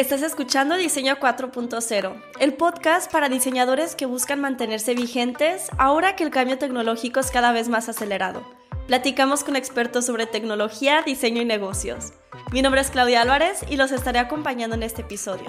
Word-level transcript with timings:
Estás 0.00 0.22
escuchando 0.22 0.76
Diseño 0.76 1.16
4.0, 1.16 2.22
el 2.40 2.54
podcast 2.54 3.12
para 3.12 3.28
diseñadores 3.28 3.94
que 3.94 4.06
buscan 4.06 4.40
mantenerse 4.40 4.94
vigentes 4.94 5.68
ahora 5.76 6.16
que 6.16 6.24
el 6.24 6.30
cambio 6.30 6.56
tecnológico 6.56 7.20
es 7.20 7.30
cada 7.30 7.52
vez 7.52 7.68
más 7.68 7.90
acelerado. 7.90 8.42
Platicamos 8.86 9.44
con 9.44 9.56
expertos 9.56 10.06
sobre 10.06 10.24
tecnología, 10.24 11.02
diseño 11.02 11.42
y 11.42 11.44
negocios. 11.44 12.14
Mi 12.50 12.62
nombre 12.62 12.80
es 12.80 12.90
Claudia 12.90 13.20
Álvarez 13.20 13.62
y 13.68 13.76
los 13.76 13.92
estaré 13.92 14.20
acompañando 14.20 14.74
en 14.74 14.84
este 14.84 15.02
episodio. 15.02 15.44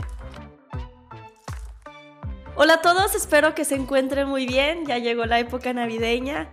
Hola 2.63 2.75
a 2.75 2.81
todos, 2.83 3.15
espero 3.15 3.55
que 3.55 3.65
se 3.65 3.73
encuentren 3.73 4.27
muy 4.27 4.45
bien, 4.45 4.85
ya 4.85 4.99
llegó 4.99 5.25
la 5.25 5.39
época 5.39 5.73
navideña. 5.73 6.47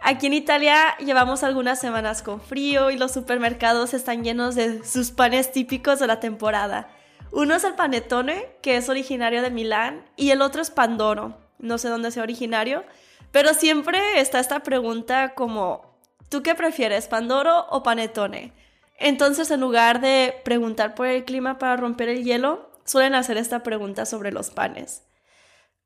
Aquí 0.00 0.28
en 0.28 0.34
Italia 0.34 0.96
llevamos 0.98 1.42
algunas 1.42 1.80
semanas 1.80 2.22
con 2.22 2.40
frío 2.40 2.92
y 2.92 2.96
los 2.96 3.10
supermercados 3.10 3.92
están 3.92 4.22
llenos 4.22 4.54
de 4.54 4.84
sus 4.84 5.10
panes 5.10 5.50
típicos 5.50 5.98
de 5.98 6.06
la 6.06 6.20
temporada. 6.20 6.88
Uno 7.32 7.56
es 7.56 7.64
el 7.64 7.74
panetone, 7.74 8.46
que 8.62 8.76
es 8.76 8.88
originario 8.88 9.42
de 9.42 9.50
Milán, 9.50 10.04
y 10.14 10.30
el 10.30 10.42
otro 10.42 10.62
es 10.62 10.70
Pandoro. 10.70 11.36
No 11.58 11.76
sé 11.78 11.88
dónde 11.88 12.12
sea 12.12 12.22
originario, 12.22 12.84
pero 13.32 13.52
siempre 13.52 14.20
está 14.20 14.38
esta 14.38 14.60
pregunta 14.60 15.34
como, 15.34 15.98
¿tú 16.28 16.44
qué 16.44 16.54
prefieres, 16.54 17.08
Pandoro 17.08 17.66
o 17.70 17.82
panetone? 17.82 18.52
Entonces, 18.96 19.50
en 19.50 19.60
lugar 19.60 20.00
de 20.00 20.36
preguntar 20.44 20.94
por 20.94 21.08
el 21.08 21.24
clima 21.24 21.58
para 21.58 21.76
romper 21.76 22.10
el 22.10 22.22
hielo, 22.22 22.70
suelen 22.84 23.16
hacer 23.16 23.36
esta 23.38 23.64
pregunta 23.64 24.06
sobre 24.06 24.30
los 24.30 24.50
panes. 24.50 25.07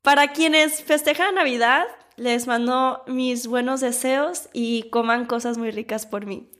Para 0.03 0.33
quienes 0.33 0.83
festejan 0.83 1.35
Navidad, 1.35 1.85
les 2.17 2.45
mando 2.45 3.03
mis 3.07 3.47
buenos 3.47 3.79
deseos 3.79 4.49
y 4.51 4.89
coman 4.89 5.25
cosas 5.25 5.57
muy 5.57 5.71
ricas 5.71 6.05
por 6.05 6.25
mí. 6.25 6.51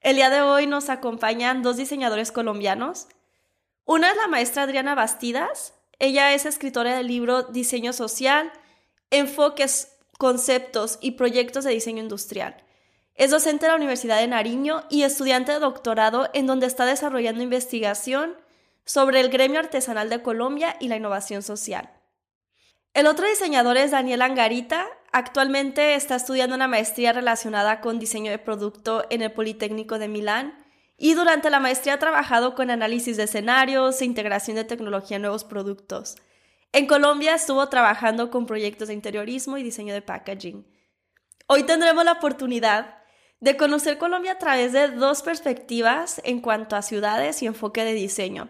El 0.00 0.16
día 0.16 0.30
de 0.30 0.40
hoy 0.40 0.66
nos 0.66 0.88
acompañan 0.88 1.62
dos 1.62 1.76
diseñadores 1.76 2.32
colombianos, 2.32 3.08
una 3.84 4.10
es 4.10 4.16
la 4.16 4.28
maestra 4.28 4.62
Adriana 4.62 4.94
Bastidas. 4.94 5.74
Ella 5.98 6.32
es 6.32 6.46
escritora 6.46 6.96
del 6.96 7.06
libro 7.06 7.42
Diseño 7.42 7.92
Social, 7.92 8.50
Enfoques, 9.10 9.98
Conceptos 10.16 10.98
y 11.02 11.12
Proyectos 11.12 11.64
de 11.64 11.72
Diseño 11.72 12.02
Industrial. 12.02 12.56
Es 13.14 13.30
docente 13.30 13.66
de 13.66 13.72
la 13.72 13.76
Universidad 13.76 14.20
de 14.20 14.26
Nariño 14.26 14.84
y 14.88 15.02
estudiante 15.02 15.52
de 15.52 15.58
doctorado 15.58 16.30
en 16.32 16.46
donde 16.46 16.64
está 16.64 16.86
desarrollando 16.86 17.42
investigación 17.42 18.34
sobre 18.86 19.20
el 19.20 19.28
gremio 19.28 19.60
artesanal 19.60 20.08
de 20.08 20.22
Colombia 20.22 20.78
y 20.80 20.88
la 20.88 20.96
innovación 20.96 21.42
social. 21.42 21.93
El 22.94 23.08
otro 23.08 23.26
diseñador 23.26 23.76
es 23.76 23.90
Daniel 23.90 24.22
Angarita. 24.22 24.86
Actualmente 25.10 25.96
está 25.96 26.14
estudiando 26.14 26.54
una 26.54 26.68
maestría 26.68 27.12
relacionada 27.12 27.80
con 27.80 27.98
diseño 27.98 28.30
de 28.30 28.38
producto 28.38 29.04
en 29.10 29.20
el 29.20 29.32
Politécnico 29.32 29.98
de 29.98 30.06
Milán 30.06 30.64
y 30.96 31.14
durante 31.14 31.50
la 31.50 31.58
maestría 31.58 31.94
ha 31.94 31.98
trabajado 31.98 32.54
con 32.54 32.70
análisis 32.70 33.16
de 33.16 33.24
escenarios 33.24 34.00
e 34.00 34.04
integración 34.04 34.54
de 34.54 34.62
tecnología 34.62 35.16
en 35.16 35.22
nuevos 35.22 35.42
productos. 35.42 36.14
En 36.72 36.86
Colombia 36.86 37.34
estuvo 37.34 37.68
trabajando 37.68 38.30
con 38.30 38.46
proyectos 38.46 38.86
de 38.86 38.94
interiorismo 38.94 39.58
y 39.58 39.64
diseño 39.64 39.92
de 39.92 40.02
packaging. 40.02 40.64
Hoy 41.48 41.64
tendremos 41.64 42.04
la 42.04 42.12
oportunidad 42.12 42.98
de 43.40 43.56
conocer 43.56 43.98
Colombia 43.98 44.32
a 44.32 44.38
través 44.38 44.72
de 44.72 44.86
dos 44.92 45.22
perspectivas 45.22 46.20
en 46.24 46.40
cuanto 46.40 46.76
a 46.76 46.82
ciudades 46.82 47.42
y 47.42 47.46
enfoque 47.46 47.84
de 47.84 47.94
diseño. 47.94 48.48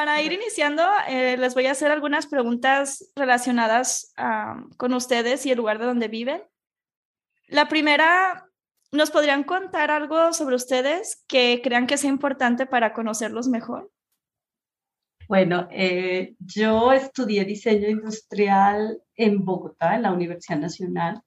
Para 0.00 0.22
ir 0.22 0.32
iniciando, 0.32 0.82
eh, 1.08 1.36
les 1.36 1.52
voy 1.52 1.66
a 1.66 1.72
hacer 1.72 1.90
algunas 1.90 2.26
preguntas 2.26 3.12
relacionadas 3.14 4.14
con 4.78 4.94
ustedes 4.94 5.44
y 5.44 5.50
el 5.50 5.58
lugar 5.58 5.78
de 5.78 5.84
donde 5.84 6.08
viven. 6.08 6.42
La 7.48 7.68
primera, 7.68 8.48
¿nos 8.92 9.10
podrían 9.10 9.44
contar 9.44 9.90
algo 9.90 10.32
sobre 10.32 10.56
ustedes 10.56 11.22
que 11.28 11.60
crean 11.62 11.86
que 11.86 11.98
sea 11.98 12.08
importante 12.08 12.64
para 12.64 12.94
conocerlos 12.94 13.48
mejor? 13.48 13.90
Bueno, 15.28 15.68
eh, 15.70 16.34
yo 16.38 16.94
estudié 16.94 17.44
diseño 17.44 17.90
industrial 17.90 19.02
en 19.16 19.44
Bogotá, 19.44 19.96
en 19.96 20.02
la 20.04 20.12
Universidad 20.14 20.60
Nacional. 20.60 21.20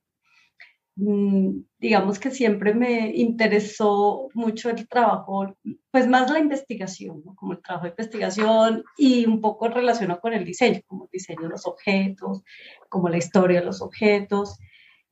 Mm, 0.95 1.63
digamos 1.79 2.19
que 2.19 2.29
siempre 2.29 2.73
me 2.75 3.09
interesó 3.15 4.29
mucho 4.35 4.69
el 4.69 4.87
trabajo, 4.87 5.57
pues 5.89 6.07
más 6.07 6.29
la 6.29 6.39
investigación, 6.39 7.23
como 7.35 7.53
el 7.53 7.61
trabajo 7.61 7.85
de 7.85 7.91
investigación 7.91 8.83
y 8.95 9.25
un 9.25 9.41
poco 9.41 9.69
relacionado 9.69 10.21
con 10.21 10.33
el 10.33 10.45
diseño, 10.45 10.81
como 10.85 11.05
el 11.05 11.09
diseño 11.11 11.43
de 11.43 11.49
los 11.49 11.65
objetos, 11.65 12.43
como 12.89 13.09
la 13.09 13.17
historia 13.17 13.59
de 13.59 13.65
los 13.65 13.81
objetos. 13.81 14.59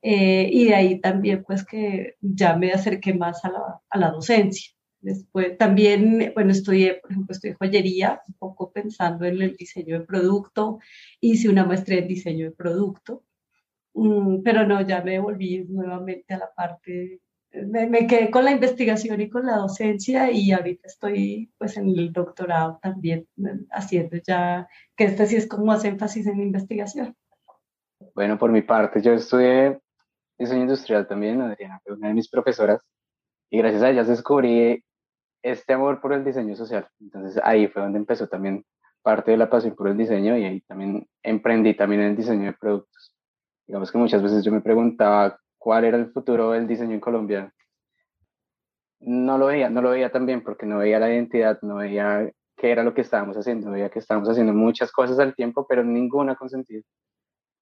Eh, 0.02 0.48
y 0.52 0.66
de 0.66 0.74
ahí 0.74 1.00
también 1.00 1.44
pues 1.44 1.64
que 1.64 2.16
ya 2.20 2.56
me 2.56 2.72
acerqué 2.72 3.14
más 3.14 3.44
a 3.44 3.50
la, 3.50 3.80
a 3.88 3.98
la 3.98 4.10
docencia. 4.10 4.72
Después 5.00 5.58
también, 5.58 6.32
bueno, 6.34 6.52
estudié, 6.52 6.94
por 6.94 7.10
ejemplo, 7.10 7.32
estudié 7.32 7.54
joyería, 7.54 8.22
un 8.28 8.34
poco 8.34 8.72
pensando 8.72 9.24
en 9.24 9.42
el 9.42 9.56
diseño 9.56 9.98
de 9.98 10.06
producto, 10.06 10.78
hice 11.20 11.48
una 11.48 11.64
maestría 11.64 11.98
en 12.00 12.08
diseño 12.08 12.46
de 12.46 12.52
producto 12.52 13.24
pero 14.44 14.66
no, 14.66 14.80
ya 14.80 15.02
me 15.02 15.18
volví 15.18 15.64
nuevamente 15.68 16.34
a 16.34 16.38
la 16.38 16.52
parte, 16.52 17.20
me, 17.52 18.06
quedé 18.06 18.30
con 18.30 18.44
la 18.44 18.52
investigación 18.52 19.20
y 19.20 19.28
con 19.28 19.46
la 19.46 19.56
docencia 19.56 20.30
y 20.30 20.52
ahorita 20.52 20.88
estoy 20.88 21.52
pues 21.58 21.76
en 21.76 21.88
el 21.88 22.12
doctorado 22.12 22.78
también 22.82 23.28
mm, 23.36 23.66
haciendo 23.70 24.16
ya, 24.16 24.68
que 24.96 25.04
este 25.04 25.26
sí 25.26 25.36
es 25.36 25.46
como 25.46 25.66
más 25.66 25.84
énfasis 25.84 26.26
en 26.26 26.40
investigación. 26.40 27.14
Bueno, 28.14 28.38
por 28.38 28.50
mi 28.50 28.62
parte, 28.62 29.00
yo 29.00 29.12
estudié 29.12 29.78
diseño 30.38 30.62
industrial 30.62 31.06
también, 31.06 31.40
Adriana 31.40 31.80
fue 31.84 31.94
una 31.94 32.08
de 32.08 32.14
mis 32.14 32.28
profesoras, 32.28 32.82
y 33.50 33.58
gracias 33.58 33.82
a 33.82 33.90
ella 33.90 34.02
descubrí 34.02 34.82
este 35.42 35.74
amor 35.74 36.00
por 36.00 36.12
el 36.14 36.24
diseño 36.24 36.56
social. 36.56 36.88
Entonces 37.00 37.40
ahí 37.44 37.68
fue 37.68 37.82
donde 37.82 37.98
empezó 37.98 38.26
también 38.26 38.64
parte 39.02 39.32
de 39.32 39.36
la 39.36 39.50
pasión 39.50 39.74
por 39.74 39.88
el 39.88 39.96
diseño 39.96 40.36
y 40.38 40.44
ahí 40.44 40.60
también 40.62 41.06
emprendí 41.22 41.74
también 41.74 42.00
el 42.02 42.16
diseño 42.16 42.46
de 42.46 42.52
productos. 42.54 43.11
Digamos 43.66 43.90
que 43.90 43.98
muchas 43.98 44.22
veces 44.22 44.44
yo 44.44 44.52
me 44.52 44.60
preguntaba 44.60 45.38
cuál 45.58 45.84
era 45.84 45.96
el 45.96 46.10
futuro 46.12 46.50
del 46.50 46.66
diseño 46.66 46.94
en 46.94 47.00
Colombia. 47.00 47.54
No 49.00 49.38
lo 49.38 49.46
veía, 49.46 49.70
no 49.70 49.82
lo 49.82 49.90
veía 49.90 50.10
tan 50.10 50.26
bien 50.26 50.42
porque 50.42 50.66
no 50.66 50.78
veía 50.78 50.98
la 50.98 51.12
identidad, 51.12 51.58
no 51.62 51.76
veía 51.76 52.30
qué 52.56 52.70
era 52.70 52.82
lo 52.82 52.94
que 52.94 53.00
estábamos 53.00 53.36
haciendo, 53.36 53.70
veía 53.70 53.90
que 53.90 53.98
estábamos 53.98 54.28
haciendo 54.28 54.52
muchas 54.52 54.92
cosas 54.92 55.18
al 55.18 55.34
tiempo, 55.34 55.66
pero 55.68 55.82
ninguna 55.82 56.36
con 56.36 56.48
sentido. 56.48 56.82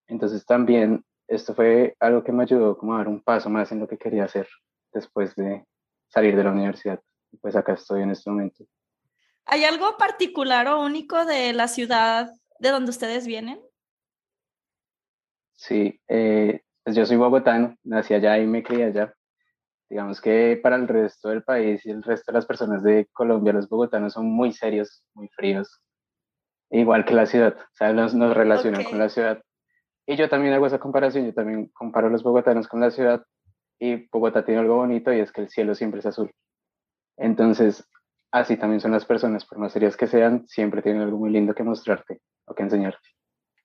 Entonces 0.07 0.45
también 0.45 1.05
esto 1.29 1.55
fue 1.55 1.95
algo 2.01 2.25
que 2.25 2.33
me 2.33 2.43
ayudó 2.43 2.77
como 2.77 2.95
a 2.95 2.99
dar 2.99 3.09
un 3.09 3.23
paso 3.23 3.49
más 3.49 3.71
en 3.71 3.79
lo 3.79 3.87
que 3.87 3.97
quería 3.97 4.25
hacer 4.25 4.49
después 4.93 5.35
de 5.37 5.65
salir 6.09 6.37
de 6.37 6.45
la 6.45 6.51
universidad. 6.51 7.01
Pues 7.41 7.55
acá 7.55 7.75
estoy 7.75 8.03
en 8.03 8.11
este 8.11 8.29
momento. 8.29 8.65
¿Hay 9.47 9.65
algo 9.65 9.97
particular 9.97 10.67
o 10.69 10.83
único 10.83 11.25
de 11.25 11.53
la 11.53 11.69
ciudad 11.69 12.31
de 12.59 12.71
donde 12.71 12.91
ustedes 12.91 13.27
vienen? 13.27 13.61
Sí, 15.61 16.01
eh, 16.09 16.63
pues 16.83 16.97
yo 16.97 17.05
soy 17.05 17.19
bogotano, 17.19 17.77
nací 17.85 18.15
allá 18.15 18.39
y 18.39 18.47
me 18.47 18.63
crié 18.63 18.85
allá. 18.85 19.15
Digamos 19.91 20.19
que 20.23 20.59
para 20.63 20.77
el 20.77 20.89
resto 20.89 21.29
del 21.29 21.43
país 21.43 21.85
y 21.85 21.91
el 21.91 22.03
resto 22.03 22.33
de 22.33 22.39
las 22.39 22.47
personas 22.47 22.83
de 22.83 23.09
Colombia, 23.13 23.53
los 23.53 23.69
bogotanos 23.69 24.15
son 24.15 24.25
muy 24.25 24.53
serios, 24.53 25.05
muy 25.13 25.29
fríos, 25.29 25.83
igual 26.71 27.05
que 27.05 27.13
la 27.13 27.27
ciudad, 27.27 27.57
o 27.59 27.75
sea, 27.75 27.93
nos, 27.93 28.15
nos 28.15 28.35
relacionan 28.35 28.85
con 28.85 28.99
la 28.99 29.11
ciudad. 29.11 29.43
Y 30.07 30.17
yo 30.17 30.31
también 30.31 30.55
hago 30.55 30.67
esa 30.67 30.79
comparación, 30.79 31.27
yo 31.27 31.35
también 31.35 31.67
comparo 31.75 32.07
a 32.07 32.11
los 32.11 32.23
bogotanos 32.23 32.67
con 32.67 32.81
la 32.81 32.91
ciudad 32.91 33.23
y 33.79 34.09
Bogotá 34.11 34.47
tiene 34.47 34.61
algo 34.61 34.77
bonito 34.77 35.13
y 35.13 35.21
es 35.21 35.31
que 35.31 35.43
el 35.43 35.51
cielo 35.51 35.75
siempre 35.75 36.01
es 36.01 36.07
azul. 36.07 36.33
Entonces, 37.19 37.87
así 38.31 38.57
también 38.57 38.81
son 38.81 38.93
las 38.93 39.05
personas, 39.05 39.45
por 39.45 39.59
más 39.59 39.75
serias 39.75 39.99
que 39.99 40.07
sean, 40.07 40.49
siempre 40.49 40.81
tienen 40.81 41.03
algo 41.03 41.19
muy 41.19 41.31
lindo 41.31 41.55
que 41.55 41.65
mostrarte 41.65 42.23
o 42.47 42.55
que 42.55 42.63
enseñarte. 42.63 43.20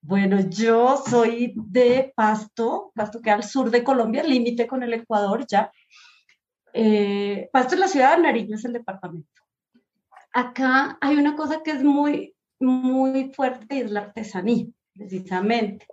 Bueno, 0.08 0.40
yo 0.40 0.98
soy 0.98 1.54
de 1.56 2.14
Pasto, 2.16 2.92
Pasto 2.94 3.22
que 3.22 3.32
al 3.32 3.44
sur 3.44 3.72
de 3.72 3.84
Colombia, 3.84 4.22
límite 4.22 4.68
con 4.68 4.84
el 4.84 4.94
Ecuador 4.94 5.48
ya. 5.48 5.72
Eh, 6.74 7.50
Pasto 7.52 7.74
es 7.74 7.80
la 7.80 7.88
ciudad, 7.88 8.20
Nariño 8.20 8.56
es 8.56 8.66
el 8.66 8.74
departamento. 8.74 9.42
Acá 10.32 11.00
hay 11.02 11.16
una 11.16 11.36
cosa 11.36 11.64
que 11.64 11.72
es 11.72 11.84
muy, 11.84 12.36
muy 12.60 13.32
fuerte 13.34 13.78
y 13.78 13.80
es 13.80 13.90
la 13.90 14.02
artesanía, 14.02 14.68
precisamente. 14.94 15.88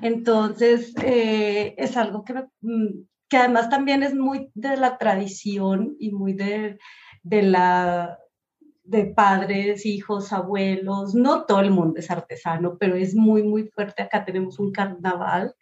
Entonces, 0.00 0.94
eh, 1.02 1.74
es 1.76 1.96
algo 1.96 2.22
que, 2.22 2.34
mm, 2.60 3.04
que 3.28 3.36
además 3.36 3.68
también 3.68 4.04
es 4.04 4.14
muy 4.14 4.48
de 4.54 4.76
la 4.76 4.96
tradición 4.96 5.96
y 5.98 6.12
muy 6.12 6.34
de, 6.34 6.78
de 7.24 7.42
la 7.42 8.16
de 8.86 9.06
padres, 9.06 9.84
hijos, 9.86 10.32
abuelos, 10.32 11.14
no 11.14 11.44
todo 11.44 11.60
el 11.60 11.70
mundo 11.70 11.98
es 11.98 12.10
artesano, 12.10 12.76
pero 12.78 12.94
es 12.96 13.14
muy, 13.14 13.42
muy 13.42 13.68
fuerte. 13.68 14.02
Acá 14.02 14.24
tenemos 14.24 14.58
un 14.58 14.72
carnaval 14.72 15.54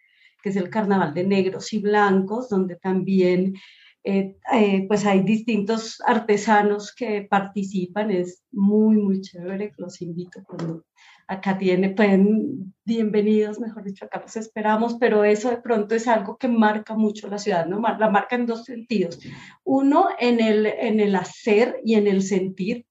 que 0.45 0.49
es 0.49 0.57
el 0.57 0.69
Carnaval 0.69 1.11
de 1.15 1.23
Negros 1.23 1.73
y 1.73 1.79
Blancos, 1.79 2.49
donde 2.49 2.75
también 2.75 3.55
eh, 4.03 4.35
eh, 4.53 4.85
pues 4.87 5.03
hay 5.03 5.21
distintos 5.21 5.99
artesanos 6.05 6.93
que 6.93 7.23
participan, 7.27 8.11
es 8.11 8.43
muy, 8.51 8.97
muy 8.97 9.21
chévere, 9.21 9.73
los 9.77 10.03
invito 10.03 10.43
cuando 10.43 10.85
acá 11.27 11.57
tiene, 11.57 11.89
pueden, 11.89 12.75
bienvenidos, 12.85 13.59
mejor 13.59 13.85
dicho, 13.85 14.05
acá 14.05 14.21
los 14.21 14.35
esperamos, 14.35 14.97
pero 14.99 15.23
eso 15.23 15.49
de 15.49 15.57
pronto 15.57 15.95
es 15.95 16.07
algo 16.07 16.37
que 16.37 16.47
marca 16.47 16.93
mucho 16.93 17.27
la 17.27 17.39
ciudad, 17.39 17.65
¿no? 17.65 17.81
La 17.81 18.11
marca 18.11 18.35
en 18.35 18.45
dos 18.45 18.65
sentidos. 18.65 19.19
Uno, 19.63 20.09
en 20.19 20.39
el, 20.39 20.67
en 20.67 20.99
el 20.99 21.15
hacer 21.15 21.81
y 21.83 21.95
en 21.95 22.05
el 22.05 22.21
sentir, 22.21 22.85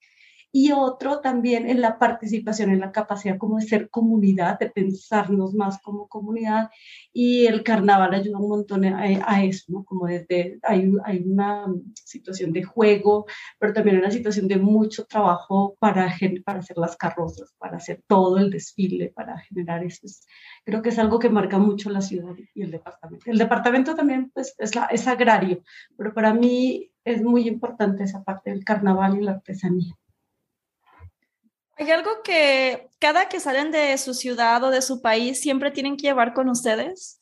y 0.56 0.70
otro 0.70 1.18
también 1.18 1.68
en 1.68 1.80
la 1.80 1.98
participación, 1.98 2.70
en 2.70 2.78
la 2.78 2.92
capacidad 2.92 3.38
como 3.38 3.58
de 3.58 3.66
ser 3.66 3.90
comunidad, 3.90 4.56
de 4.56 4.70
pensarnos 4.70 5.52
más 5.52 5.82
como 5.82 6.06
comunidad. 6.06 6.70
Y 7.12 7.46
el 7.46 7.64
carnaval 7.64 8.14
ayuda 8.14 8.38
un 8.38 8.50
montón 8.50 8.84
a, 8.84 9.44
eso, 9.44 9.64
¿no? 9.72 9.84
Como 9.84 10.06
desde, 10.06 10.60
hay, 10.62 10.92
hay, 11.04 11.24
una 11.26 11.66
situación 11.94 12.52
de 12.52 12.62
juego, 12.62 13.26
pero 13.58 13.72
también 13.72 13.98
una 13.98 14.12
situación 14.12 14.46
de 14.46 14.58
mucho 14.58 15.06
trabajo 15.06 15.74
para, 15.80 16.14
para 16.44 16.60
hacer 16.60 16.78
las 16.78 16.96
carrozas, 16.96 17.52
para 17.58 17.78
hacer 17.78 18.04
todo 18.06 18.38
el 18.38 18.50
desfile, 18.50 19.10
para 19.10 19.36
generar 19.40 19.82
eso. 19.82 20.06
Creo 20.64 20.82
que 20.82 20.90
es 20.90 21.00
algo 21.00 21.18
que 21.18 21.30
marca 21.30 21.58
mucho 21.58 21.90
la 21.90 22.00
ciudad 22.00 22.32
y 22.54 22.62
el 22.62 22.70
departamento. 22.70 23.28
El 23.28 23.38
departamento 23.38 23.96
también 23.96 24.30
pues, 24.32 24.54
es, 24.58 24.76
la, 24.76 24.84
es 24.84 25.08
agrario, 25.08 25.64
pero 25.96 26.14
para 26.14 26.32
mí 26.32 26.92
es 27.04 27.24
muy 27.24 27.48
importante 27.48 28.04
esa 28.04 28.22
parte 28.22 28.50
del 28.50 28.64
carnaval 28.64 29.18
y 29.18 29.24
la 29.24 29.32
artesanía. 29.32 29.96
¿Hay 31.76 31.90
algo 31.90 32.22
que 32.22 32.88
cada 33.00 33.28
que 33.28 33.40
salen 33.40 33.72
de 33.72 33.96
su 33.98 34.14
ciudad 34.14 34.62
o 34.62 34.70
de 34.70 34.82
su 34.82 35.02
país 35.02 35.40
siempre 35.40 35.70
tienen 35.70 35.96
que 35.96 36.06
llevar 36.06 36.32
con 36.32 36.48
ustedes? 36.48 37.20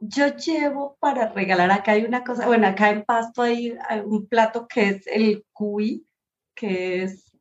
Yo 0.00 0.34
llevo 0.34 0.96
para 0.98 1.28
regalar, 1.28 1.70
acá 1.70 1.92
hay 1.92 2.04
una 2.04 2.24
cosa, 2.24 2.46
bueno, 2.46 2.66
acá 2.66 2.90
en 2.90 3.04
Pasto 3.04 3.42
hay, 3.42 3.76
un 4.04 4.26
plato 4.26 4.66
que 4.66 4.88
es 4.88 5.06
el 5.06 5.44
cuy, 5.52 6.04
que 6.56 7.04
es 7.04 7.32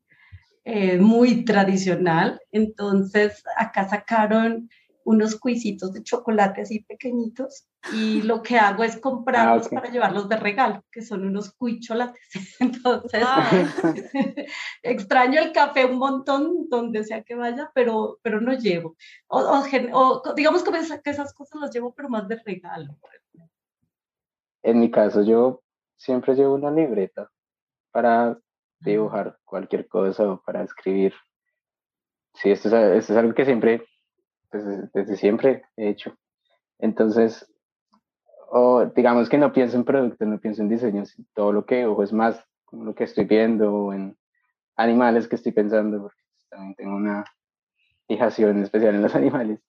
eh, 0.63 0.99
muy 0.99 1.43
tradicional. 1.43 2.39
Entonces, 2.51 3.43
acá 3.57 3.89
sacaron 3.89 4.69
unos 5.03 5.39
cuisitos 5.39 5.93
de 5.93 6.03
chocolate 6.03 6.61
así 6.61 6.83
pequeñitos 6.83 7.67
y 7.93 8.21
lo 8.23 8.41
que 8.41 8.57
hago 8.57 8.83
es 8.83 8.99
comprarlos 8.99 9.67
ah, 9.67 9.69
para 9.75 9.91
llevarlos 9.91 10.29
de 10.29 10.37
regalo, 10.37 10.83
que 10.91 11.01
son 11.01 11.25
unos 11.25 11.53
cuicholates. 11.53 12.21
Entonces, 12.59 13.23
ah. 13.25 13.49
extraño 14.83 15.41
el 15.41 15.51
café 15.51 15.85
un 15.85 15.97
montón 15.97 16.69
donde 16.69 17.03
sea 17.03 17.23
que 17.23 17.35
vaya, 17.35 17.71
pero, 17.73 18.19
pero 18.21 18.41
no 18.41 18.53
llevo. 18.53 18.95
O, 19.27 19.63
digamos 20.35 20.63
que 20.63 21.09
esas 21.09 21.33
cosas 21.33 21.61
las 21.61 21.73
llevo, 21.73 21.93
pero 21.93 22.09
más 22.09 22.27
de 22.27 22.41
regalo. 22.45 22.97
En 24.63 24.79
mi 24.79 24.91
caso, 24.91 25.23
yo 25.23 25.63
siempre 25.97 26.35
llevo 26.35 26.53
una 26.53 26.69
libreta 26.69 27.29
para 27.91 28.37
dibujar 28.79 29.37
cualquier 29.43 29.87
cosa 29.87 30.31
o 30.31 30.41
para 30.41 30.63
escribir. 30.63 31.13
Sí, 32.35 32.51
esto 32.51 32.67
es, 32.67 32.73
esto 32.73 33.13
es 33.13 33.19
algo 33.19 33.33
que 33.33 33.45
siempre 33.45 33.85
desde, 34.51 34.89
desde 34.93 35.15
siempre 35.17 35.63
he 35.77 35.89
hecho. 35.89 36.15
Entonces, 36.79 37.51
o 38.49 38.85
digamos 38.85 39.29
que 39.29 39.37
no 39.37 39.53
pienso 39.53 39.77
en 39.77 39.85
productos, 39.85 40.27
no 40.27 40.39
pienso 40.39 40.61
en 40.61 40.69
diseños, 40.69 41.15
todo 41.33 41.53
lo 41.53 41.65
que 41.65 41.85
ojo 41.85 42.03
es 42.03 42.11
más 42.11 42.43
como 42.65 42.85
lo 42.85 42.95
que 42.95 43.03
estoy 43.03 43.25
viendo 43.25 43.93
en 43.93 44.17
animales 44.77 45.27
que 45.27 45.35
estoy 45.35 45.51
pensando, 45.51 46.01
porque 46.01 46.21
también 46.49 46.75
tengo 46.75 46.95
una 46.95 47.25
fijación 48.07 48.61
especial 48.63 48.95
en 48.95 49.01
los 49.01 49.15
animales. 49.15 49.59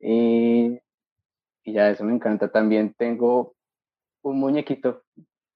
Y, 0.00 0.78
y 1.64 1.72
ya 1.72 1.90
eso 1.90 2.04
me 2.04 2.12
encanta. 2.12 2.50
También 2.50 2.94
tengo 2.94 3.54
un 4.22 4.40
muñequito 4.40 5.02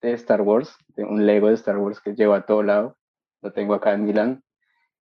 de 0.00 0.12
Star 0.12 0.42
Wars, 0.42 0.76
de 0.88 1.04
un 1.04 1.26
Lego 1.26 1.48
de 1.48 1.54
Star 1.54 1.78
Wars 1.78 2.00
que 2.00 2.14
llevo 2.14 2.34
a 2.34 2.46
todo 2.46 2.62
lado. 2.62 2.96
Lo 3.42 3.52
tengo 3.52 3.74
acá 3.74 3.92
en 3.92 4.04
Milán 4.04 4.42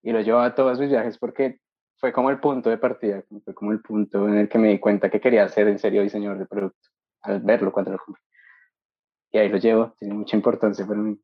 y 0.01 0.11
lo 0.11 0.21
llevo 0.21 0.39
a 0.39 0.56
todos 0.56 0.79
mis 0.79 0.89
viajes 0.89 1.18
porque 1.18 1.59
fue 2.06 2.13
como 2.13 2.30
el 2.30 2.40
punto 2.40 2.69
de 2.69 2.78
partida, 2.78 3.24
fue 3.44 3.56
como 3.56 3.72
el 3.72 3.81
punto 3.81 4.28
en 4.28 4.38
el 4.38 4.48
que 4.48 4.60
me 4.60 4.68
di 4.68 4.78
cuenta 4.78 5.10
que 5.10 5.19
quería 5.19 5.50
ser 5.50 5.68
en 5.69 5.80
serio 5.80 6.04
diseñador 6.04 6.38
de 6.38 6.46
producto, 6.46 6.88
al 7.24 7.40
verlo 7.40 7.72
cuando 7.72 7.94
lo 7.94 7.98
compré. 7.98 8.22
Y 9.31 9.40
ahí 9.40 9.50
lo 9.50 9.57
llevo, 9.57 9.96
tiene 9.98 10.13
mucha 10.13 10.38
importancia 10.38 10.86
para 10.86 11.00
mí. 11.00 11.19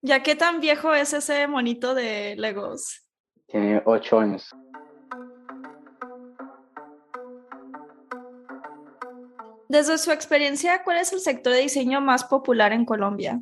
¿Ya 0.00 0.22
qué 0.22 0.36
tan 0.36 0.60
viejo 0.60 0.94
es 0.94 1.12
ese 1.12 1.48
monito 1.48 1.96
de 1.96 2.36
Legos? 2.36 3.04
Tiene 3.48 3.82
ocho 3.84 4.20
años. 4.20 4.48
Desde 9.68 9.98
su 9.98 10.12
experiencia, 10.12 10.84
¿cuál 10.84 10.98
es 10.98 11.12
el 11.12 11.18
sector 11.18 11.52
de 11.52 11.62
diseño 11.62 12.00
más 12.00 12.22
popular 12.22 12.72
en 12.72 12.84
Colombia? 12.84 13.40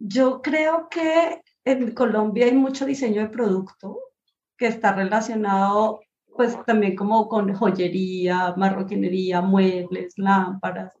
Yo 0.00 0.42
creo 0.42 0.88
que 0.88 1.40
en 1.64 1.94
Colombia 1.94 2.46
hay 2.46 2.52
mucho 2.52 2.84
diseño 2.84 3.22
de 3.22 3.28
producto, 3.28 4.11
que 4.56 4.66
está 4.66 4.92
relacionado 4.92 6.00
pues 6.36 6.56
también 6.64 6.96
como 6.96 7.28
con 7.28 7.52
joyería, 7.54 8.54
marroquinería, 8.56 9.40
muebles, 9.40 10.14
lámparas. 10.16 10.92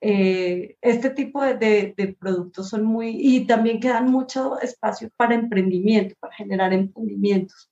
Eh, 0.00 0.76
este 0.80 1.10
tipo 1.10 1.42
de, 1.42 1.92
de, 1.96 2.16
productos 2.18 2.70
son 2.70 2.84
muy, 2.84 3.16
y 3.20 3.46
también 3.46 3.80
quedan 3.80 4.10
mucho 4.10 4.58
espacio 4.60 5.10
para 5.16 5.34
emprendimiento, 5.34 6.14
para 6.20 6.34
generar 6.34 6.72
emprendimientos. 6.72 7.70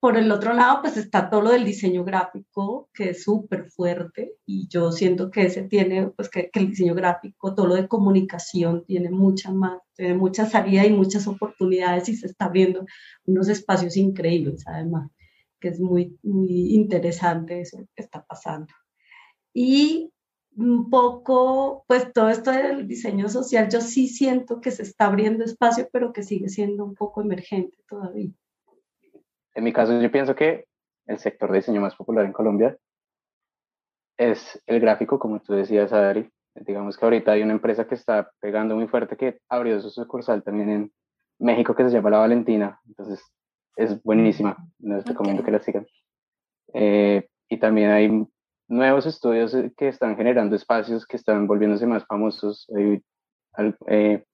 Por 0.00 0.16
el 0.16 0.32
otro 0.32 0.54
lado, 0.54 0.80
pues 0.80 0.96
está 0.96 1.28
todo 1.28 1.42
lo 1.42 1.50
del 1.50 1.64
diseño 1.66 2.04
gráfico, 2.04 2.88
que 2.94 3.10
es 3.10 3.22
súper 3.22 3.70
fuerte, 3.70 4.32
y 4.46 4.66
yo 4.68 4.92
siento 4.92 5.30
que 5.30 5.42
ese 5.42 5.64
tiene, 5.64 6.08
pues 6.08 6.30
que, 6.30 6.50
el 6.54 6.68
diseño 6.70 6.94
gráfico, 6.94 7.54
todo 7.54 7.66
lo 7.66 7.74
de 7.74 7.86
comunicación, 7.86 8.82
tiene 8.86 9.10
mucha 9.10 9.52
más, 9.52 9.78
tiene 9.94 10.14
mucha 10.14 10.46
salida 10.46 10.86
y 10.86 10.92
muchas 10.92 11.26
oportunidades 11.26 12.08
y 12.08 12.16
se 12.16 12.28
está 12.28 12.46
abriendo 12.46 12.86
unos 13.26 13.48
espacios 13.48 13.96
increíbles, 13.98 14.66
además, 14.66 15.10
que 15.60 15.68
es 15.68 15.80
muy, 15.80 16.18
muy 16.22 16.74
interesante 16.74 17.60
eso 17.60 17.78
que 17.94 18.02
está 18.02 18.24
pasando. 18.24 18.72
Y 19.52 20.10
un 20.56 20.88
poco, 20.90 21.84
pues 21.86 22.12
todo 22.12 22.30
esto 22.30 22.50
del 22.52 22.88
diseño 22.88 23.28
social, 23.28 23.68
yo 23.70 23.82
sí 23.82 24.08
siento 24.08 24.60
que 24.62 24.70
se 24.70 24.82
está 24.82 25.06
abriendo 25.06 25.44
espacio, 25.44 25.88
pero 25.92 26.12
que 26.12 26.22
sigue 26.22 26.48
siendo 26.48 26.84
un 26.86 26.94
poco 26.94 27.20
emergente 27.20 27.76
todavía. 27.86 28.30
En 29.60 29.64
mi 29.64 29.74
caso, 29.74 30.00
yo 30.00 30.10
pienso 30.10 30.34
que 30.34 30.64
el 31.06 31.18
sector 31.18 31.50
de 31.50 31.58
diseño 31.58 31.82
más 31.82 31.94
popular 31.94 32.24
en 32.24 32.32
Colombia 32.32 32.78
es 34.16 34.58
el 34.64 34.80
gráfico, 34.80 35.18
como 35.18 35.38
tú 35.40 35.52
decías, 35.52 35.92
Adri. 35.92 36.30
Digamos 36.54 36.96
que 36.96 37.04
ahorita 37.04 37.32
hay 37.32 37.42
una 37.42 37.52
empresa 37.52 37.86
que 37.86 37.94
está 37.94 38.32
pegando 38.40 38.74
muy 38.74 38.88
fuerte 38.88 39.18
que 39.18 39.38
abrió 39.50 39.78
su 39.82 39.90
sucursal 39.90 40.42
también 40.42 40.70
en 40.70 40.92
México 41.38 41.74
que 41.74 41.84
se 41.84 41.90
llama 41.90 42.08
La 42.08 42.20
Valentina. 42.20 42.80
Entonces, 42.88 43.22
es 43.76 44.02
buenísima. 44.02 44.56
Les 44.78 45.04
recomiendo 45.04 45.44
que 45.44 45.50
la 45.50 45.60
sigan. 45.60 45.86
Eh, 46.72 47.28
y 47.50 47.58
también 47.58 47.90
hay 47.90 48.26
nuevos 48.66 49.04
estudios 49.04 49.54
que 49.76 49.88
están 49.88 50.16
generando 50.16 50.56
espacios 50.56 51.04
que 51.04 51.18
están 51.18 51.46
volviéndose 51.46 51.86
más 51.86 52.06
famosos. 52.06 52.66
Hay, 53.52 53.74
eh, 53.88 54.24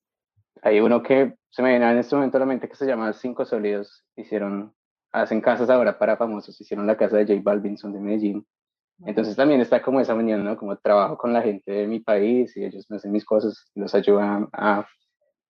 hay 0.62 0.78
uno 0.78 1.02
que 1.02 1.34
se 1.50 1.62
me 1.62 1.70
viene 1.70 1.90
en 1.90 1.98
este 1.98 2.14
momento 2.14 2.36
a 2.36 2.40
la 2.40 2.46
mente 2.46 2.68
que 2.68 2.76
se 2.76 2.86
llama 2.86 3.12
Cinco 3.12 3.44
Sólidos. 3.44 4.04
Hicieron 4.14 4.72
hacen 5.12 5.40
casas 5.40 5.70
ahora 5.70 5.98
para 5.98 6.16
famosos, 6.16 6.60
hicieron 6.60 6.86
la 6.86 6.96
casa 6.96 7.16
de 7.16 7.26
J 7.26 7.40
Balvin, 7.42 7.78
son 7.78 7.92
de 7.92 8.00
Medellín. 8.00 8.46
Entonces 9.04 9.36
también 9.36 9.60
está 9.60 9.82
como 9.82 10.00
esa 10.00 10.14
unión, 10.14 10.44
¿no? 10.44 10.56
Como 10.56 10.76
trabajo 10.76 11.18
con 11.18 11.32
la 11.32 11.42
gente 11.42 11.70
de 11.70 11.86
mi 11.86 12.00
país 12.00 12.56
y 12.56 12.64
ellos 12.64 12.86
me 12.88 12.96
hacen 12.96 13.12
mis 13.12 13.25
cosas 13.25 13.70
los 13.75 13.94
ayudan 13.94 14.48
a, 14.52 14.86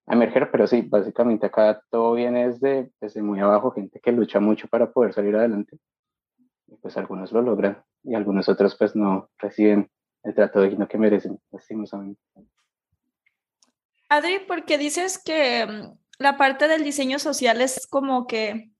a 0.07 0.15
emerger, 0.15 0.51
pero 0.51 0.67
sí, 0.67 0.83
básicamente 0.83 1.47
acá 1.47 1.81
todo 1.91 2.15
viene 2.15 2.49
desde, 2.49 2.91
desde 3.01 3.23
muy 3.23 3.39
abajo, 3.41 3.71
gente 3.71 4.01
que 4.01 4.13
lucha 4.13 4.41
mucho 4.41 4.67
para 4.69 4.91
poder 4.91 5.13
salir 5.13 5.37
adelante. 5.37 5.79
Y 6.67 6.77
pues 6.77 6.97
algunos 6.97 7.31
lo 7.31 7.43
logran 7.43 7.83
y 8.03 8.15
algunos 8.15 8.49
otros 8.49 8.77
pues 8.77 8.97
no 8.97 9.31
reciben 9.39 9.91
el 10.25 10.35
trato 10.35 10.63
digno 10.63 10.89
que 10.89 10.99
merecen, 10.99 11.39
lastimosamente. 11.53 12.21
Adri, 14.09 14.41
porque 14.47 14.79
dices 14.79 15.23
que 15.23 15.67
mm, 15.67 15.99
la 16.19 16.37
parte 16.37 16.69
del 16.69 16.85
diseño 16.85 17.19
social 17.19 17.61
es 17.61 17.87
como 17.87 18.27
que 18.27 18.71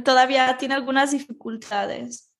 todavía 0.00 0.56
tiene 0.58 0.74
algunas 0.74 1.12
dificultades. 1.12 2.32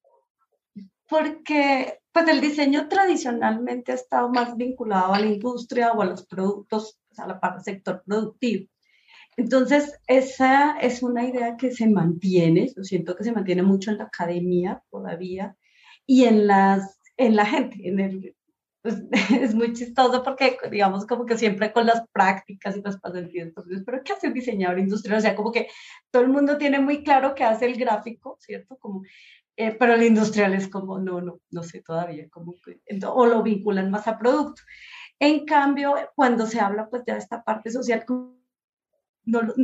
Porque 1.09 1.99
pues 2.12 2.28
el 2.28 2.40
diseño 2.40 2.88
tradicionalmente 2.88 3.92
ha 3.92 3.97
estado 3.97 4.28
más 4.30 4.56
vinculado 4.56 5.14
a 5.14 5.18
la 5.18 5.26
industria 5.26 5.92
o 5.92 6.02
a 6.02 6.06
los 6.06 6.26
productos, 6.26 6.99
a 7.16 7.26
la 7.26 7.40
parte 7.40 7.62
sector 7.64 8.02
productivo. 8.04 8.68
Entonces, 9.37 9.99
esa 10.06 10.76
es 10.78 11.02
una 11.02 11.25
idea 11.25 11.56
que 11.56 11.71
se 11.73 11.88
mantiene, 11.88 12.71
yo 12.76 12.85
siento 12.85 13.16
que 13.16 13.25
se 13.25 13.32
mantiene 13.32 13.62
mucho 13.62 13.90
en 13.90 13.99
la 13.99 14.04
academia 14.04 14.82
todavía 14.90 15.56
y 16.06 16.25
en, 16.25 16.47
las, 16.47 17.00
en 17.16 17.37
la 17.37 17.47
gente, 17.47 17.88
en 17.88 18.00
el, 18.00 18.37
pues, 18.83 19.03
es 19.43 19.55
muy 19.55 19.73
chistoso 19.73 20.23
porque, 20.23 20.59
digamos, 20.71 21.07
como 21.07 21.25
que 21.27 21.39
siempre 21.39 21.73
con 21.73 21.87
las 21.87 22.07
prácticas 22.12 22.77
y 22.77 22.83
las 22.83 23.01
pasantías, 23.01 23.49
entonces, 23.49 23.83
pero 23.87 24.03
¿qué 24.05 24.12
hace 24.12 24.29
un 24.29 24.35
diseñador 24.35 24.79
industrial? 24.79 25.19
O 25.19 25.21
sea, 25.21 25.37
como 25.37 25.53
que 25.53 25.69
todo 26.11 26.23
el 26.23 26.29
mundo 26.29 26.59
tiene 26.59 26.81
muy 26.81 27.03
claro 27.03 27.35
qué 27.35 27.45
hace 27.45 27.67
el 27.67 27.77
gráfico, 27.79 28.37
¿cierto? 28.41 28.77
Como, 28.79 29.03
Eh, 29.57 29.77
pero 29.79 29.95
el 29.95 30.03
industrial 30.03 30.55
es 30.55 30.69
como, 30.69 30.99
no, 30.99 31.21
no, 31.21 31.41
no 31.51 31.62
sé 31.62 31.83
todavía, 31.83 32.29
como 32.31 32.55
o 33.07 33.27
lo 33.27 33.43
vinculan 33.43 33.91
más 33.91 34.09
a 34.09 34.19
producto. 34.19 34.62
En 35.19 35.45
cambio, 35.45 35.95
cuando 36.17 36.47
se 36.47 36.59
habla 36.59 36.89
pues 36.89 37.05
de 37.05 37.17
esta 37.17 37.45
parte 37.45 37.71
social, 37.71 38.05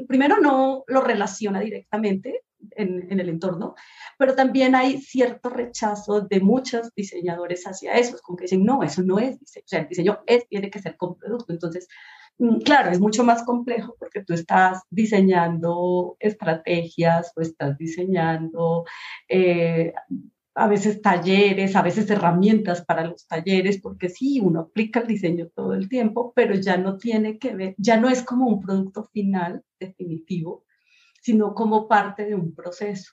primero 0.06 0.38
no 0.40 0.84
lo 0.86 1.00
relaciona 1.00 1.60
directamente 1.60 2.44
en, 2.72 3.10
en, 3.10 3.20
el 3.20 3.28
entorno, 3.28 3.74
pero 4.18 4.34
también 4.34 4.74
hay 4.74 4.98
cierto 4.98 5.50
rechazo 5.50 6.22
de 6.22 6.40
muchos 6.40 6.92
diseñadores 6.94 7.64
hacia 7.64 7.94
eso, 7.94 8.18
como 8.22 8.36
que 8.36 8.44
dicen, 8.44 8.64
no, 8.64 8.82
eso 8.82 9.02
no 9.02 9.18
es 9.18 9.38
diseño, 9.38 9.64
o 9.64 9.68
sea, 9.68 9.80
el 9.80 9.88
diseño 9.88 10.18
es, 10.26 10.48
tiene 10.48 10.70
que 10.70 10.80
ser 10.80 10.96
con 10.96 11.16
producto. 11.16 11.52
Entonces, 11.52 11.88
mm, 12.38 12.58
claro, 12.60 12.90
es 12.90 13.00
mucho 13.00 13.24
más 13.24 13.42
complejo 13.44 13.96
porque 13.98 14.24
tú 14.24 14.34
estás 14.34 14.82
diseñando 14.90 16.16
estrategias 16.20 17.32
o 17.36 17.40
estás 17.40 17.78
diseñando 17.78 18.84
eh, 19.28 19.92
a 20.58 20.66
veces 20.66 21.00
talleres, 21.00 21.76
a 21.76 21.82
veces 21.82 22.10
herramientas 22.10 22.84
para 22.84 23.04
los 23.04 23.28
talleres, 23.28 23.80
porque 23.80 24.08
sí, 24.08 24.40
uno 24.40 24.60
aplica 24.60 25.00
el 25.00 25.06
diseño 25.06 25.48
todo 25.54 25.72
el 25.74 25.88
tiempo, 25.88 26.32
pero 26.34 26.54
ya 26.54 26.76
no 26.76 26.98
tiene 26.98 27.38
que 27.38 27.54
ver, 27.54 27.74
ya 27.78 27.96
no 27.96 28.08
es 28.08 28.24
como 28.24 28.48
un 28.48 28.60
producto 28.60 29.04
final 29.04 29.62
definitivo, 29.78 30.64
sino 31.28 31.54
como 31.54 31.86
parte 31.86 32.24
de 32.24 32.34
un 32.34 32.54
proceso 32.54 33.12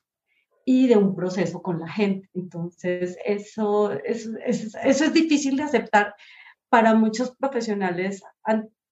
y 0.63 0.87
de 0.87 0.95
un 0.95 1.17
proceso 1.17 1.61
con 1.61 1.81
la 1.81 1.89
gente. 1.91 2.29
Entonces, 2.33 3.17
eso, 3.25 3.91
eso, 3.91 4.29
eso 4.41 5.03
es 5.03 5.13
difícil 5.13 5.57
de 5.57 5.63
aceptar 5.63 6.15
para 6.69 6.95
muchos 6.95 7.35
profesionales, 7.35 8.23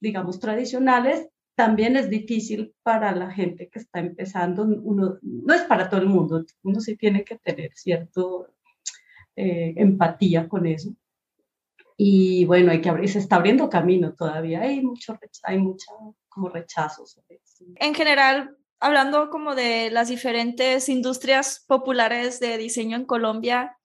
digamos, 0.01 0.41
tradicionales, 0.41 1.29
también 1.55 1.95
es 1.95 2.09
difícil 2.09 2.75
para 2.83 3.15
la 3.15 3.31
gente 3.31 3.69
que 3.69 3.79
está 3.79 4.01
empezando. 4.01 4.63
Uno, 4.63 5.19
no 5.21 5.53
es 5.53 5.61
para 5.61 5.89
todo 5.89 6.01
el 6.01 6.09
mundo, 6.09 6.43
uno 6.63 6.81
sí 6.81 6.97
tiene 6.97 7.23
que 7.23 7.37
tener 7.37 7.71
cierto 7.75 8.49
eh, 9.37 9.73
empatía 9.77 10.49
con 10.49 10.65
eso. 10.65 10.89
Y 11.95 12.43
bueno, 12.43 12.71
hay 12.71 12.81
que 12.81 12.89
abrir, 12.89 13.09
se 13.09 13.19
está 13.19 13.37
abriendo 13.37 13.69
camino 13.69 14.15
todavía, 14.15 14.63
hay 14.63 14.81
mucho, 14.81 15.17
hay 15.43 15.59
mucha 15.59 15.93
como 16.27 16.49
rechazo. 16.49 17.05
En 17.75 17.95
general, 17.95 18.57
hablando 18.83 19.29
como 19.29 19.55
de 19.55 19.89
las 19.91 20.09
diferentes 20.09 20.89
industrias 20.89 21.63
populares 21.67 22.41
de 22.41 22.57
diseño 22.57 22.97
en 22.97 23.05
Colombia, 23.05 23.77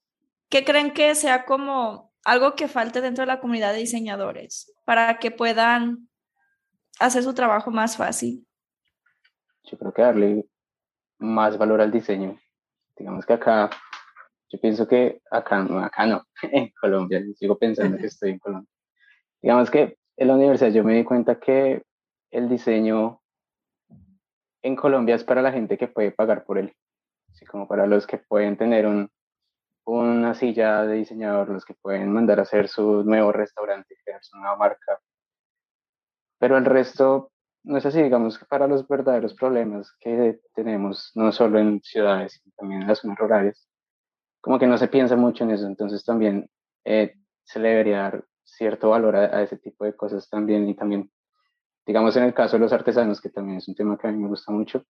¿qué 0.48 0.64
creen 0.64 0.92
que 0.92 1.14
sea 1.14 1.44
como 1.44 2.12
algo 2.24 2.56
que 2.56 2.66
falte 2.66 3.00
dentro 3.00 3.22
de 3.22 3.28
la 3.28 3.38
comunidad 3.38 3.72
de 3.72 3.78
diseñadores 3.78 4.74
para 4.84 5.20
que 5.20 5.30
puedan 5.30 6.08
hacer 6.98 7.22
su 7.22 7.32
trabajo 7.32 7.70
más 7.70 7.96
fácil? 7.96 8.44
Yo 9.70 9.78
creo 9.78 9.94
que 9.94 10.02
darle 10.02 10.46
más 11.18 11.56
valor 11.56 11.80
al 11.80 11.92
diseño. 11.92 12.36
Digamos 12.96 13.24
que 13.24 13.34
acá, 13.34 13.70
yo 14.48 14.60
pienso 14.60 14.88
que 14.88 15.22
acá, 15.30 15.62
no, 15.62 15.78
acá 15.78 16.06
no, 16.06 16.24
en 16.42 16.72
Colombia, 16.80 17.22
sigo 17.36 17.56
pensando 17.56 17.98
que 17.98 18.06
estoy 18.08 18.30
en 18.30 18.40
Colombia. 18.40 18.70
Digamos 19.40 19.70
que 19.70 19.96
en 20.16 20.26
la 20.26 20.34
universidad 20.34 20.72
yo 20.72 20.82
me 20.82 20.96
di 20.96 21.04
cuenta 21.04 21.38
que 21.38 21.84
el 22.32 22.48
diseño 22.48 23.17
en 24.68 24.76
Colombia 24.76 25.16
es 25.16 25.24
para 25.24 25.42
la 25.42 25.52
gente 25.52 25.76
que 25.76 25.88
puede 25.88 26.12
pagar 26.12 26.44
por 26.44 26.58
él, 26.58 26.74
así 27.30 27.44
como 27.46 27.66
para 27.66 27.86
los 27.86 28.06
que 28.06 28.18
pueden 28.18 28.56
tener 28.56 28.86
un, 28.86 29.10
una 29.84 30.34
silla 30.34 30.84
de 30.84 30.96
diseñador, 30.96 31.48
los 31.48 31.64
que 31.64 31.74
pueden 31.74 32.12
mandar 32.12 32.38
a 32.38 32.42
hacer 32.42 32.68
su 32.68 33.02
nuevo 33.04 33.32
restaurante, 33.32 33.96
crear 34.04 34.22
su 34.22 34.36
nueva 34.38 34.56
marca, 34.56 35.00
pero 36.38 36.56
el 36.56 36.64
resto 36.64 37.32
no 37.64 37.76
es 37.76 37.86
así, 37.86 38.02
digamos 38.02 38.38
que 38.38 38.44
para 38.46 38.66
los 38.66 38.86
verdaderos 38.86 39.34
problemas 39.34 39.92
que 40.00 40.40
tenemos, 40.54 41.10
no 41.14 41.32
solo 41.32 41.58
en 41.58 41.80
ciudades, 41.82 42.34
sino 42.34 42.54
también 42.56 42.82
en 42.82 42.88
las 42.88 42.98
zonas 42.98 43.18
rurales, 43.18 43.68
como 44.40 44.58
que 44.58 44.66
no 44.66 44.78
se 44.78 44.88
piensa 44.88 45.16
mucho 45.16 45.44
en 45.44 45.50
eso, 45.50 45.66
entonces 45.66 46.04
también 46.04 46.48
eh, 46.84 47.14
se 47.44 47.60
debería 47.60 48.02
dar 48.02 48.24
cierto 48.44 48.90
valor 48.90 49.16
a, 49.16 49.42
ese 49.42 49.58
tipo 49.58 49.84
de 49.84 49.94
cosas 49.94 50.28
también 50.28 50.68
y 50.68 50.74
también, 50.74 51.10
digamos 51.88 52.14
en 52.16 52.24
el 52.24 52.34
caso 52.34 52.56
de 52.56 52.60
los 52.60 52.72
artesanos, 52.74 53.18
que 53.18 53.30
también 53.30 53.56
es 53.56 53.66
un 53.66 53.74
tema 53.74 53.96
que 53.96 54.06
a 54.06 54.12
mí 54.12 54.18
me 54.18 54.28
gusta 54.28 54.52
mucho, 54.52 54.84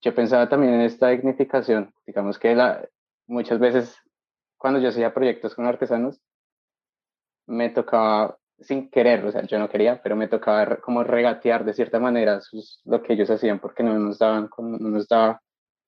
yo 0.00 0.14
pensaba 0.14 0.48
también 0.48 0.72
en 0.72 0.80
esta 0.80 1.08
dignificación, 1.08 1.92
digamos 2.06 2.38
que 2.38 2.54
la, 2.54 2.88
muchas 3.26 3.58
veces 3.58 3.94
cuando 4.56 4.80
yo 4.80 4.88
hacía 4.88 5.12
proyectos 5.12 5.54
con 5.54 5.66
artesanos, 5.66 6.18
me 7.46 7.68
tocaba 7.68 8.38
sin 8.58 8.90
querer, 8.90 9.22
o 9.26 9.30
sea, 9.30 9.42
yo 9.42 9.58
no 9.58 9.68
quería, 9.68 10.00
pero 10.02 10.16
me 10.16 10.28
tocaba 10.28 10.76
como 10.76 11.04
regatear 11.04 11.62
de 11.66 11.74
cierta 11.74 12.00
manera 12.00 12.40
lo 12.86 13.02
que 13.02 13.12
ellos 13.12 13.28
hacían 13.28 13.58
porque 13.58 13.82
no 13.82 13.98
nos 13.98 14.18
daban, 14.18 14.48
no 14.56 14.88
nos 14.88 15.08
daba 15.08 15.42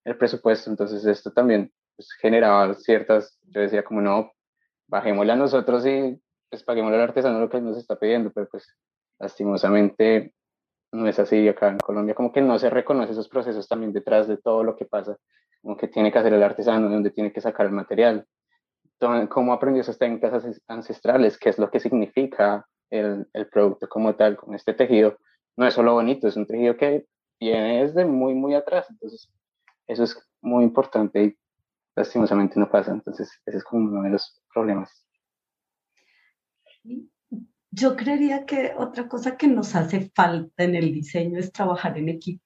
el 0.04 0.18
presupuesto, 0.18 0.68
entonces 0.68 1.02
esto 1.06 1.32
también 1.32 1.72
pues, 1.96 2.12
generaba 2.20 2.74
ciertas, 2.74 3.38
yo 3.44 3.62
decía 3.62 3.82
como 3.84 4.02
no, 4.02 4.32
bajémosle 4.86 5.32
a 5.32 5.36
nosotros 5.36 5.86
y 5.86 6.20
pues 6.50 6.62
paguémosle 6.62 6.98
al 6.98 7.04
artesano 7.04 7.40
lo 7.40 7.48
que 7.48 7.62
nos 7.62 7.78
está 7.78 7.98
pidiendo, 7.98 8.30
pero 8.30 8.48
pues 8.50 8.66
lastimosamente 9.20 10.34
no 10.92 11.06
es 11.06 11.18
así 11.20 11.46
acá 11.46 11.68
en 11.68 11.78
Colombia, 11.78 12.14
como 12.14 12.32
que 12.32 12.40
no 12.40 12.58
se 12.58 12.68
reconoce 12.68 13.12
esos 13.12 13.28
procesos 13.28 13.68
también 13.68 13.92
detrás 13.92 14.26
de 14.26 14.38
todo 14.38 14.64
lo 14.64 14.74
que 14.74 14.86
pasa, 14.86 15.16
como 15.62 15.76
que 15.76 15.86
tiene 15.86 16.10
que 16.10 16.18
hacer 16.18 16.32
el 16.32 16.42
artesano, 16.42 16.88
de 16.88 16.94
donde 16.94 17.10
tiene 17.10 17.32
que 17.32 17.40
sacar 17.40 17.66
el 17.66 17.72
material, 17.72 18.26
cómo 19.28 19.52
aprendió 19.52 19.82
esas 19.82 19.98
técnicas 19.98 20.44
ancestrales, 20.66 21.38
qué 21.38 21.50
es 21.50 21.58
lo 21.58 21.70
que 21.70 21.80
significa 21.80 22.66
el, 22.90 23.26
el, 23.32 23.48
producto 23.48 23.88
como 23.88 24.14
tal, 24.14 24.36
con 24.36 24.54
este 24.54 24.74
tejido. 24.74 25.16
No 25.56 25.66
es 25.66 25.74
solo 25.74 25.94
bonito, 25.94 26.28
es 26.28 26.36
un 26.36 26.46
tejido 26.46 26.76
que 26.76 27.06
viene 27.38 27.82
desde 27.82 28.04
muy, 28.04 28.34
muy 28.34 28.54
atrás. 28.54 28.86
Entonces, 28.90 29.30
eso 29.86 30.04
es 30.04 30.28
muy 30.42 30.64
importante 30.64 31.22
y 31.22 31.38
lastimosamente 31.96 32.60
no 32.60 32.70
pasa. 32.70 32.92
Entonces, 32.92 33.40
ese 33.46 33.58
es 33.58 33.64
como 33.64 33.88
uno 33.90 34.02
de 34.02 34.10
los 34.10 34.42
problemas. 34.52 35.06
Yo 37.72 37.96
creería 37.96 38.46
que 38.46 38.72
otra 38.76 39.08
cosa 39.08 39.36
que 39.36 39.46
nos 39.46 39.74
hace 39.74 40.10
falta 40.14 40.64
en 40.64 40.74
el 40.74 40.92
diseño 40.92 41.38
es 41.38 41.52
trabajar 41.52 41.96
en 41.98 42.08
equipo. 42.08 42.42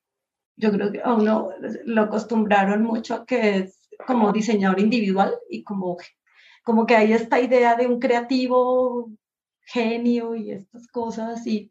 Yo 0.56 0.70
creo 0.70 0.92
que 0.92 1.00
a 1.02 1.14
uno 1.14 1.50
lo 1.84 2.02
acostumbraron 2.02 2.82
mucho 2.82 3.14
a 3.14 3.26
que 3.26 3.56
es 3.58 3.88
como 4.06 4.32
diseñador 4.32 4.80
individual 4.80 5.34
y 5.48 5.64
como 5.64 5.96
como 6.64 6.86
que 6.86 6.96
hay 6.96 7.12
esta 7.12 7.40
idea 7.40 7.76
de 7.76 7.86
un 7.86 8.00
creativo 8.00 9.10
genio 9.66 10.34
y 10.34 10.50
estas 10.50 10.88
cosas 10.88 11.46
y 11.46 11.70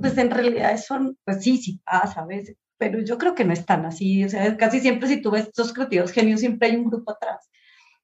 pues 0.00 0.18
en 0.18 0.30
realidad 0.30 0.72
eso, 0.72 0.98
pues 1.24 1.42
sí, 1.42 1.56
sí 1.56 1.80
pasa 1.84 2.22
a 2.22 2.26
veces, 2.26 2.56
pero 2.76 3.00
yo 3.00 3.16
creo 3.16 3.34
que 3.34 3.44
no 3.44 3.52
es 3.52 3.64
tan 3.64 3.86
así, 3.86 4.24
o 4.24 4.28
sea, 4.28 4.56
casi 4.56 4.80
siempre 4.80 5.08
si 5.08 5.22
tú 5.22 5.30
ves 5.30 5.46
estos 5.46 5.72
creativos 5.72 6.12
genios 6.12 6.40
siempre 6.40 6.68
hay 6.68 6.76
un 6.76 6.90
grupo 6.90 7.12
atrás. 7.12 7.48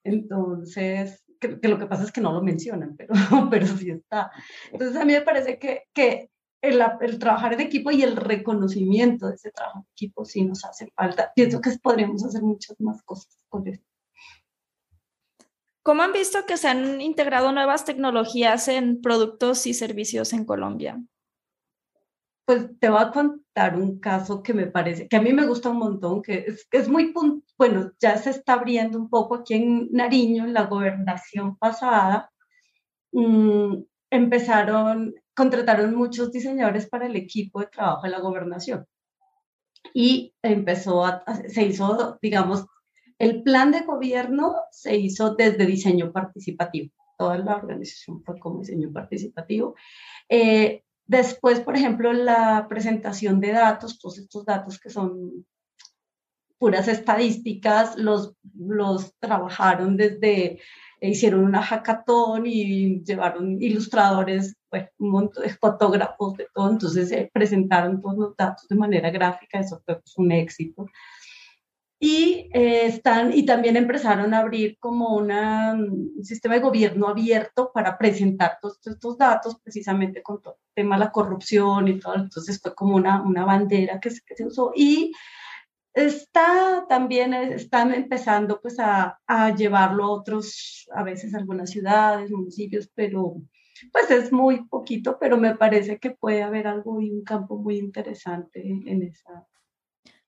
Entonces, 0.04 1.22
que, 1.40 1.68
lo 1.68 1.78
que 1.78 1.86
pasa 1.86 2.04
es 2.04 2.12
que 2.12 2.20
no 2.20 2.32
lo 2.32 2.42
mencionan, 2.42 2.94
pero, 2.96 3.12
pero 3.50 3.66
sí 3.66 3.90
está. 3.90 4.30
Entonces 4.70 4.96
a 4.96 5.04
mí 5.04 5.12
me 5.12 5.22
parece 5.22 5.58
que, 5.58 5.84
que 5.92 6.30
el, 6.62 6.80
el, 7.00 7.18
trabajar 7.18 7.54
en 7.54 7.60
equipo 7.60 7.90
y 7.90 8.02
el 8.02 8.16
reconocimiento 8.16 9.26
de 9.26 9.34
ese 9.34 9.50
trabajo 9.50 9.80
en 9.80 9.92
equipo 9.92 10.24
sí 10.24 10.44
nos 10.44 10.64
hace 10.64 10.92
falta. 10.94 11.32
Pienso 11.34 11.60
que 11.60 11.70
podríamos 11.82 12.24
hacer 12.24 12.42
muchas 12.42 12.78
más 12.80 13.02
cosas 13.02 13.36
con 13.48 13.66
esto. 13.66 13.84
¿Cómo 15.82 16.02
han 16.02 16.12
visto 16.12 16.44
que 16.46 16.58
se 16.58 16.68
han 16.68 17.00
integrado 17.00 17.50
nuevas 17.52 17.86
tecnologías 17.86 18.68
en 18.68 19.00
productos 19.00 19.66
y 19.66 19.72
servicios 19.72 20.34
en 20.34 20.44
Colombia? 20.44 21.02
Pues 22.50 22.66
te 22.80 22.88
voy 22.88 23.00
a 23.00 23.12
contar 23.12 23.76
un 23.76 24.00
caso 24.00 24.42
que 24.42 24.52
me 24.52 24.66
parece, 24.66 25.06
que 25.06 25.16
a 25.16 25.22
mí 25.22 25.32
me 25.32 25.46
gusta 25.46 25.70
un 25.70 25.78
montón, 25.78 26.20
que 26.20 26.46
es, 26.48 26.66
es 26.72 26.88
muy, 26.88 27.14
bueno, 27.56 27.92
ya 28.00 28.16
se 28.16 28.30
está 28.30 28.54
abriendo 28.54 28.98
un 28.98 29.08
poco 29.08 29.36
aquí 29.36 29.54
en 29.54 29.88
Nariño, 29.92 30.42
en 30.46 30.52
la 30.52 30.64
gobernación 30.64 31.56
pasada. 31.58 32.32
Mm, 33.12 33.84
empezaron, 34.10 35.14
contrataron 35.32 35.94
muchos 35.94 36.32
diseñadores 36.32 36.88
para 36.88 37.06
el 37.06 37.14
equipo 37.14 37.60
de 37.60 37.68
trabajo 37.68 38.02
de 38.02 38.10
la 38.10 38.18
gobernación. 38.18 38.84
Y 39.94 40.34
empezó 40.42 41.04
a, 41.04 41.22
se 41.46 41.62
hizo, 41.62 42.18
digamos, 42.20 42.66
el 43.20 43.44
plan 43.44 43.70
de 43.70 43.82
gobierno 43.82 44.56
se 44.72 44.96
hizo 44.96 45.36
desde 45.36 45.66
diseño 45.66 46.10
participativo. 46.10 46.92
Toda 47.16 47.38
la 47.38 47.54
organización 47.54 48.24
fue 48.24 48.40
como 48.40 48.58
diseño 48.58 48.92
participativo. 48.92 49.76
Eh, 50.28 50.82
después, 51.10 51.58
por 51.58 51.74
ejemplo, 51.76 52.12
la 52.12 52.66
presentación 52.68 53.40
de 53.40 53.50
datos, 53.50 53.98
todos 53.98 54.18
estos 54.18 54.44
datos 54.44 54.78
que 54.78 54.90
son 54.90 55.44
puras 56.56 56.86
estadísticas, 56.86 57.96
los, 57.96 58.34
los 58.54 59.18
trabajaron 59.18 59.96
desde, 59.96 60.60
hicieron 61.00 61.44
una 61.44 61.62
hackathon 61.62 62.46
y 62.46 63.02
llevaron 63.02 63.60
ilustradores, 63.60 64.54
un 64.98 65.10
montón 65.10 65.42
de 65.42 65.50
fotógrafos, 65.50 66.36
de 66.36 66.46
todo, 66.54 66.70
entonces 66.70 67.08
se 67.08 67.28
presentaron 67.32 68.00
todos 68.00 68.16
los 68.16 68.36
datos 68.36 68.68
de 68.68 68.76
manera 68.76 69.10
gráfica, 69.10 69.58
eso 69.58 69.82
fue 69.84 69.98
pues, 70.00 70.16
un 70.16 70.30
éxito. 70.30 70.86
Y, 72.02 72.48
eh, 72.54 72.86
están, 72.86 73.32
y 73.32 73.44
también 73.44 73.76
empezaron 73.76 74.32
a 74.32 74.38
abrir 74.38 74.78
como 74.80 75.16
una, 75.16 75.74
un 75.74 76.24
sistema 76.24 76.54
de 76.54 76.62
gobierno 76.62 77.08
abierto 77.08 77.70
para 77.74 77.98
presentar 77.98 78.58
todos 78.60 78.80
estos 78.86 79.18
datos 79.18 79.60
precisamente 79.62 80.22
con 80.22 80.40
todo 80.40 80.54
el 80.54 80.74
tema 80.74 80.96
de 80.96 81.04
la 81.04 81.12
corrupción 81.12 81.88
y 81.88 82.00
todo. 82.00 82.14
Entonces 82.14 82.58
fue 82.60 82.74
como 82.74 82.96
una, 82.96 83.22
una 83.22 83.44
bandera 83.44 84.00
que 84.00 84.10
se, 84.10 84.22
que 84.24 84.34
se 84.34 84.46
usó. 84.46 84.72
Y 84.74 85.12
Está 85.92 86.86
también, 86.88 87.34
están 87.34 87.92
empezando 87.92 88.60
pues 88.60 88.78
a, 88.78 89.18
a 89.26 89.54
llevarlo 89.56 90.04
a 90.04 90.10
otros, 90.10 90.88
a 90.94 91.02
veces 91.02 91.34
algunas 91.34 91.70
ciudades, 91.70 92.30
municipios, 92.30 92.88
pero 92.94 93.42
pues 93.92 94.10
es 94.10 94.32
muy 94.32 94.64
poquito, 94.68 95.18
pero 95.18 95.36
me 95.36 95.56
parece 95.56 95.98
que 95.98 96.10
puede 96.12 96.42
haber 96.42 96.68
algo 96.68 97.00
y 97.00 97.10
un 97.10 97.24
campo 97.24 97.56
muy 97.56 97.78
interesante 97.78 98.62
en 98.68 99.02
esa. 99.02 99.48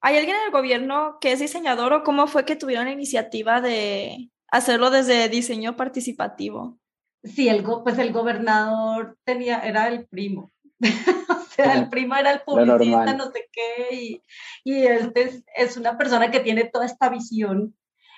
¿Hay 0.02 0.16
alguien 0.16 0.36
en 0.36 0.42
el 0.46 0.50
gobierno 0.50 1.18
que 1.20 1.32
es 1.32 1.40
diseñador 1.40 1.92
o 1.92 2.02
cómo 2.02 2.26
fue 2.26 2.44
que 2.44 2.56
tuvieron 2.56 2.86
la 2.86 2.92
iniciativa 2.92 3.60
de 3.60 4.30
hacerlo 4.48 4.90
desde 4.90 5.28
diseño 5.28 5.76
participativo? 5.76 6.78
Sí, 7.24 7.48
el, 7.48 7.62
pues 7.62 7.98
el 7.98 8.12
gobernador 8.12 9.16
tenía, 9.24 9.60
era 9.60 9.88
el 9.88 10.06
primo. 10.06 10.52
o 10.80 11.44
sea, 11.54 11.74
el 11.74 11.88
primo 11.88 12.16
era 12.16 12.32
el 12.32 12.40
publicista, 12.40 13.14
no 13.14 13.30
sé 13.30 13.48
qué, 13.52 13.94
y, 13.94 14.22
y 14.64 14.82
él 14.86 15.12
es, 15.14 15.44
es, 15.56 15.76
una 15.76 15.96
persona 15.96 16.30
que 16.32 16.40
tiene 16.40 16.64
toda 16.64 16.84
esta 16.84 17.08
visión. 17.08 17.76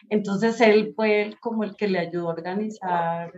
Entonces 0.08 0.60
él 0.60 0.94
fue 0.96 1.36
como 1.40 1.64
el 1.64 1.76
que 1.76 1.88
le 1.88 1.98
ayudó 1.98 2.30
a 2.30 2.34
organizar 2.34 3.32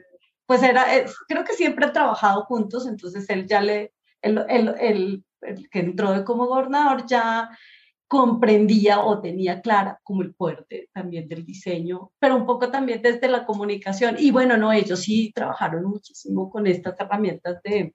pues 0.46 0.62
era, 0.62 0.86
creo 1.28 1.44
que 1.44 1.54
siempre 1.54 1.84
han 1.84 1.92
trabajado 1.92 2.44
juntos, 2.44 2.86
entonces 2.86 3.28
él 3.28 3.46
ya 3.46 3.60
le, 3.60 3.92
el, 4.22 4.38
el, 4.48 4.74
el, 4.80 5.24
el, 5.42 5.68
que 5.70 5.80
entró 5.80 6.12
de 6.12 6.24
como 6.24 6.46
gobernador 6.46 7.04
ya 7.06 7.50
comprendía 8.08 9.00
o 9.00 9.20
tenía 9.20 9.60
clara 9.60 10.00
como 10.02 10.22
el 10.22 10.34
fuerte 10.34 10.90
también 10.92 11.28
del 11.28 11.44
diseño, 11.44 12.12
pero 12.18 12.36
un 12.36 12.46
poco 12.46 12.70
también 12.70 13.02
desde 13.02 13.28
la 13.28 13.44
comunicación. 13.44 14.16
Y 14.18 14.30
bueno, 14.30 14.56
no, 14.56 14.72
ellos 14.72 15.00
sí 15.00 15.32
trabajaron 15.34 15.84
muchísimo 15.84 16.48
con 16.48 16.66
estas 16.66 16.98
herramientas 17.00 17.60
de, 17.64 17.94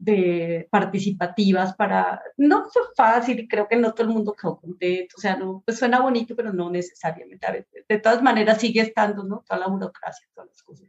de 0.00 0.66
participativas 0.70 1.76
para, 1.76 2.22
no 2.38 2.68
fue 2.70 2.82
fácil 2.96 3.46
creo 3.48 3.68
que 3.68 3.76
no 3.76 3.92
todo 3.92 4.06
el 4.06 4.14
mundo 4.14 4.32
quedó 4.32 4.58
contento, 4.58 5.14
o 5.18 5.20
sea, 5.20 5.36
no, 5.36 5.62
pues 5.64 5.78
suena 5.78 6.00
bonito, 6.00 6.34
pero 6.34 6.52
no 6.52 6.70
necesariamente. 6.70 7.46
A 7.46 7.52
veces, 7.52 7.84
de 7.86 7.98
todas 7.98 8.22
maneras 8.22 8.60
sigue 8.60 8.80
estando, 8.80 9.22
¿no? 9.24 9.44
Toda 9.46 9.60
la 9.60 9.68
burocracia, 9.68 10.26
todas 10.34 10.48
las 10.48 10.62
cosas, 10.62 10.88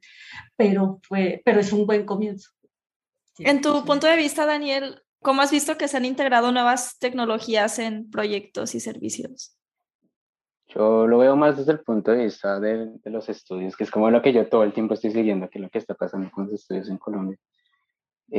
pero 0.56 1.00
fue, 1.04 1.42
pero 1.44 1.60
es 1.60 1.74
un 1.74 1.86
buen 1.86 2.06
comienzo. 2.06 2.52
en 3.38 3.62
tu 3.62 3.84
punto 3.84 4.08
de 4.08 4.16
vista, 4.16 4.46
Daniel, 4.46 5.04
¿cómo 5.22 5.42
has 5.42 5.52
visto 5.52 5.78
que 5.78 5.88
se 5.88 5.98
han 5.98 6.06
integrado 6.06 6.52
nuevas 6.52 6.98
tecnologías 7.00 7.80
en 7.80 8.10
proyectos 8.10 8.76
y 8.76 8.80
servicios? 8.80 9.58
Yo 10.68 11.06
lo 11.08 11.18
veo 11.18 11.36
más 11.36 11.58
desde 11.58 11.74
el 11.74 11.82
punto 11.82 12.12
de 12.12 12.26
vista 12.26 12.60
de, 12.60 12.92
de 13.04 13.10
los 13.10 13.28
estudios, 13.30 13.76
que 13.76 13.84
es 13.84 13.92
como 13.92 14.10
lo 14.10 14.22
que 14.22 14.34
yo 14.34 14.48
todo 14.48 14.64
el 14.64 14.74
tiempo 14.74 14.94
estoy 14.94 15.12
siguiendo, 15.12 15.50
que 15.50 15.60
es 15.60 15.64
lo 15.64 15.70
que 15.70 15.80
está 15.80 15.94
pasando 15.96 16.32
con 16.32 16.46
los 16.46 16.54
estudios 16.54 16.90
en 16.90 16.98
Colombia 16.98 17.38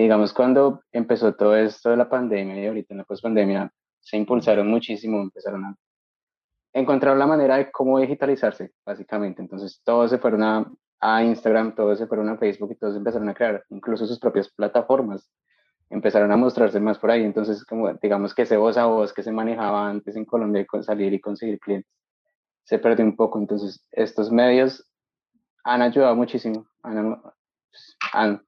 digamos, 0.01 0.33
cuando 0.33 0.83
empezó 0.91 1.35
todo 1.35 1.55
esto 1.55 1.91
de 1.91 1.97
la 1.99 2.09
pandemia 2.09 2.61
y 2.61 2.67
ahorita 2.67 2.95
en 2.95 2.99
la 2.99 3.05
pospandemia, 3.05 3.71
se 4.01 4.17
impulsaron 4.17 4.67
muchísimo, 4.69 5.21
empezaron 5.21 5.65
a 5.65 5.77
encontrar 6.73 7.17
la 7.17 7.27
manera 7.27 7.59
de 7.59 7.71
cómo 7.71 7.99
digitalizarse, 7.99 8.73
básicamente. 8.85 9.43
Entonces, 9.43 9.81
todos 9.85 10.11
se 10.11 10.19
fueron 10.19 10.43
a, 10.43 10.73
a 10.99 11.23
Instagram, 11.23 11.75
todos 11.75 11.99
se 11.99 12.07
fueron 12.07 12.31
a 12.31 12.39
Facebook 12.39 12.73
y 12.73 12.77
todos 12.77 12.97
empezaron 12.97 13.29
a 13.29 13.35
crear 13.35 13.65
incluso 13.69 14.07
sus 14.07 14.19
propias 14.19 14.49
plataformas. 14.51 15.31
Empezaron 15.93 16.33
a 16.33 16.37
mostrarse 16.37 16.81
más 16.81 16.99
por 16.99 17.11
ahí. 17.11 17.23
Entonces, 17.23 17.65
como 17.65 17.93
digamos 17.95 18.35
que 18.35 18.43
ese 18.43 18.57
voz 18.57 18.79
a 18.79 18.87
voz 18.87 19.13
que 19.13 19.23
se 19.23 19.31
manejaba 19.31 19.89
antes 19.89 20.17
en 20.17 20.25
Colombia 20.25 20.67
con 20.67 20.83
salir 20.83 21.13
y 21.13 21.21
conseguir 21.21 21.61
clientes, 21.61 21.93
se 22.65 22.79
perdió 22.79 23.05
un 23.05 23.15
poco. 23.15 23.39
Entonces, 23.39 23.85
estos 23.93 24.33
medios 24.33 24.89
han 25.65 25.83
ayudado 25.83 26.17
muchísimo, 26.17 26.67
han, 26.83 27.21
han 28.13 28.43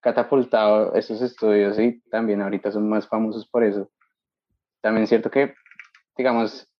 catapultado 0.00 0.94
estos 0.94 1.20
estudios 1.20 1.78
y 1.78 2.00
también 2.10 2.40
ahorita 2.42 2.70
son 2.70 2.88
más 2.88 3.08
famosos 3.08 3.48
por 3.48 3.64
eso. 3.64 3.90
También 4.80 5.04
es 5.04 5.08
cierto 5.08 5.30
que, 5.30 5.54
digamos, 6.16 6.70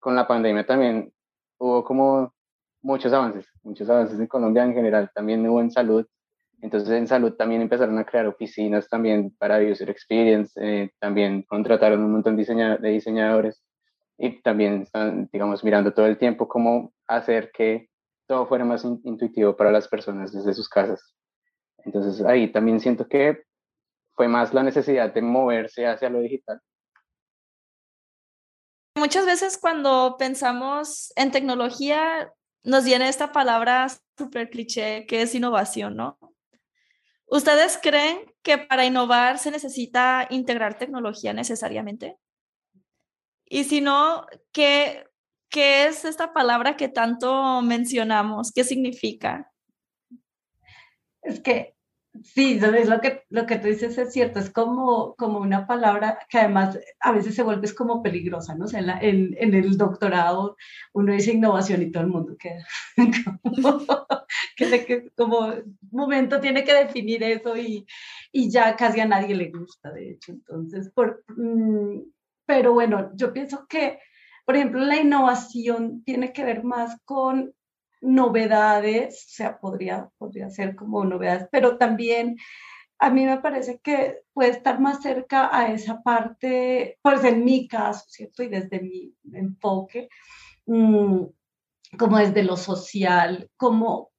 con 0.00 0.16
la 0.16 0.26
pandemia 0.26 0.66
también 0.66 1.12
hubo 1.58 1.84
como 1.84 2.34
muchos 2.80 3.12
avances, 3.12 3.46
muchos 3.62 3.88
avances 3.88 4.18
en 4.18 4.26
Colombia 4.26 4.64
en 4.64 4.74
general, 4.74 5.10
también 5.14 5.46
hubo 5.48 5.60
en 5.60 5.70
salud. 5.70 6.06
Entonces 6.62 6.90
en 6.90 7.08
salud 7.08 7.34
también 7.34 7.60
empezaron 7.60 7.98
a 7.98 8.06
crear 8.06 8.28
oficinas 8.28 8.88
también 8.88 9.34
para 9.36 9.58
User 9.58 9.90
Experience, 9.90 10.52
eh, 10.62 10.92
también 11.00 11.42
contrataron 11.42 12.00
un 12.04 12.12
montón 12.12 12.36
de, 12.36 12.88
diseñadores 12.88 13.64
y 14.16 14.40
también 14.42 14.82
están, 14.82 15.28
digamos, 15.32 15.64
mirando 15.64 15.92
todo 15.92 16.06
el 16.06 16.18
tiempo 16.18 16.46
cómo 16.46 16.94
hacer 17.08 17.50
que 17.52 17.90
todo 18.28 18.46
fuera 18.46 18.64
más 18.64 18.84
intuitivo 18.84 19.56
para 19.56 19.72
las 19.72 19.88
personas 19.88 20.32
desde 20.32 20.54
sus 20.54 20.68
casas. 20.68 21.16
Entonces 21.78 22.24
ahí 22.24 22.52
también 22.52 22.78
siento 22.78 23.08
que 23.08 23.42
fue 24.14 24.28
más 24.28 24.54
la 24.54 24.62
necesidad 24.62 25.12
de 25.12 25.20
moverse 25.20 25.84
hacia 25.88 26.10
lo 26.10 26.20
digital. 26.20 26.60
Muchas 28.96 29.26
veces 29.26 29.58
cuando 29.58 30.14
pensamos 30.16 31.12
en 31.16 31.32
tecnología 31.32 32.32
nos 32.62 32.84
viene 32.84 33.08
esta 33.08 33.32
palabra 33.32 33.88
súper 34.16 34.48
cliché 34.48 35.06
que 35.06 35.22
es 35.22 35.34
innovación, 35.34 35.96
¿no? 35.96 36.18
¿Ustedes 37.32 37.78
creen 37.80 38.30
que 38.42 38.58
para 38.58 38.84
innovar 38.84 39.38
se 39.38 39.50
necesita 39.50 40.26
integrar 40.28 40.76
tecnología 40.76 41.32
necesariamente? 41.32 42.18
Y 43.46 43.64
si 43.64 43.80
no, 43.80 44.26
¿qué, 44.52 45.06
qué 45.48 45.86
es 45.86 46.04
esta 46.04 46.34
palabra 46.34 46.76
que 46.76 46.90
tanto 46.90 47.62
mencionamos? 47.62 48.52
¿Qué 48.52 48.64
significa? 48.64 49.50
Es 51.22 51.40
que 51.40 51.74
sí, 52.22 52.60
es 52.62 52.88
lo 52.88 53.00
que, 53.00 53.22
lo 53.30 53.46
que 53.46 53.56
tú 53.58 53.68
dices 53.68 53.96
es 53.96 54.12
cierto, 54.12 54.38
es 54.38 54.50
como, 54.50 55.14
como 55.16 55.38
una 55.38 55.66
palabra 55.66 56.18
que 56.28 56.38
además 56.38 56.78
a 57.00 57.12
veces 57.12 57.34
se 57.34 57.42
vuelve 57.42 57.72
como 57.74 58.02
peligrosa, 58.02 58.54
¿no? 58.54 58.66
O 58.66 58.68
sea, 58.68 58.80
en, 59.00 59.34
en, 59.38 59.54
el 59.54 59.76
doctorado 59.76 60.56
uno 60.92 61.12
dice 61.12 61.32
innovación 61.32 61.82
y 61.82 61.90
todo 61.90 62.02
el 62.02 62.10
mundo 62.10 62.36
queda 62.38 62.66
como, 63.62 63.86
que, 64.56 65.10
como 65.16 65.54
momento 65.90 66.40
tiene 66.40 66.64
que 66.64 66.74
definir 66.74 67.22
eso 67.22 67.56
y, 67.56 67.86
y, 68.30 68.50
ya 68.50 68.76
casi 68.76 69.00
a 69.00 69.06
nadie 69.06 69.34
le 69.34 69.50
gusta, 69.50 69.90
de 69.92 70.10
hecho. 70.10 70.32
Entonces, 70.32 70.90
por, 70.90 71.24
mm, 71.36 72.00
pero 72.46 72.74
bueno, 72.74 73.10
yo 73.14 73.32
pienso 73.32 73.66
que, 73.66 73.98
por 74.44 74.56
ejemplo, 74.56 74.80
la 74.80 75.00
innovación 75.00 76.02
tiene 76.04 76.32
que 76.32 76.44
ver 76.44 76.62
más 76.64 77.00
con 77.04 77.54
novedades, 78.02 79.24
o 79.26 79.30
sea, 79.30 79.58
podría, 79.58 80.10
podría 80.18 80.50
ser 80.50 80.76
como 80.76 81.04
novedades, 81.04 81.48
pero 81.50 81.78
también 81.78 82.36
a 82.98 83.10
mí 83.10 83.24
me 83.24 83.40
parece 83.40 83.80
que 83.80 84.22
puede 84.32 84.50
estar 84.50 84.80
más 84.80 85.02
cerca 85.02 85.50
a 85.56 85.72
esa 85.72 86.02
parte, 86.02 86.98
pues 87.02 87.24
en 87.24 87.44
mi 87.44 87.66
caso, 87.66 88.04
¿cierto? 88.08 88.42
Y 88.42 88.48
desde 88.48 88.80
mi 88.80 89.12
enfoque, 89.32 90.08
mm, 90.66 91.24
como 91.98 92.18
desde 92.18 92.44
lo 92.44 92.56
social, 92.56 93.50
como, 93.56 94.12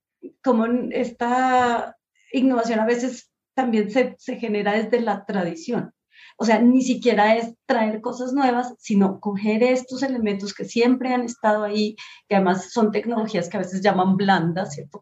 como 0.43 0.65
esta 0.91 1.95
innovación 2.33 2.79
a 2.79 2.85
veces 2.85 3.31
también 3.53 3.89
se, 3.89 4.15
se 4.17 4.37
genera 4.37 4.73
desde 4.73 4.99
la 4.99 5.25
tradición. 5.25 5.92
O 6.37 6.45
sea, 6.45 6.59
ni 6.59 6.81
siquiera 6.81 7.35
es 7.35 7.55
traer 7.65 8.01
cosas 8.01 8.33
nuevas, 8.33 8.73
sino 8.79 9.19
coger 9.19 9.63
estos 9.63 10.03
elementos 10.03 10.53
que 10.53 10.65
siempre 10.65 11.13
han 11.13 11.23
estado 11.23 11.63
ahí, 11.63 11.95
que 12.27 12.35
además 12.35 12.71
son 12.71 12.91
tecnologías 12.91 13.49
que 13.49 13.57
a 13.57 13.61
veces 13.61 13.81
llaman 13.81 14.17
blandas, 14.17 14.73
¿cierto? 14.73 15.01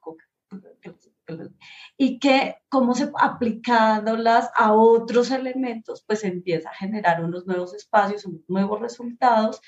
Y 1.98 2.20
que 2.20 2.56
como 2.70 2.94
se 2.94 3.12
aplicándolas 3.20 4.50
a 4.56 4.74
otros 4.74 5.32
elementos, 5.32 6.04
pues 6.06 6.24
empieza 6.24 6.70
a 6.70 6.76
generar 6.76 7.24
unos 7.24 7.46
nuevos 7.46 7.74
espacios, 7.74 8.26
unos 8.26 8.42
nuevos 8.48 8.80
resultados 8.82 9.62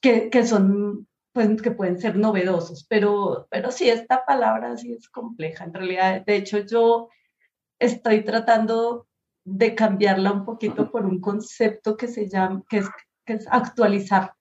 que, 0.00 0.30
que 0.30 0.46
son 0.46 1.06
pues 1.32 1.62
que 1.62 1.70
pueden 1.70 1.98
ser 1.98 2.16
novedosos, 2.16 2.84
pero, 2.88 3.48
pero 3.50 3.70
sí, 3.70 3.88
esta 3.88 4.24
palabra 4.26 4.76
sí 4.76 4.92
es 4.92 5.08
compleja. 5.08 5.64
En 5.64 5.72
realidad, 5.72 6.22
de 6.26 6.36
hecho, 6.36 6.58
yo 6.58 7.08
estoy 7.78 8.22
tratando 8.22 9.08
de 9.44 9.74
cambiarla 9.74 10.32
un 10.32 10.44
poquito 10.44 10.90
por 10.90 11.04
un 11.06 11.20
concepto 11.20 11.96
que 11.96 12.08
se 12.08 12.28
llama, 12.28 12.62
que 12.68 12.78
es, 12.78 12.88
que 13.24 13.34
es 13.34 13.46
actualizar 13.50 14.32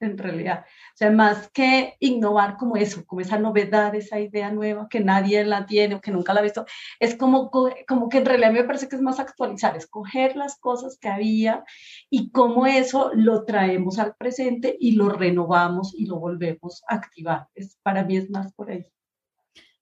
en 0.00 0.18
realidad. 0.18 0.64
O 0.94 0.96
sea, 0.96 1.10
más 1.10 1.50
que 1.50 1.96
innovar 2.00 2.56
como 2.56 2.76
eso, 2.76 3.04
como 3.06 3.20
esa 3.20 3.38
novedad, 3.38 3.94
esa 3.94 4.20
idea 4.20 4.50
nueva 4.50 4.88
que 4.88 5.00
nadie 5.00 5.44
la 5.44 5.66
tiene 5.66 5.96
o 5.96 6.00
que 6.00 6.10
nunca 6.10 6.32
la 6.32 6.40
ha 6.40 6.44
visto, 6.44 6.66
es 7.00 7.16
como, 7.16 7.50
como 7.50 8.08
que 8.08 8.18
en 8.18 8.26
realidad 8.26 8.52
me 8.52 8.64
parece 8.64 8.88
que 8.88 8.96
es 8.96 9.02
más 9.02 9.18
actualizar, 9.18 9.76
escoger 9.76 10.36
las 10.36 10.58
cosas 10.58 10.98
que 11.00 11.08
había 11.08 11.64
y 12.10 12.30
cómo 12.30 12.66
eso 12.66 13.10
lo 13.14 13.44
traemos 13.44 13.98
al 13.98 14.14
presente 14.14 14.76
y 14.78 14.92
lo 14.92 15.08
renovamos 15.08 15.94
y 15.94 16.06
lo 16.06 16.18
volvemos 16.18 16.82
a 16.88 16.94
activar. 16.94 17.48
Es, 17.54 17.76
para 17.82 18.04
mí 18.04 18.16
es 18.16 18.30
más 18.30 18.52
por 18.52 18.70
ahí. 18.70 18.86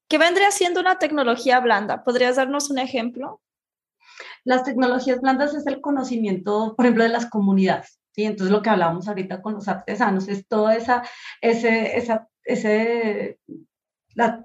¿Qué 0.08 0.18
vendría 0.18 0.50
siendo 0.52 0.80
una 0.80 0.98
tecnología 0.98 1.58
blanda? 1.60 2.04
¿Podrías 2.04 2.36
darnos 2.36 2.70
un 2.70 2.78
ejemplo? 2.78 3.40
Las 4.46 4.62
tecnologías 4.62 5.20
blandas 5.20 5.54
es 5.54 5.66
el 5.66 5.80
conocimiento, 5.80 6.74
por 6.76 6.86
ejemplo, 6.86 7.02
de 7.02 7.10
las 7.10 7.26
comunidades. 7.26 7.98
¿sí? 8.12 8.24
Entonces, 8.24 8.52
lo 8.52 8.62
que 8.62 8.70
hablábamos 8.70 9.08
ahorita 9.08 9.42
con 9.42 9.54
los 9.54 9.66
artesanos 9.66 10.28
es 10.28 10.46
todo 10.46 10.70
esa, 10.70 11.02
ese, 11.40 11.98
esa, 11.98 12.28
ese, 12.44 13.40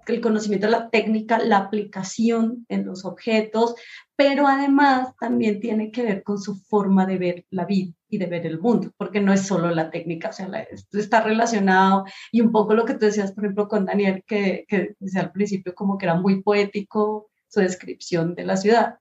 el 0.08 0.22
conocimiento 0.22 0.66
de 0.66 0.72
la 0.72 0.90
técnica, 0.90 1.38
la 1.38 1.58
aplicación 1.58 2.66
en 2.68 2.84
los 2.86 3.06
objetos, 3.06 3.76
pero 4.16 4.48
además 4.48 5.16
también 5.20 5.60
tiene 5.60 5.92
que 5.92 6.02
ver 6.02 6.24
con 6.24 6.40
su 6.40 6.56
forma 6.56 7.06
de 7.06 7.18
ver 7.20 7.46
la 7.52 7.66
vida, 7.66 7.94
y 8.12 8.18
de 8.18 8.26
ver 8.26 8.46
el 8.46 8.60
mundo, 8.60 8.92
porque 8.98 9.22
no 9.22 9.32
es 9.32 9.48
solo 9.48 9.70
la 9.72 9.90
técnica, 9.90 10.30
o 10.30 10.34
sea, 10.34 10.48
esto 10.70 11.00
está 11.00 11.22
relacionado 11.22 12.06
y 12.32 12.42
un 12.42 12.52
poco 12.52 12.74
lo 12.74 12.86
que 12.86 12.96
tú 12.96 13.06
decías, 13.06 13.32
por 13.32 13.46
ejemplo, 13.46 13.70
con 13.70 13.86
Daniel, 13.86 14.24
que, 14.28 14.66
que 14.68 14.96
decía 15.00 15.22
al 15.22 15.32
principio 15.32 15.74
como 15.74 15.98
que 15.98 16.08
era 16.08 16.16
muy 16.16 16.44
poético 16.44 17.30
su 17.48 17.62
descripción 17.62 18.36
de 18.36 18.44
la 18.44 18.58
ciudad. 18.58 18.98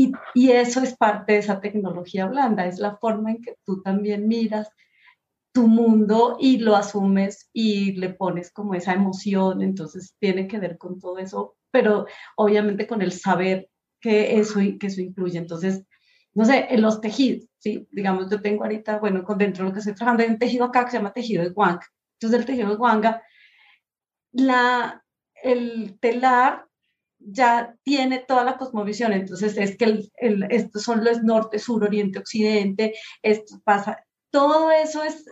Y, 0.00 0.12
y 0.34 0.52
eso 0.52 0.80
es 0.80 0.96
parte 0.96 1.34
de 1.34 1.38
esa 1.40 1.60
tecnología 1.60 2.26
blanda, 2.26 2.64
es 2.66 2.78
la 2.78 2.96
forma 2.96 3.32
en 3.32 3.42
que 3.42 3.56
tú 3.66 3.82
también 3.82 4.28
miras 4.28 4.70
tu 5.52 5.68
mundo 5.68 6.38
y 6.40 6.56
lo 6.58 6.74
asumes 6.74 7.50
y 7.52 7.92
le 7.92 8.08
pones 8.08 8.50
como 8.50 8.74
esa 8.74 8.94
emoción, 8.94 9.60
entonces 9.60 10.14
tiene 10.18 10.46
que 10.46 10.58
ver 10.58 10.78
con 10.78 10.98
todo 10.98 11.18
eso, 11.18 11.56
pero 11.70 12.06
obviamente 12.36 12.86
con 12.86 13.02
el 13.02 13.12
saber 13.12 13.68
que 14.00 14.38
eso, 14.38 14.60
que 14.78 14.86
eso 14.86 15.02
incluye. 15.02 15.38
Entonces, 15.38 15.84
no 16.32 16.46
sé, 16.46 16.66
en 16.70 16.80
los 16.80 17.02
tejidos, 17.02 17.46
¿sí? 17.58 17.86
Digamos, 17.90 18.30
yo 18.30 18.40
tengo 18.40 18.62
ahorita, 18.64 19.00
bueno, 19.00 19.22
dentro 19.36 19.64
de 19.64 19.68
lo 19.68 19.74
que 19.74 19.80
estoy 19.80 19.94
trabajando, 19.94 20.22
hay 20.22 20.30
un 20.30 20.38
tejido 20.38 20.64
acá 20.64 20.86
que 20.86 20.92
se 20.92 20.96
llama 20.96 21.12
tejido 21.12 21.42
de 21.42 21.50
guanga. 21.50 21.86
Entonces, 22.14 22.40
el 22.40 22.46
tejido 22.46 22.70
de 22.70 22.76
guanga, 22.76 23.22
la, 24.32 25.04
el 25.42 25.98
telar 26.00 26.69
ya 27.20 27.76
tiene 27.82 28.18
toda 28.18 28.44
la 28.44 28.56
cosmovisión, 28.56 29.12
entonces 29.12 29.56
es 29.56 29.76
que 29.76 29.84
el, 29.84 30.12
el, 30.16 30.46
estos 30.50 30.82
son 30.82 31.04
los 31.04 31.22
norte, 31.22 31.58
sur, 31.58 31.84
oriente, 31.84 32.18
occidente, 32.18 32.94
esto 33.22 33.60
pasa, 33.64 34.04
todo 34.30 34.70
eso 34.70 35.02
es 35.02 35.24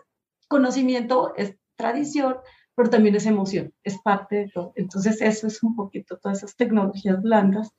conocimiento, 0.49 1.35
es 1.37 1.57
tradición, 1.77 2.37
pero 2.75 2.91
también 2.91 3.17
es 3.17 3.27
emoción, 3.27 3.73
es 3.83 3.99
parte 4.03 4.37
de 4.37 4.51
todo. 4.55 4.73
Entonces 4.77 5.21
eso 5.21 5.47
es 5.47 5.63
un 5.63 5.75
poquito 5.75 6.19
todas 6.19 6.39
esas 6.39 6.57
tecnologías 6.57 7.21
blandas 7.23 7.73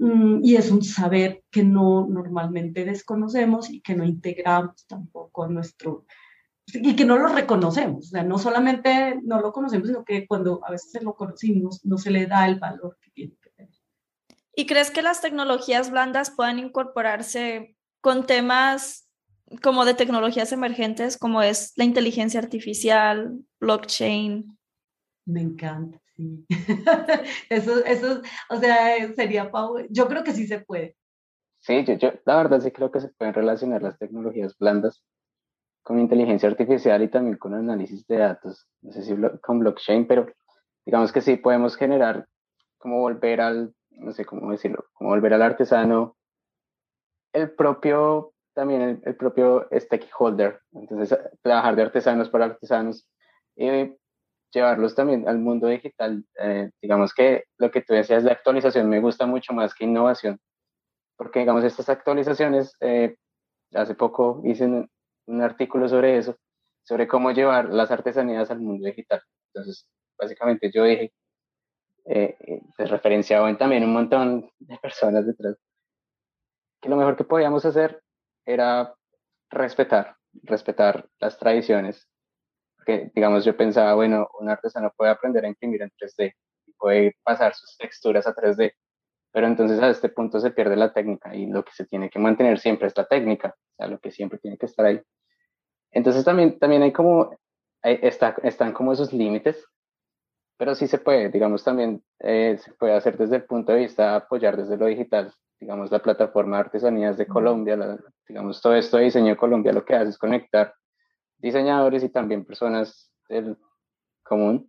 Mm, 0.00 0.42
y 0.42 0.56
es 0.56 0.70
un 0.70 0.82
saber 0.82 1.44
que 1.50 1.62
no 1.62 2.06
normalmente 2.08 2.86
desconocemos 2.86 3.68
y 3.68 3.82
que 3.82 3.94
no 3.94 4.02
integramos 4.02 4.86
tampoco 4.86 5.44
a 5.44 5.48
nuestro, 5.48 6.06
y 6.72 6.96
que 6.96 7.04
no 7.04 7.18
lo 7.18 7.28
reconocemos, 7.28 8.06
o 8.06 8.10
sea, 8.10 8.22
no 8.22 8.38
solamente 8.38 9.20
no 9.22 9.42
lo 9.42 9.52
conocemos, 9.52 9.88
sino 9.88 10.02
que 10.02 10.26
cuando 10.26 10.62
a 10.64 10.70
veces 10.70 11.02
lo 11.02 11.14
conocimos 11.14 11.84
no 11.84 11.98
se 11.98 12.10
le 12.10 12.26
da 12.26 12.46
el 12.46 12.58
valor 12.58 12.96
que 13.02 13.10
tiene. 13.10 13.36
¿Y 14.60 14.66
crees 14.66 14.90
que 14.90 15.00
las 15.00 15.22
tecnologías 15.22 15.90
blandas 15.90 16.30
puedan 16.30 16.58
incorporarse 16.58 17.78
con 18.02 18.26
temas 18.26 19.08
como 19.62 19.86
de 19.86 19.94
tecnologías 19.94 20.52
emergentes, 20.52 21.16
como 21.16 21.40
es 21.40 21.72
la 21.76 21.84
inteligencia 21.84 22.40
artificial, 22.40 23.38
blockchain? 23.58 24.58
Me 25.24 25.40
encanta. 25.40 25.98
eso, 27.48 27.82
eso, 27.86 28.20
o 28.50 28.56
sea, 28.58 29.14
sería, 29.14 29.50
yo 29.88 30.08
creo 30.08 30.24
que 30.24 30.32
sí 30.32 30.46
se 30.46 30.60
puede. 30.60 30.94
Sí, 31.60 31.82
yo, 31.86 31.94
yo 31.94 32.12
la 32.26 32.36
verdad 32.36 32.60
sí 32.60 32.70
creo 32.70 32.90
que 32.90 33.00
se 33.00 33.08
pueden 33.08 33.32
relacionar 33.32 33.80
las 33.80 33.98
tecnologías 33.98 34.58
blandas 34.58 35.02
con 35.82 35.98
inteligencia 35.98 36.50
artificial 36.50 37.02
y 37.02 37.08
también 37.08 37.38
con 37.38 37.54
análisis 37.54 38.06
de 38.06 38.18
datos, 38.18 38.68
no 38.82 38.92
sé 38.92 39.04
si 39.04 39.14
con 39.40 39.60
blockchain, 39.60 40.06
pero 40.06 40.26
digamos 40.84 41.12
que 41.12 41.22
sí 41.22 41.36
podemos 41.36 41.76
generar, 41.76 42.28
como 42.76 42.98
volver 42.98 43.40
al, 43.40 43.74
no 43.90 44.12
sé 44.12 44.24
cómo 44.24 44.50
decirlo, 44.50 44.86
como 44.92 45.10
volver 45.10 45.34
al 45.34 45.42
artesano, 45.42 46.16
el 47.32 47.50
propio, 47.52 48.32
también 48.54 49.02
el, 49.04 49.16
propio 49.16 49.68
stakeholder, 49.72 50.60
entonces 50.72 51.18
trabajar 51.42 51.76
de 51.76 51.82
artesanos 51.82 52.28
para 52.28 52.46
artesanos, 52.46 53.06
y 53.56 53.94
llevarlos 54.52 54.94
también 54.94 55.28
al 55.28 55.38
mundo 55.38 55.68
digital. 55.68 56.24
Eh, 56.40 56.70
digamos 56.82 57.14
que 57.14 57.44
lo 57.58 57.70
que 57.70 57.82
tú 57.82 57.94
decías 57.94 58.24
de 58.24 58.32
actualización 58.32 58.88
me 58.88 59.00
gusta 59.00 59.26
mucho 59.26 59.52
más 59.52 59.74
que 59.74 59.84
innovación, 59.84 60.40
porque 61.16 61.40
digamos 61.40 61.64
estas 61.64 61.88
actualizaciones, 61.88 62.74
eh, 62.80 63.16
hace 63.74 63.94
poco 63.94 64.40
hice 64.44 64.64
un, 64.66 64.88
artículo 65.42 65.88
sobre 65.88 66.18
eso, 66.18 66.36
sobre 66.82 67.06
cómo 67.06 67.30
llevar 67.30 67.72
las 67.72 67.92
artesanías 67.92 68.50
al 68.50 68.60
mundo 68.60 68.86
digital. 68.86 69.22
Entonces, 69.54 69.86
básicamente 70.18 70.72
yo 70.72 70.82
dije, 70.82 71.12
eh, 72.06 72.62
pues 72.76 72.90
referenciado 72.90 73.54
también 73.56 73.84
un 73.84 73.92
montón 73.92 74.50
de 74.58 74.78
personas 74.78 75.26
detrás, 75.26 75.56
que 76.80 76.88
lo 76.88 76.96
mejor 76.96 77.16
que 77.16 77.24
podíamos 77.24 77.64
hacer 77.64 78.02
era 78.44 78.94
respetar, 79.50 80.16
respetar 80.42 81.08
las 81.18 81.38
tradiciones, 81.38 82.08
porque, 82.76 83.10
digamos, 83.14 83.44
yo 83.44 83.56
pensaba, 83.56 83.94
bueno, 83.94 84.28
un 84.38 84.48
artesano 84.48 84.92
puede 84.96 85.10
aprender 85.10 85.44
a 85.44 85.48
imprimir 85.48 85.82
en 85.82 85.90
3D 85.90 86.34
y 86.66 86.72
puede 86.72 87.16
pasar 87.22 87.54
sus 87.54 87.76
texturas 87.76 88.26
a 88.26 88.34
3D, 88.34 88.72
pero 89.32 89.46
entonces 89.46 89.80
a 89.80 89.90
este 89.90 90.08
punto 90.08 90.40
se 90.40 90.50
pierde 90.50 90.76
la 90.76 90.92
técnica 90.92 91.34
y 91.34 91.46
lo 91.46 91.64
que 91.64 91.72
se 91.72 91.84
tiene 91.86 92.10
que 92.10 92.18
mantener 92.18 92.58
siempre 92.58 92.88
es 92.88 92.96
la 92.96 93.04
técnica, 93.06 93.54
o 93.56 93.74
sea, 93.76 93.86
lo 93.88 93.98
que 93.98 94.10
siempre 94.10 94.38
tiene 94.38 94.56
que 94.56 94.66
estar 94.66 94.86
ahí. 94.86 95.00
Entonces 95.92 96.24
también, 96.24 96.58
también 96.58 96.82
hay 96.82 96.92
como, 96.92 97.36
está, 97.82 98.36
están 98.42 98.72
como 98.72 98.92
esos 98.92 99.12
límites, 99.12 99.66
pero 100.60 100.74
sí 100.74 100.86
se 100.86 100.98
puede, 100.98 101.30
digamos, 101.30 101.64
también 101.64 102.04
eh, 102.18 102.58
se 102.62 102.74
puede 102.74 102.92
hacer 102.92 103.16
desde 103.16 103.36
el 103.36 103.44
punto 103.44 103.72
de 103.72 103.78
vista 103.78 104.14
apoyar 104.14 104.58
desde 104.58 104.76
lo 104.76 104.84
digital, 104.84 105.32
digamos, 105.58 105.90
la 105.90 106.00
plataforma 106.00 106.58
de 106.58 106.64
artesanías 106.64 107.16
de 107.16 107.26
Colombia, 107.26 107.78
digamos, 108.28 108.60
todo 108.60 108.74
esto 108.74 108.98
de 108.98 109.04
diseño 109.04 109.28
de 109.28 109.36
Colombia 109.38 109.72
lo 109.72 109.86
que 109.86 109.94
hace 109.94 110.10
es 110.10 110.18
conectar 110.18 110.74
diseñadores 111.38 112.04
y 112.04 112.10
también 112.10 112.44
personas 112.44 113.10
del 113.30 113.56
común 114.22 114.68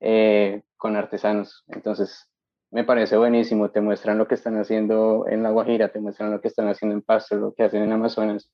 eh, 0.00 0.62
con 0.76 0.94
artesanos. 0.94 1.64
Entonces, 1.68 2.28
me 2.70 2.84
parece 2.84 3.16
buenísimo, 3.16 3.70
te 3.70 3.80
muestran 3.80 4.18
lo 4.18 4.28
que 4.28 4.34
están 4.34 4.58
haciendo 4.58 5.24
en 5.26 5.42
La 5.42 5.52
Guajira, 5.52 5.88
te 5.88 6.00
muestran 6.00 6.32
lo 6.32 6.42
que 6.42 6.48
están 6.48 6.68
haciendo 6.68 6.94
en 6.94 7.00
Pasto, 7.00 7.36
lo 7.36 7.54
que 7.54 7.62
hacen 7.62 7.82
en 7.82 7.92
Amazonas. 7.92 8.52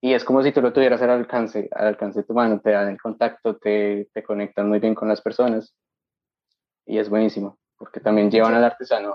Y 0.00 0.14
es 0.14 0.24
como 0.24 0.42
si 0.42 0.52
tú 0.52 0.62
lo 0.62 0.72
tuvieras 0.72 1.02
al 1.02 1.10
alcance, 1.10 1.68
al 1.70 1.88
alcance 1.88 2.20
de 2.20 2.24
tu 2.26 2.32
mano, 2.32 2.60
te 2.60 2.70
dan 2.70 2.88
el 2.88 2.98
contacto, 2.98 3.58
te, 3.58 4.08
te 4.14 4.22
conectan 4.22 4.70
muy 4.70 4.78
bien 4.78 4.94
con 4.94 5.06
las 5.08 5.20
personas. 5.20 5.74
Y 6.88 6.98
es 6.98 7.10
buenísimo, 7.10 7.58
porque 7.76 8.00
también 8.00 8.30
llevan 8.30 8.54
al 8.54 8.64
artesano 8.64 9.14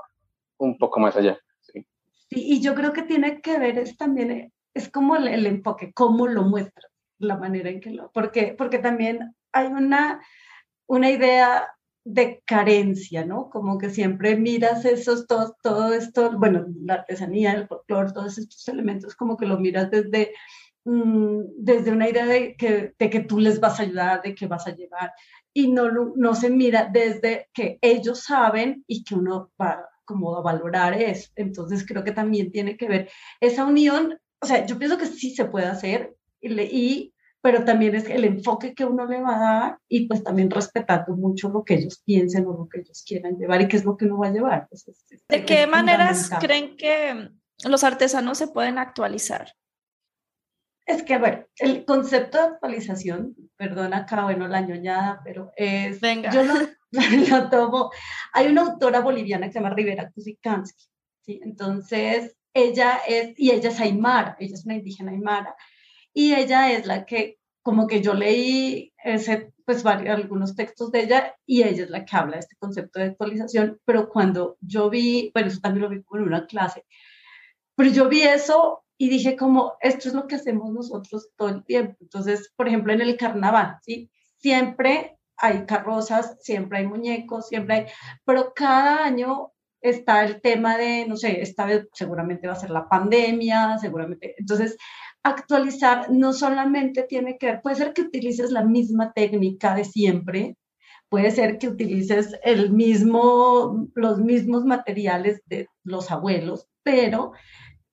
un 0.57 0.77
poco 0.77 0.99
más 0.99 1.15
allá. 1.15 1.37
Sí, 1.59 1.85
sí 2.29 2.53
y 2.53 2.61
yo 2.61 2.75
creo 2.75 2.93
que 2.93 3.01
tiene 3.01 3.41
que 3.41 3.57
ver 3.57 3.79
es 3.79 3.97
también, 3.97 4.53
es 4.75 4.89
como 4.89 5.15
el, 5.15 5.27
el 5.27 5.47
enfoque, 5.47 5.91
cómo 5.91 6.27
lo 6.27 6.43
muestras 6.43 6.91
la 7.17 7.35
manera 7.37 7.69
en 7.69 7.81
que 7.81 7.89
lo, 7.89 8.11
porque, 8.11 8.53
porque 8.55 8.77
también 8.77 9.35
hay 9.51 9.67
una, 9.67 10.21
una 10.85 11.09
idea 11.09 11.67
de 12.05 12.43
carencia, 12.45 13.25
¿no? 13.25 13.49
Como 13.49 13.77
que 13.77 13.89
siempre 13.89 14.35
miras 14.35 14.85
esos, 14.85 15.25
todo, 15.25 15.55
todo 15.63 15.93
esto, 15.93 16.37
bueno, 16.37 16.65
la 16.81 16.95
artesanía, 16.95 17.53
el 17.53 17.67
folclore, 17.67 18.11
todos 18.13 18.37
estos 18.37 18.67
elementos, 18.67 19.15
como 19.15 19.35
que 19.35 19.45
lo 19.45 19.57
miras 19.57 19.89
desde, 19.89 20.33
mm, 20.83 21.39
desde 21.57 21.91
una 21.91 22.09
idea 22.09 22.25
de 22.27 22.55
que, 22.55 22.93
de 22.99 23.09
que 23.09 23.21
tú 23.21 23.39
les 23.39 23.59
vas 23.59 23.79
a 23.79 23.83
ayudar, 23.83 24.21
de 24.21 24.35
que 24.35 24.47
vas 24.47 24.67
a 24.67 24.75
llevar, 24.75 25.11
y 25.53 25.71
no, 25.71 25.89
no 26.15 26.35
se 26.35 26.49
mira 26.49 26.89
desde 26.91 27.49
que 27.53 27.77
ellos 27.81 28.23
saben 28.23 28.83
y 28.87 29.03
que 29.03 29.15
uno 29.15 29.51
va 29.61 29.87
como 30.05 30.35
a 30.35 30.41
valorar 30.41 30.99
eso. 31.01 31.29
Entonces 31.35 31.85
creo 31.87 32.03
que 32.03 32.11
también 32.11 32.51
tiene 32.51 32.75
que 32.77 32.87
ver 32.87 33.09
esa 33.39 33.65
unión, 33.65 34.17
o 34.41 34.45
sea, 34.45 34.65
yo 34.65 34.77
pienso 34.77 34.97
que 34.97 35.05
sí 35.05 35.33
se 35.33 35.45
puede 35.45 35.67
hacer, 35.67 36.15
y, 36.41 37.13
pero 37.41 37.63
también 37.63 37.95
es 37.95 38.09
el 38.09 38.25
enfoque 38.25 38.73
que 38.73 38.85
uno 38.85 39.05
le 39.05 39.21
va 39.21 39.35
a 39.35 39.39
dar 39.39 39.77
y 39.87 40.07
pues 40.07 40.23
también 40.23 40.49
respetando 40.49 41.15
mucho 41.15 41.49
lo 41.49 41.63
que 41.63 41.75
ellos 41.75 42.01
piensen 42.05 42.45
o 42.47 42.53
lo 42.53 42.67
que 42.67 42.81
ellos 42.81 43.03
quieran 43.05 43.37
llevar 43.37 43.61
y 43.61 43.67
qué 43.67 43.77
es 43.77 43.85
lo 43.85 43.95
que 43.95 44.05
uno 44.05 44.17
va 44.17 44.27
a 44.27 44.31
llevar. 44.31 44.67
Pues, 44.69 44.85
¿De 45.29 45.45
qué 45.45 45.67
maneras 45.67 46.29
creen 46.39 46.75
que 46.75 47.29
los 47.65 47.83
artesanos 47.83 48.37
se 48.37 48.47
pueden 48.47 48.77
actualizar? 48.77 49.53
Es 50.85 51.03
que, 51.03 51.17
bueno, 51.17 51.45
el 51.57 51.85
concepto 51.85 52.37
de 52.37 52.43
actualización, 52.43 53.35
perdón 53.55 53.93
acá, 53.93 54.23
bueno, 54.23 54.47
la 54.47 54.61
ñoñada, 54.61 55.21
pero 55.23 55.51
es... 55.55 56.01
Venga. 56.01 56.31
Yo 56.31 56.43
lo, 56.43 56.53
lo 57.29 57.49
tomo... 57.49 57.91
Hay 58.33 58.47
una 58.47 58.63
autora 58.63 58.99
boliviana 58.99 59.47
que 59.47 59.53
se 59.53 59.59
llama 59.59 59.73
Rivera 59.73 60.11
Kusikansky, 60.11 60.85
¿sí? 61.21 61.39
Entonces, 61.43 62.35
ella 62.53 62.99
es, 63.07 63.33
y 63.37 63.51
ella 63.51 63.69
es 63.69 63.79
aymara, 63.79 64.35
ella 64.39 64.55
es 64.55 64.65
una 64.65 64.75
indígena 64.75 65.11
aymara, 65.11 65.55
y 66.13 66.35
ella 66.35 66.71
es 66.71 66.85
la 66.85 67.05
que, 67.05 67.39
como 67.61 67.87
que 67.87 68.01
yo 68.01 68.13
leí 68.13 68.93
ese, 69.03 69.53
pues 69.65 69.83
varios, 69.83 70.15
algunos 70.15 70.55
textos 70.55 70.91
de 70.91 71.01
ella 71.01 71.35
y 71.45 71.63
ella 71.63 71.83
es 71.85 71.89
la 71.89 72.05
que 72.05 72.15
habla 72.15 72.33
de 72.33 72.41
este 72.41 72.57
concepto 72.57 72.99
de 72.99 73.07
actualización, 73.07 73.79
pero 73.85 74.09
cuando 74.09 74.57
yo 74.61 74.89
vi, 74.89 75.31
bueno, 75.33 75.47
eso 75.47 75.61
también 75.61 75.83
lo 75.83 75.89
vi 75.89 75.97
en 75.97 76.21
una 76.21 76.45
clase, 76.45 76.85
pero 77.75 77.89
yo 77.89 78.09
vi 78.09 78.21
eso 78.21 78.82
y 78.97 79.09
dije 79.09 79.35
como, 79.35 79.73
esto 79.81 80.07
es 80.07 80.13
lo 80.13 80.27
que 80.27 80.35
hacemos 80.35 80.71
nosotros 80.71 81.29
todo 81.35 81.49
el 81.49 81.63
tiempo. 81.65 81.97
Entonces, 82.01 82.51
por 82.55 82.67
ejemplo, 82.67 82.93
en 82.93 83.01
el 83.01 83.17
carnaval, 83.17 83.77
¿sí? 83.81 84.09
Siempre 84.37 85.17
hay 85.37 85.65
carrozas, 85.65 86.37
siempre 86.41 86.79
hay 86.79 86.87
muñecos, 86.87 87.47
siempre 87.47 87.75
hay, 87.75 87.85
pero 88.25 88.53
cada 88.55 89.03
año 89.03 89.51
está 89.81 90.23
el 90.23 90.41
tema 90.41 90.77
de, 90.77 91.05
no 91.07 91.17
sé, 91.17 91.41
esta 91.41 91.65
vez 91.65 91.87
seguramente 91.93 92.47
va 92.47 92.53
a 92.53 92.57
ser 92.57 92.69
la 92.69 92.87
pandemia, 92.87 93.77
seguramente. 93.79 94.35
Entonces, 94.37 94.77
actualizar 95.23 96.09
no 96.09 96.33
solamente 96.33 97.03
tiene 97.03 97.37
que 97.37 97.47
ver, 97.47 97.61
puede 97.61 97.75
ser 97.75 97.93
que 97.93 98.01
utilices 98.01 98.51
la 98.51 98.63
misma 98.63 99.11
técnica 99.13 99.75
de 99.75 99.85
siempre, 99.85 100.57
puede 101.09 101.31
ser 101.31 101.57
que 101.57 101.67
utilices 101.67 102.35
el 102.43 102.71
mismo, 102.71 103.87
los 103.95 104.19
mismos 104.19 104.65
materiales 104.65 105.41
de 105.45 105.67
los 105.83 106.11
abuelos, 106.11 106.67
pero 106.83 107.33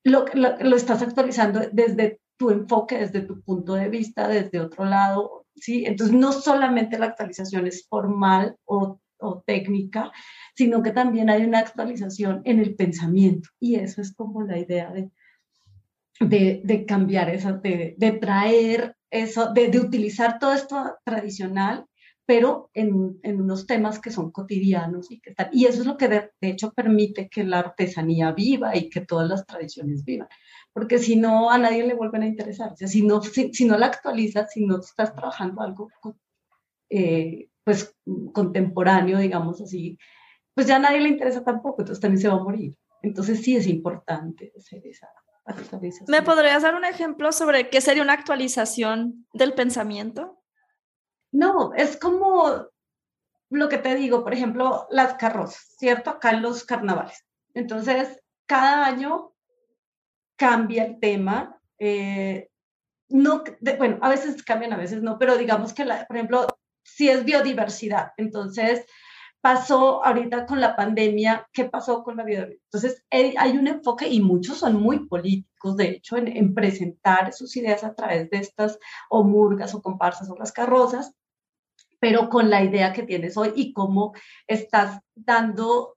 lo, 0.04 0.24
lo, 0.34 0.56
lo 0.58 0.76
estás 0.76 1.02
actualizando 1.02 1.60
desde 1.72 2.20
tu 2.40 2.48
enfoque 2.48 2.96
desde 2.96 3.20
tu 3.20 3.42
punto 3.42 3.74
de 3.74 3.90
vista, 3.90 4.26
desde 4.26 4.60
otro 4.60 4.86
lado, 4.86 5.44
¿sí? 5.54 5.84
Entonces, 5.84 6.16
no 6.16 6.32
solamente 6.32 6.98
la 6.98 7.06
actualización 7.06 7.66
es 7.66 7.86
formal 7.86 8.56
o, 8.64 8.98
o 9.18 9.42
técnica, 9.46 10.10
sino 10.54 10.82
que 10.82 10.92
también 10.92 11.28
hay 11.28 11.44
una 11.44 11.58
actualización 11.58 12.40
en 12.46 12.58
el 12.60 12.74
pensamiento. 12.76 13.50
Y 13.60 13.74
eso 13.74 14.00
es 14.00 14.14
como 14.14 14.42
la 14.42 14.58
idea 14.58 14.90
de, 14.90 15.10
de, 16.18 16.62
de 16.64 16.86
cambiar 16.86 17.28
eso, 17.28 17.58
de, 17.58 17.94
de 17.98 18.12
traer 18.12 18.96
eso, 19.10 19.52
de, 19.52 19.68
de, 19.68 19.78
utilizar 19.78 20.38
todo 20.38 20.54
esto 20.54 20.96
tradicional, 21.04 21.84
pero 22.30 22.70
en, 22.74 23.18
en, 23.24 23.40
unos 23.40 23.66
temas 23.66 23.98
que 23.98 24.12
son 24.12 24.30
cotidianos 24.30 25.10
y 25.10 25.18
que 25.18 25.30
están, 25.30 25.48
y 25.52 25.64
eso 25.64 25.80
es 25.80 25.86
lo 25.88 25.96
que 25.96 26.06
de, 26.06 26.30
de, 26.40 26.50
hecho 26.50 26.72
permite 26.72 27.28
que 27.28 27.42
la 27.42 27.58
artesanía 27.58 28.30
viva 28.30 28.76
y 28.76 28.88
que 28.88 29.00
todas 29.00 29.28
las 29.28 29.44
tradiciones 29.44 30.04
vivan, 30.04 30.28
porque 30.72 31.00
si 31.00 31.16
no 31.16 31.50
a 31.50 31.58
nadie 31.58 31.84
le 31.84 31.94
vuelven 31.94 32.22
a 32.22 32.28
interesar, 32.28 32.70
o 32.70 32.76
sea, 32.76 32.86
si 32.86 33.02
no, 33.02 33.20
si, 33.20 33.52
si 33.52 33.64
no 33.64 33.76
la 33.76 33.86
actualizas, 33.86 34.52
si 34.52 34.64
no 34.64 34.78
estás 34.78 35.12
trabajando 35.12 35.60
algo 35.60 35.88
eh, 36.88 37.48
pues 37.64 37.96
contemporáneo, 38.32 39.18
digamos 39.18 39.60
así, 39.60 39.98
pues 40.54 40.68
ya 40.68 40.76
a 40.76 40.78
nadie 40.78 41.00
le 41.00 41.08
interesa 41.08 41.42
tampoco, 41.42 41.82
entonces 41.82 42.00
también 42.00 42.20
se 42.20 42.28
va 42.28 42.34
a 42.34 42.44
morir. 42.44 42.76
Entonces 43.02 43.42
sí 43.42 43.56
es 43.56 43.66
importante 43.66 44.52
hacer 44.56 44.86
esa, 44.86 45.08
¿Me 46.06 46.22
podrías 46.22 46.62
dar 46.62 46.76
un 46.76 46.84
ejemplo 46.84 47.32
sobre 47.32 47.70
qué 47.70 47.80
sería 47.80 48.04
una 48.04 48.12
actualización 48.12 49.26
del 49.32 49.52
pensamiento? 49.54 50.39
No, 51.32 51.72
es 51.74 51.96
como 51.96 52.66
lo 53.50 53.68
que 53.68 53.78
te 53.78 53.94
digo, 53.96 54.22
por 54.22 54.32
ejemplo, 54.32 54.86
las 54.90 55.14
carrozas, 55.14 55.74
¿cierto? 55.78 56.10
Acá 56.10 56.30
en 56.30 56.42
los 56.42 56.64
carnavales. 56.64 57.26
Entonces, 57.54 58.20
cada 58.46 58.86
año 58.86 59.32
cambia 60.36 60.84
el 60.84 61.00
tema. 61.00 61.60
Eh, 61.78 62.48
no, 63.08 63.42
de, 63.60 63.76
bueno, 63.76 63.98
a 64.02 64.08
veces 64.08 64.42
cambian, 64.44 64.72
a 64.72 64.76
veces 64.76 65.02
no, 65.02 65.18
pero 65.18 65.36
digamos 65.36 65.72
que, 65.72 65.84
la, 65.84 66.06
por 66.06 66.16
ejemplo, 66.16 66.46
si 66.84 67.08
es 67.08 67.24
biodiversidad, 67.24 68.12
entonces 68.16 68.86
pasó 69.40 70.04
ahorita 70.04 70.46
con 70.46 70.60
la 70.60 70.76
pandemia, 70.76 71.48
qué 71.52 71.64
pasó 71.64 72.04
con 72.04 72.16
la 72.16 72.24
vida. 72.24 72.46
Entonces, 72.46 73.04
hay 73.10 73.56
un 73.56 73.66
enfoque 73.66 74.08
y 74.08 74.20
muchos 74.20 74.58
son 74.58 74.80
muy 74.80 75.08
políticos, 75.08 75.76
de 75.76 75.88
hecho, 75.90 76.16
en, 76.16 76.28
en, 76.28 76.54
presentar 76.54 77.32
sus 77.32 77.56
ideas 77.56 77.82
a 77.82 77.94
través 77.94 78.30
de 78.30 78.38
estas 78.38 78.78
o 79.08 79.24
murgas 79.24 79.74
o 79.74 79.82
comparsas 79.82 80.28
o 80.30 80.36
las 80.36 80.52
carrozas, 80.52 81.14
pero 82.00 82.28
con 82.28 82.50
la 82.50 82.64
idea 82.64 82.92
que 82.92 83.04
tienes 83.04 83.36
hoy 83.36 83.52
y 83.54 83.72
cómo 83.72 84.14
estás 84.46 85.00
dando, 85.14 85.96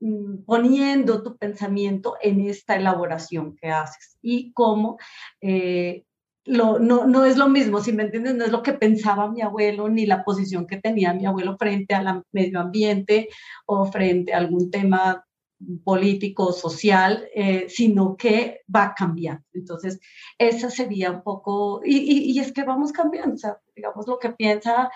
mm, 0.00 0.44
poniendo 0.46 1.22
tu 1.22 1.36
pensamiento 1.36 2.16
en 2.22 2.40
esta 2.40 2.76
elaboración 2.76 3.56
que 3.56 3.68
haces 3.68 4.16
y 4.22 4.52
cómo 4.52 4.98
eh, 5.40 6.04
lo, 6.44 6.78
no, 6.78 7.06
no 7.06 7.24
es 7.24 7.36
lo 7.36 7.48
mismo, 7.48 7.80
si 7.80 7.92
me 7.92 8.04
entiendes, 8.04 8.34
no 8.34 8.44
es 8.44 8.50
lo 8.50 8.62
que 8.62 8.72
pensaba 8.72 9.30
mi 9.30 9.42
abuelo 9.42 9.88
ni 9.88 10.06
la 10.06 10.24
posición 10.24 10.66
que 10.66 10.78
tenía 10.78 11.12
mi 11.12 11.26
abuelo 11.26 11.56
frente 11.56 11.94
al 11.94 12.24
medio 12.32 12.60
ambiente 12.60 13.28
o 13.66 13.84
frente 13.86 14.32
a 14.32 14.38
algún 14.38 14.70
tema 14.70 15.24
político, 15.84 16.52
social, 16.52 17.28
eh, 17.34 17.66
sino 17.68 18.16
que 18.16 18.62
va 18.74 18.94
cambiando. 18.96 19.44
Entonces, 19.52 20.00
esa 20.38 20.70
sería 20.70 21.10
un 21.10 21.22
poco, 21.22 21.80
y, 21.84 21.98
y, 21.98 22.32
y, 22.32 22.40
es 22.40 22.52
que 22.52 22.64
vamos 22.64 22.92
cambiando, 22.92 23.34
o 23.34 23.38
sea, 23.38 23.58
digamos 23.76 24.06
lo 24.08 24.18
que 24.18 24.30
piensa, 24.30 24.90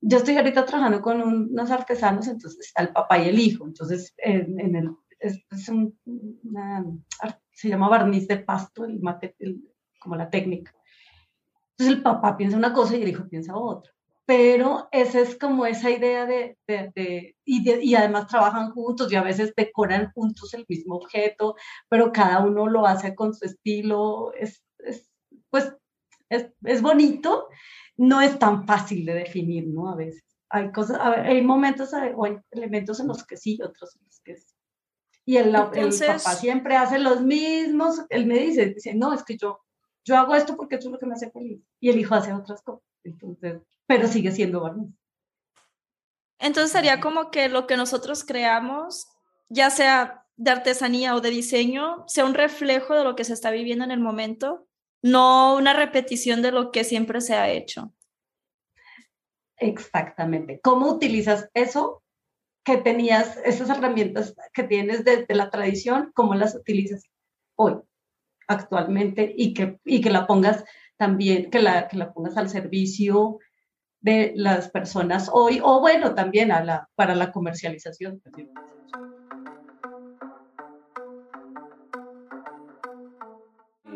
yo 0.00 0.18
estoy 0.18 0.36
ahorita 0.36 0.64
trabajando 0.64 1.00
con 1.00 1.20
un, 1.20 1.50
unos 1.50 1.70
artesanos, 1.70 2.26
entonces 2.28 2.66
está 2.66 2.82
el 2.82 2.88
papá 2.90 3.18
y 3.18 3.28
el 3.28 3.38
hijo, 3.38 3.66
entonces 3.66 4.14
en, 4.18 4.58
en 4.58 4.76
el, 4.76 4.90
es, 5.18 5.40
es 5.50 5.68
un, 5.68 5.98
una, 6.44 6.84
se 7.52 7.68
llama 7.68 7.88
barniz 7.88 8.26
de 8.26 8.38
pasto, 8.38 8.84
el, 8.84 9.00
mate, 9.00 9.36
el 9.38 9.60
como 10.00 10.16
la 10.16 10.30
técnica. 10.30 10.74
Entonces 11.72 11.96
el 11.96 12.02
papá 12.02 12.36
piensa 12.36 12.56
una 12.56 12.72
cosa 12.72 12.96
y 12.96 13.02
el 13.02 13.08
hijo 13.08 13.28
piensa 13.28 13.56
otra. 13.56 13.92
Pero 14.26 14.88
esa 14.92 15.20
es 15.20 15.36
como 15.36 15.66
esa 15.66 15.90
idea 15.90 16.24
de, 16.24 16.56
de, 16.66 16.92
de, 16.94 17.36
y, 17.44 17.64
de, 17.64 17.82
y 17.82 17.94
además 17.94 18.28
trabajan 18.28 18.70
juntos 18.70 19.10
y 19.12 19.16
a 19.16 19.22
veces 19.22 19.52
decoran 19.56 20.12
juntos 20.12 20.54
el 20.54 20.64
mismo 20.68 20.96
objeto, 20.96 21.56
pero 21.88 22.12
cada 22.12 22.40
uno 22.40 22.68
lo 22.68 22.86
hace 22.86 23.14
con 23.14 23.34
su 23.34 23.44
estilo. 23.44 24.32
Es, 24.34 24.62
es 24.78 25.10
pues 25.50 25.74
es, 26.28 26.46
es, 26.64 26.80
bonito, 26.80 27.48
no 28.00 28.20
es 28.20 28.38
tan 28.38 28.66
fácil 28.66 29.04
de 29.04 29.14
definir, 29.14 29.68
¿no? 29.68 29.90
A 29.90 29.96
veces. 29.96 30.24
Hay 30.48 30.72
cosas, 30.72 30.98
hay 31.00 31.42
momentos 31.42 31.92
o 32.16 32.24
hay 32.24 32.36
elementos 32.50 32.98
en 32.98 33.06
los 33.06 33.24
que 33.24 33.36
sí, 33.36 33.60
otros 33.62 33.94
en 33.94 34.04
los 34.04 34.20
que 34.20 34.36
sí. 34.36 34.54
Y 35.24 35.36
el, 35.36 35.54
Entonces, 35.54 36.08
el 36.08 36.16
papá 36.16 36.34
siempre 36.34 36.76
hace 36.76 36.98
los 36.98 37.22
mismos, 37.22 38.00
él 38.08 38.26
me 38.26 38.38
dice, 38.38 38.66
dice, 38.66 38.94
no, 38.94 39.12
es 39.12 39.22
que 39.22 39.36
yo 39.36 39.60
yo 40.04 40.16
hago 40.16 40.34
esto 40.34 40.56
porque 40.56 40.76
esto 40.76 40.88
es 40.88 40.92
lo 40.92 40.98
que 40.98 41.06
me 41.06 41.14
hace 41.14 41.30
feliz. 41.30 41.60
Y 41.78 41.90
el 41.90 41.98
hijo 41.98 42.14
hace 42.14 42.32
otras 42.32 42.62
cosas. 42.62 42.82
Entonces, 43.04 43.60
pero 43.86 44.08
sigue 44.08 44.32
siendo 44.32 44.60
barniz. 44.60 44.92
Entonces 46.38 46.72
sería 46.72 47.00
como 47.00 47.30
que 47.30 47.48
lo 47.48 47.66
que 47.66 47.76
nosotros 47.76 48.24
creamos, 48.24 49.08
ya 49.48 49.70
sea 49.70 50.26
de 50.36 50.50
artesanía 50.50 51.14
o 51.14 51.20
de 51.20 51.30
diseño, 51.30 52.04
sea 52.06 52.24
un 52.24 52.34
reflejo 52.34 52.94
de 52.94 53.04
lo 53.04 53.14
que 53.14 53.24
se 53.24 53.34
está 53.34 53.50
viviendo 53.50 53.84
en 53.84 53.90
el 53.90 54.00
momento, 54.00 54.66
no 55.02 55.56
una 55.56 55.72
repetición 55.72 56.42
de 56.42 56.52
lo 56.52 56.70
que 56.70 56.84
siempre 56.84 57.20
se 57.20 57.34
ha 57.34 57.48
hecho. 57.48 57.92
Exactamente. 59.56 60.60
¿Cómo 60.62 60.88
utilizas 60.90 61.48
eso 61.54 62.02
que 62.64 62.76
tenías, 62.76 63.38
esas 63.44 63.70
herramientas 63.70 64.34
que 64.52 64.62
tienes 64.62 65.04
desde 65.04 65.34
la 65.34 65.50
tradición, 65.50 66.12
cómo 66.14 66.34
las 66.34 66.54
utilizas 66.54 67.04
hoy? 67.56 67.76
actualmente 68.50 69.32
y 69.36 69.54
que, 69.54 69.78
y 69.84 70.00
que 70.00 70.10
la 70.10 70.26
pongas 70.26 70.64
también, 70.96 71.50
que 71.50 71.60
la, 71.60 71.86
que 71.88 71.96
la 71.96 72.12
pongas 72.12 72.36
al 72.36 72.50
servicio 72.50 73.38
de 74.00 74.32
las 74.34 74.70
personas 74.70 75.30
hoy, 75.32 75.60
o 75.62 75.80
bueno, 75.80 76.14
también 76.14 76.50
para 76.96 77.14
la 77.14 77.30
comercialización. 77.30 78.20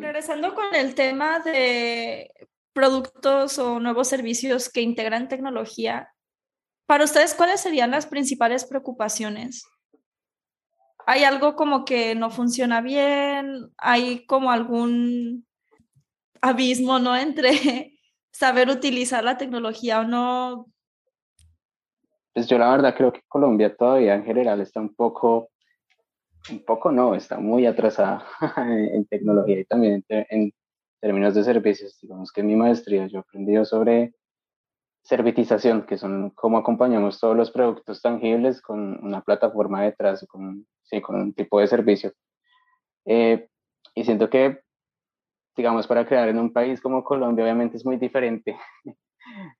Regresando 0.04 0.54
con 0.54 0.74
el 0.74 0.94
tema 0.94 1.40
de 1.40 2.30
productos 2.72 3.58
o 3.58 3.80
nuevos 3.80 4.08
servicios 4.08 4.68
que 4.68 4.82
integran 4.82 5.28
tecnología, 5.28 6.10
para 6.86 7.04
ustedes, 7.04 7.34
¿cuáles 7.34 7.60
serían 7.60 7.90
las 7.90 8.06
principales 8.06 8.64
preocupaciones? 8.64 9.64
hay 11.06 11.24
algo 11.24 11.54
como 11.56 11.84
que 11.84 12.14
no 12.14 12.30
funciona 12.30 12.80
bien, 12.80 13.70
hay 13.76 14.24
como 14.26 14.50
algún 14.50 15.46
abismo, 16.40 16.98
¿no? 16.98 17.16
Entre 17.16 17.98
saber 18.32 18.68
utilizar 18.68 19.24
la 19.24 19.36
tecnología 19.36 20.00
o 20.00 20.04
no. 20.04 20.66
Pues 22.32 22.48
yo 22.48 22.58
la 22.58 22.70
verdad 22.70 22.94
creo 22.96 23.12
que 23.12 23.22
Colombia 23.28 23.74
todavía 23.76 24.14
en 24.14 24.24
general 24.24 24.60
está 24.60 24.80
un 24.80 24.94
poco, 24.94 25.50
un 26.50 26.64
poco 26.64 26.92
no, 26.92 27.14
está 27.14 27.38
muy 27.38 27.66
atrasada 27.66 28.24
en 28.56 29.06
tecnología 29.06 29.60
y 29.60 29.64
también 29.64 30.04
en, 30.08 30.52
términos 31.00 31.34
de 31.34 31.44
servicios. 31.44 31.98
Digamos 32.00 32.32
que 32.32 32.40
en 32.40 32.46
mi 32.46 32.56
maestría 32.56 33.06
yo 33.06 33.18
he 33.18 33.20
aprendido 33.20 33.66
sobre 33.66 34.14
servitización, 35.02 35.84
que 35.84 35.98
son 35.98 36.30
cómo 36.30 36.56
acompañamos 36.56 37.20
todos 37.20 37.36
los 37.36 37.50
productos 37.50 38.00
tangibles 38.00 38.62
con 38.62 39.04
una 39.04 39.20
plataforma 39.20 39.82
detrás, 39.82 40.24
con 40.26 40.66
sí, 40.82 41.02
con 41.02 41.16
un 41.16 41.34
tipo 41.34 41.60
de 41.60 41.66
servicio. 41.66 42.12
Eh, 43.04 43.48
y 43.94 44.04
siento 44.04 44.30
que, 44.30 44.60
digamos, 45.54 45.86
para 45.86 46.06
crear 46.06 46.30
en 46.30 46.38
un 46.38 46.52
país 46.52 46.80
como 46.80 47.04
Colombia, 47.04 47.44
obviamente 47.44 47.76
es 47.76 47.84
muy 47.84 47.98
diferente 47.98 48.56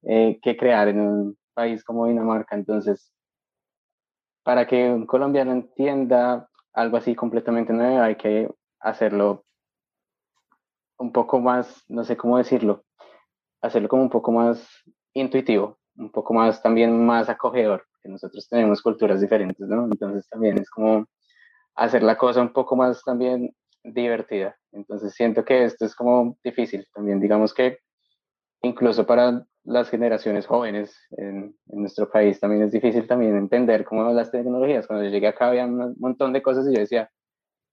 eh, 0.03 0.39
que 0.43 0.57
crear 0.57 0.89
en 0.89 1.01
un 1.01 1.39
país 1.53 1.85
como 1.85 2.07
Dinamarca. 2.07 2.57
Entonces, 2.57 3.13
para 4.45 4.67
que 4.67 4.91
un 4.91 5.05
colombiano 5.05 5.53
entienda 5.53 6.49
algo 6.75 6.97
así 6.97 7.15
completamente 7.15 7.73
nuevo, 7.73 8.03
hay 8.03 8.17
que 8.17 8.49
hacerlo 8.81 9.45
un 10.99 11.13
poco 11.13 11.41
más, 11.41 11.85
no 11.89 12.05
sé 12.05 12.17
cómo 12.17 12.39
decirlo, 12.39 12.85
hacerlo 13.63 13.89
como 13.89 14.03
un 14.03 14.11
poco 14.11 14.33
más 14.33 14.69
intuitivo, 15.15 15.79
un 15.97 16.11
poco 16.11 16.35
más 16.35 16.63
también 16.63 17.05
más 17.05 17.29
acogedor, 17.29 17.87
que 18.03 18.09
nosotros 18.09 18.49
tenemos 18.49 18.83
culturas 18.83 19.21
diferentes, 19.21 19.67
¿no? 19.69 19.85
Entonces 19.85 20.29
también 20.29 20.59
es 20.59 20.69
como 20.69 21.07
hacer 21.75 22.03
la 22.03 22.19
cosa 22.19 22.43
un 22.43 22.53
poco 22.53 22.77
más 22.77 23.03
también 23.03 23.55
divertida. 23.83 24.57
Entonces 24.73 25.15
siento 25.15 25.45
que 25.45 25.65
esto 25.65 25.85
es 25.85 25.95
como 25.95 26.37
difícil 26.43 26.87
también, 26.93 27.21
digamos 27.21 27.55
que 27.55 27.79
incluso 28.63 29.07
para 29.07 29.47
las 29.65 29.89
generaciones 29.89 30.47
jóvenes 30.47 30.97
en, 31.17 31.57
en, 31.69 31.81
nuestro 31.81 32.11
país 32.11 32.39
también 32.39 32.63
es 32.63 32.73
difícil 32.73 33.07
también 33.07 33.37
entender 33.37 33.85
cómo 33.85 34.11
las 34.13 34.31
tecnologías. 34.31 34.87
Cuando 34.87 35.05
yo 35.05 35.11
llegué 35.11 35.29
acá 35.29 35.49
había 35.49 35.65
un 35.65 35.95
montón 35.99 36.33
de 36.33 36.43
cosas 36.43 36.67
y 36.69 36.75
yo 36.75 36.81
decía, 36.81 37.11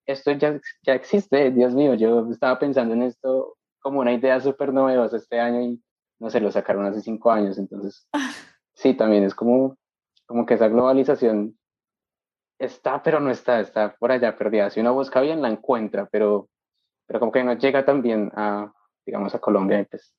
esto 0.06 0.32
ya, 0.32 0.60
ya 0.84 0.94
existe, 0.94 1.52
Dios 1.52 1.76
mío, 1.76 1.94
yo 1.94 2.30
estaba 2.32 2.58
pensando 2.60 2.94
en 2.94 3.04
esto 3.04 3.58
como 3.80 4.00
una 4.00 4.14
idea 4.14 4.40
súper 4.40 4.74
novedosa 4.74 5.18
este 5.18 5.40
año 5.40 5.62
y 5.62 5.84
no 6.20 6.30
sé, 6.30 6.40
lo 6.40 6.52
sacaron 6.52 6.86
hace 6.86 7.02
cinco 7.02 7.32
años, 7.32 7.58
entonces 7.58 8.08
sí, 8.74 8.94
también 8.94 9.24
es 9.24 9.36
como, 9.36 9.78
como 10.26 10.46
que 10.46 10.54
esa 10.54 10.68
globalización 10.68 11.58
está, 12.60 13.02
pero 13.02 13.20
no 13.20 13.32
está, 13.32 13.60
está 13.60 13.96
por 13.98 14.12
allá 14.12 14.38
perdida. 14.38 14.70
Si 14.70 14.80
uno 14.80 14.94
busca 14.94 15.20
bien, 15.20 15.42
la 15.42 15.50
encuentra, 15.50 16.08
pero, 16.12 16.48
pero 17.08 17.20
como 17.20 17.32
que 17.32 17.44
no 17.44 17.54
llega 17.54 17.84
también 17.86 18.32
a, 18.36 18.72
digamos, 19.06 19.34
a 19.34 19.40
Colombia 19.40 19.80
y 19.80 19.86
pues 19.86 20.16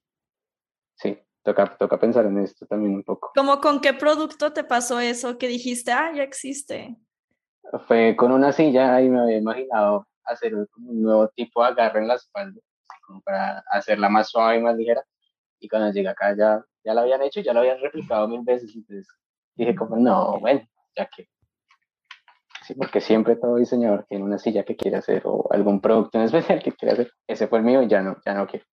sí, 0.96 1.18
toca, 1.42 1.76
toca 1.76 1.98
pensar 1.98 2.26
en 2.26 2.38
esto 2.38 2.66
también 2.66 2.94
un 2.94 3.02
poco. 3.02 3.32
¿Cómo 3.34 3.60
con 3.60 3.80
qué 3.80 3.92
producto 3.92 4.52
te 4.52 4.64
pasó 4.64 5.00
eso 5.00 5.38
que 5.38 5.48
dijiste, 5.48 5.92
ah, 5.92 6.12
ya 6.14 6.22
existe? 6.22 6.96
Fue 7.86 8.16
con 8.16 8.32
una 8.32 8.52
silla 8.52 9.00
y 9.00 9.08
me 9.08 9.20
había 9.20 9.38
imaginado 9.38 10.06
hacer 10.24 10.54
un, 10.54 10.68
nuevo 10.76 11.28
tipo 11.28 11.62
de 11.62 11.70
agarre 11.70 12.00
en 12.00 12.08
la 12.08 12.14
espalda, 12.14 12.60
como 13.06 13.20
para 13.22 13.62
hacerla 13.70 14.08
más 14.08 14.28
suave 14.28 14.58
y 14.58 14.62
más 14.62 14.76
ligera. 14.76 15.04
Y 15.58 15.68
cuando 15.68 15.92
llegué 15.92 16.08
acá 16.08 16.34
ya, 16.36 16.64
ya 16.84 16.94
la 16.94 17.02
habían 17.02 17.22
hecho 17.22 17.40
y 17.40 17.44
ya 17.44 17.52
lo 17.52 17.60
habían 17.60 17.80
replicado 17.80 18.28
mil 18.28 18.42
veces. 18.42 18.74
Entonces 18.74 19.08
dije 19.54 19.74
como, 19.74 19.96
no, 19.96 20.38
bueno, 20.40 20.62
ya 20.96 21.06
que... 21.06 21.28
Sí, 22.66 22.74
porque 22.74 23.00
siempre 23.00 23.34
todo 23.34 23.56
diseñador 23.56 24.06
tiene 24.08 24.24
una 24.24 24.38
silla 24.38 24.62
que 24.64 24.76
quiere 24.76 24.96
hacer 24.96 25.22
o 25.24 25.48
algún 25.50 25.80
producto 25.80 26.18
en 26.18 26.24
especial 26.24 26.62
que 26.62 26.72
quiere 26.72 26.92
hacer. 26.92 27.12
Ese 27.26 27.48
fue 27.48 27.58
el 27.58 27.64
mío 27.64 27.82
y 27.82 27.88
ya 27.88 28.02
no, 28.02 28.16
ya 28.24 28.34
no 28.34 28.46
quiero. 28.46 28.66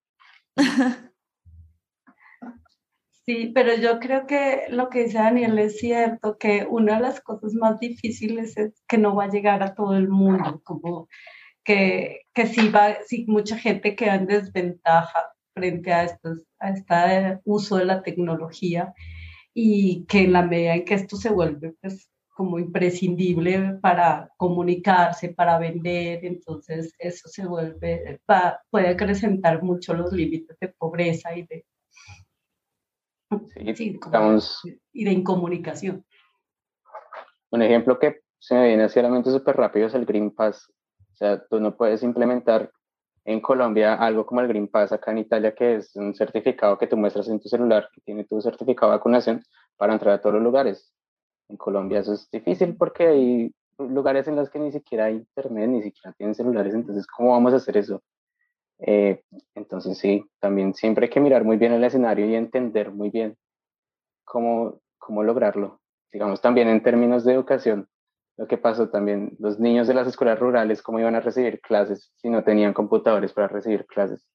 Sí, 3.29 3.51
pero 3.53 3.75
yo 3.75 3.99
creo 3.99 4.25
que 4.25 4.63
lo 4.69 4.89
que 4.89 5.03
dice 5.03 5.19
Daniel 5.19 5.59
es 5.59 5.77
cierto, 5.77 6.39
que 6.39 6.65
una 6.67 6.95
de 6.95 7.01
las 7.01 7.21
cosas 7.21 7.53
más 7.53 7.79
difíciles 7.79 8.57
es 8.57 8.73
que 8.87 8.97
no 8.97 9.15
va 9.15 9.25
a 9.25 9.29
llegar 9.29 9.61
a 9.61 9.75
todo 9.75 9.95
el 9.95 10.09
mundo, 10.09 10.61
como 10.63 11.07
que, 11.63 12.21
que 12.33 12.47
sí, 12.47 12.69
va, 12.69 12.95
sí 13.05 13.25
mucha 13.27 13.55
gente 13.55 13.95
queda 13.95 14.15
en 14.15 14.25
desventaja 14.25 15.19
frente 15.53 15.93
a, 15.93 16.05
estos, 16.05 16.43
a 16.57 16.71
este 16.71 17.39
uso 17.45 17.77
de 17.77 17.85
la 17.85 18.01
tecnología 18.01 18.95
y 19.53 20.05
que 20.07 20.21
en 20.23 20.33
la 20.33 20.41
medida 20.41 20.73
en 20.73 20.85
que 20.85 20.95
esto 20.95 21.15
se 21.15 21.29
vuelve 21.29 21.75
pues, 21.81 22.09
como 22.29 22.57
imprescindible 22.57 23.77
para 23.79 24.31
comunicarse, 24.37 25.29
para 25.29 25.59
vender, 25.59 26.25
entonces 26.25 26.95
eso 26.97 27.29
se 27.29 27.45
vuelve, 27.45 28.19
va, 28.27 28.59
puede 28.71 28.89
acrecentar 28.89 29.61
mucho 29.61 29.93
los 29.93 30.11
límites 30.13 30.57
de 30.59 30.69
pobreza 30.69 31.37
y 31.37 31.43
de 31.43 31.65
Sí, 33.75 33.95
y 34.93 35.03
de 35.05 35.11
incomunicación. 35.11 36.05
Un 37.51 37.61
ejemplo 37.61 37.99
que 37.99 38.21
se 38.39 38.55
me 38.55 38.67
viene 38.67 38.83
hacia 38.83 39.03
la 39.03 39.09
mente 39.09 39.31
súper 39.31 39.57
rápido 39.57 39.87
es 39.87 39.93
el 39.93 40.05
Green 40.05 40.31
Pass. 40.31 40.71
O 41.13 41.15
sea, 41.15 41.43
tú 41.47 41.59
no 41.59 41.75
puedes 41.75 42.03
implementar 42.03 42.71
en 43.25 43.41
Colombia 43.41 43.95
algo 43.95 44.25
como 44.25 44.41
el 44.41 44.47
Green 44.47 44.67
Pass 44.67 44.91
acá 44.91 45.11
en 45.11 45.19
Italia, 45.19 45.53
que 45.53 45.75
es 45.75 45.95
un 45.95 46.15
certificado 46.15 46.77
que 46.77 46.87
tú 46.87 46.97
muestras 46.97 47.27
en 47.27 47.39
tu 47.39 47.49
celular, 47.49 47.89
que 47.93 48.01
tiene 48.01 48.23
tu 48.23 48.41
certificado 48.41 48.91
de 48.91 48.97
vacunación 48.97 49.43
para 49.77 49.93
entrar 49.93 50.15
a 50.15 50.21
todos 50.21 50.35
los 50.35 50.43
lugares. 50.43 50.93
En 51.49 51.57
Colombia 51.57 51.99
eso 51.99 52.13
es 52.13 52.29
difícil 52.31 52.75
porque 52.77 53.07
hay 53.07 53.55
lugares 53.77 54.27
en 54.27 54.35
los 54.35 54.49
que 54.49 54.59
ni 54.59 54.71
siquiera 54.71 55.05
hay 55.05 55.15
internet, 55.15 55.69
ni 55.69 55.81
siquiera 55.83 56.13
tienen 56.13 56.35
celulares, 56.35 56.73
entonces 56.73 57.07
¿cómo 57.07 57.31
vamos 57.31 57.53
a 57.53 57.57
hacer 57.57 57.77
eso? 57.77 58.01
Eh, 58.79 59.23
entonces 59.55 59.97
sí, 59.97 60.25
también 60.39 60.73
siempre 60.73 61.05
hay 61.05 61.09
que 61.09 61.19
mirar 61.19 61.43
muy 61.43 61.57
bien 61.57 61.73
el 61.73 61.83
escenario 61.83 62.25
y 62.25 62.35
entender 62.35 62.91
muy 62.91 63.09
bien 63.09 63.37
cómo, 64.23 64.81
cómo 64.97 65.23
lograrlo. 65.23 65.81
Digamos 66.11 66.41
también 66.41 66.69
en 66.69 66.81
términos 66.81 67.23
de 67.25 67.33
educación, 67.33 67.87
lo 68.37 68.47
que 68.47 68.57
pasó 68.57 68.89
también, 68.89 69.35
los 69.39 69.59
niños 69.59 69.87
de 69.87 69.93
las 69.93 70.07
escuelas 70.07 70.39
rurales, 70.39 70.81
cómo 70.81 70.99
iban 70.99 71.15
a 71.15 71.19
recibir 71.19 71.59
clases 71.59 72.13
si 72.15 72.29
no 72.29 72.43
tenían 72.43 72.73
computadores 72.73 73.33
para 73.33 73.49
recibir 73.49 73.85
clases. 73.85 74.25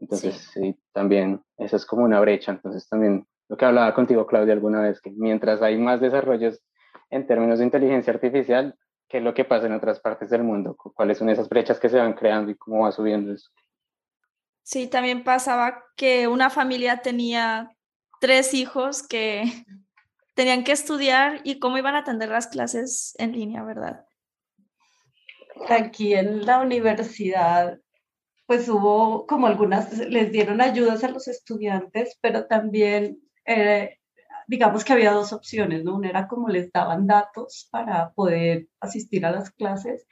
Entonces 0.00 0.50
sí, 0.52 0.78
también 0.92 1.42
eso 1.58 1.76
es 1.76 1.84
como 1.84 2.04
una 2.04 2.20
brecha. 2.20 2.52
Entonces 2.52 2.88
también 2.88 3.26
lo 3.48 3.56
que 3.56 3.64
hablaba 3.64 3.94
contigo, 3.94 4.26
Claudia, 4.26 4.54
alguna 4.54 4.80
vez, 4.80 5.00
que 5.00 5.10
mientras 5.10 5.60
hay 5.62 5.78
más 5.78 6.00
desarrollos 6.00 6.62
en 7.10 7.26
términos 7.26 7.58
de 7.58 7.66
inteligencia 7.66 8.12
artificial, 8.12 8.74
qué 9.08 9.18
es 9.18 9.24
lo 9.24 9.34
que 9.34 9.44
pasa 9.44 9.66
en 9.66 9.72
otras 9.72 10.00
partes 10.00 10.30
del 10.30 10.44
mundo, 10.44 10.76
cuáles 10.76 11.18
son 11.18 11.30
esas 11.30 11.48
brechas 11.48 11.80
que 11.80 11.88
se 11.88 11.98
van 11.98 12.12
creando 12.12 12.50
y 12.50 12.56
cómo 12.56 12.84
va 12.84 12.92
subiendo 12.92 13.32
eso. 13.32 13.50
Sí, 14.62 14.86
también 14.86 15.24
pasaba 15.24 15.82
que 15.96 16.28
una 16.28 16.50
familia 16.50 16.98
tenía 16.98 17.70
tres 18.20 18.52
hijos 18.52 19.02
que 19.02 19.44
tenían 20.34 20.62
que 20.62 20.72
estudiar 20.72 21.40
y 21.42 21.58
cómo 21.58 21.78
iban 21.78 21.94
a 21.94 22.00
atender 22.00 22.28
las 22.28 22.48
clases 22.48 23.14
en 23.18 23.32
línea, 23.32 23.62
¿verdad? 23.64 24.04
Aquí 25.68 26.14
en 26.14 26.44
la 26.46 26.60
universidad, 26.60 27.80
pues 28.46 28.68
hubo 28.68 29.26
como 29.26 29.46
algunas, 29.46 29.96
les 29.98 30.30
dieron 30.30 30.60
ayudas 30.60 31.02
a 31.02 31.08
los 31.08 31.26
estudiantes, 31.26 32.18
pero 32.20 32.46
también 32.46 33.18
eh, 33.46 33.97
digamos 34.48 34.84
que 34.84 34.94
había 34.94 35.12
dos 35.12 35.32
opciones, 35.32 35.84
¿no? 35.84 35.96
Una 35.96 36.08
era 36.08 36.26
como 36.26 36.48
les 36.48 36.72
daban 36.72 37.06
datos 37.06 37.68
para 37.70 38.12
poder 38.14 38.68
asistir 38.80 39.24
a 39.26 39.30
las 39.30 39.50
clases 39.52 40.06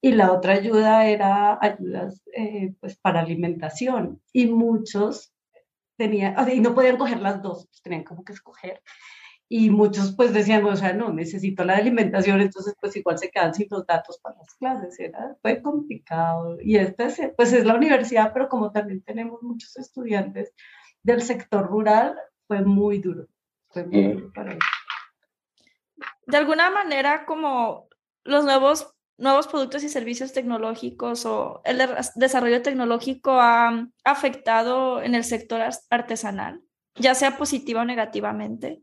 y 0.00 0.12
la 0.12 0.32
otra 0.32 0.54
ayuda 0.54 1.06
era 1.06 1.58
ayudas 1.60 2.22
eh, 2.34 2.74
pues 2.80 2.96
para 2.98 3.20
alimentación 3.20 4.22
y 4.32 4.46
muchos 4.46 5.32
tenían, 5.98 6.38
o 6.38 6.44
sea, 6.44 6.54
y 6.54 6.60
no 6.60 6.74
podían 6.74 6.96
coger 6.98 7.20
las 7.20 7.42
dos, 7.42 7.66
pues 7.68 7.82
tenían 7.82 8.04
como 8.04 8.24
que 8.24 8.32
escoger 8.32 8.82
y 9.50 9.70
muchos 9.70 10.14
pues 10.14 10.32
decían, 10.34 10.64
o 10.64 10.76
sea, 10.76 10.92
no, 10.92 11.12
necesito 11.12 11.64
la 11.64 11.76
alimentación, 11.76 12.40
entonces 12.40 12.74
pues 12.80 12.96
igual 12.96 13.18
se 13.18 13.30
quedan 13.30 13.54
sin 13.54 13.66
los 13.70 13.86
datos 13.86 14.18
para 14.22 14.36
las 14.36 14.54
clases, 14.54 14.98
era, 15.00 15.36
fue 15.42 15.62
complicado. 15.62 16.58
Y 16.60 16.76
este 16.76 17.34
pues 17.36 17.52
es 17.52 17.64
la 17.64 17.74
universidad, 17.74 18.32
pero 18.32 18.48
como 18.48 18.72
también 18.72 19.02
tenemos 19.02 19.42
muchos 19.42 19.76
estudiantes 19.78 20.52
del 21.02 21.22
sector 21.22 21.66
rural, 21.66 22.16
fue 22.46 22.62
muy 22.64 22.98
duro. 22.98 23.26
De 26.26 26.36
alguna 26.36 26.70
manera, 26.70 27.24
como 27.24 27.88
los 28.24 28.44
nuevos, 28.44 28.94
nuevos 29.16 29.48
productos 29.48 29.82
y 29.82 29.88
servicios 29.88 30.32
tecnológicos 30.32 31.26
o 31.26 31.62
el 31.64 31.80
desarrollo 32.14 32.62
tecnológico 32.62 33.32
ha 33.32 33.88
afectado 34.04 35.02
en 35.02 35.14
el 35.14 35.24
sector 35.24 35.60
artesanal, 35.90 36.62
ya 36.96 37.14
sea 37.14 37.36
positiva 37.36 37.82
o 37.82 37.84
negativamente. 37.84 38.82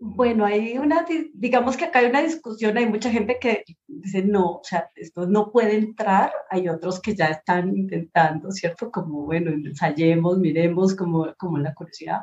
Bueno, 0.00 0.44
hay 0.44 0.78
una, 0.78 1.04
digamos 1.34 1.76
que 1.76 1.86
acá 1.86 1.98
hay 1.98 2.06
una 2.06 2.22
discusión, 2.22 2.76
hay 2.78 2.86
mucha 2.86 3.10
gente 3.10 3.38
que 3.40 3.64
dice, 3.88 4.22
no, 4.22 4.58
o 4.58 4.60
sea, 4.62 4.88
esto 4.94 5.26
no 5.26 5.50
puede 5.50 5.76
entrar, 5.76 6.32
hay 6.50 6.68
otros 6.68 7.00
que 7.00 7.16
ya 7.16 7.26
están 7.26 7.76
intentando, 7.76 8.52
¿cierto? 8.52 8.92
Como, 8.92 9.24
bueno, 9.24 9.50
ensayemos, 9.50 10.38
miremos 10.38 10.94
como, 10.94 11.34
como 11.36 11.58
la 11.58 11.74
curiosidad. 11.74 12.20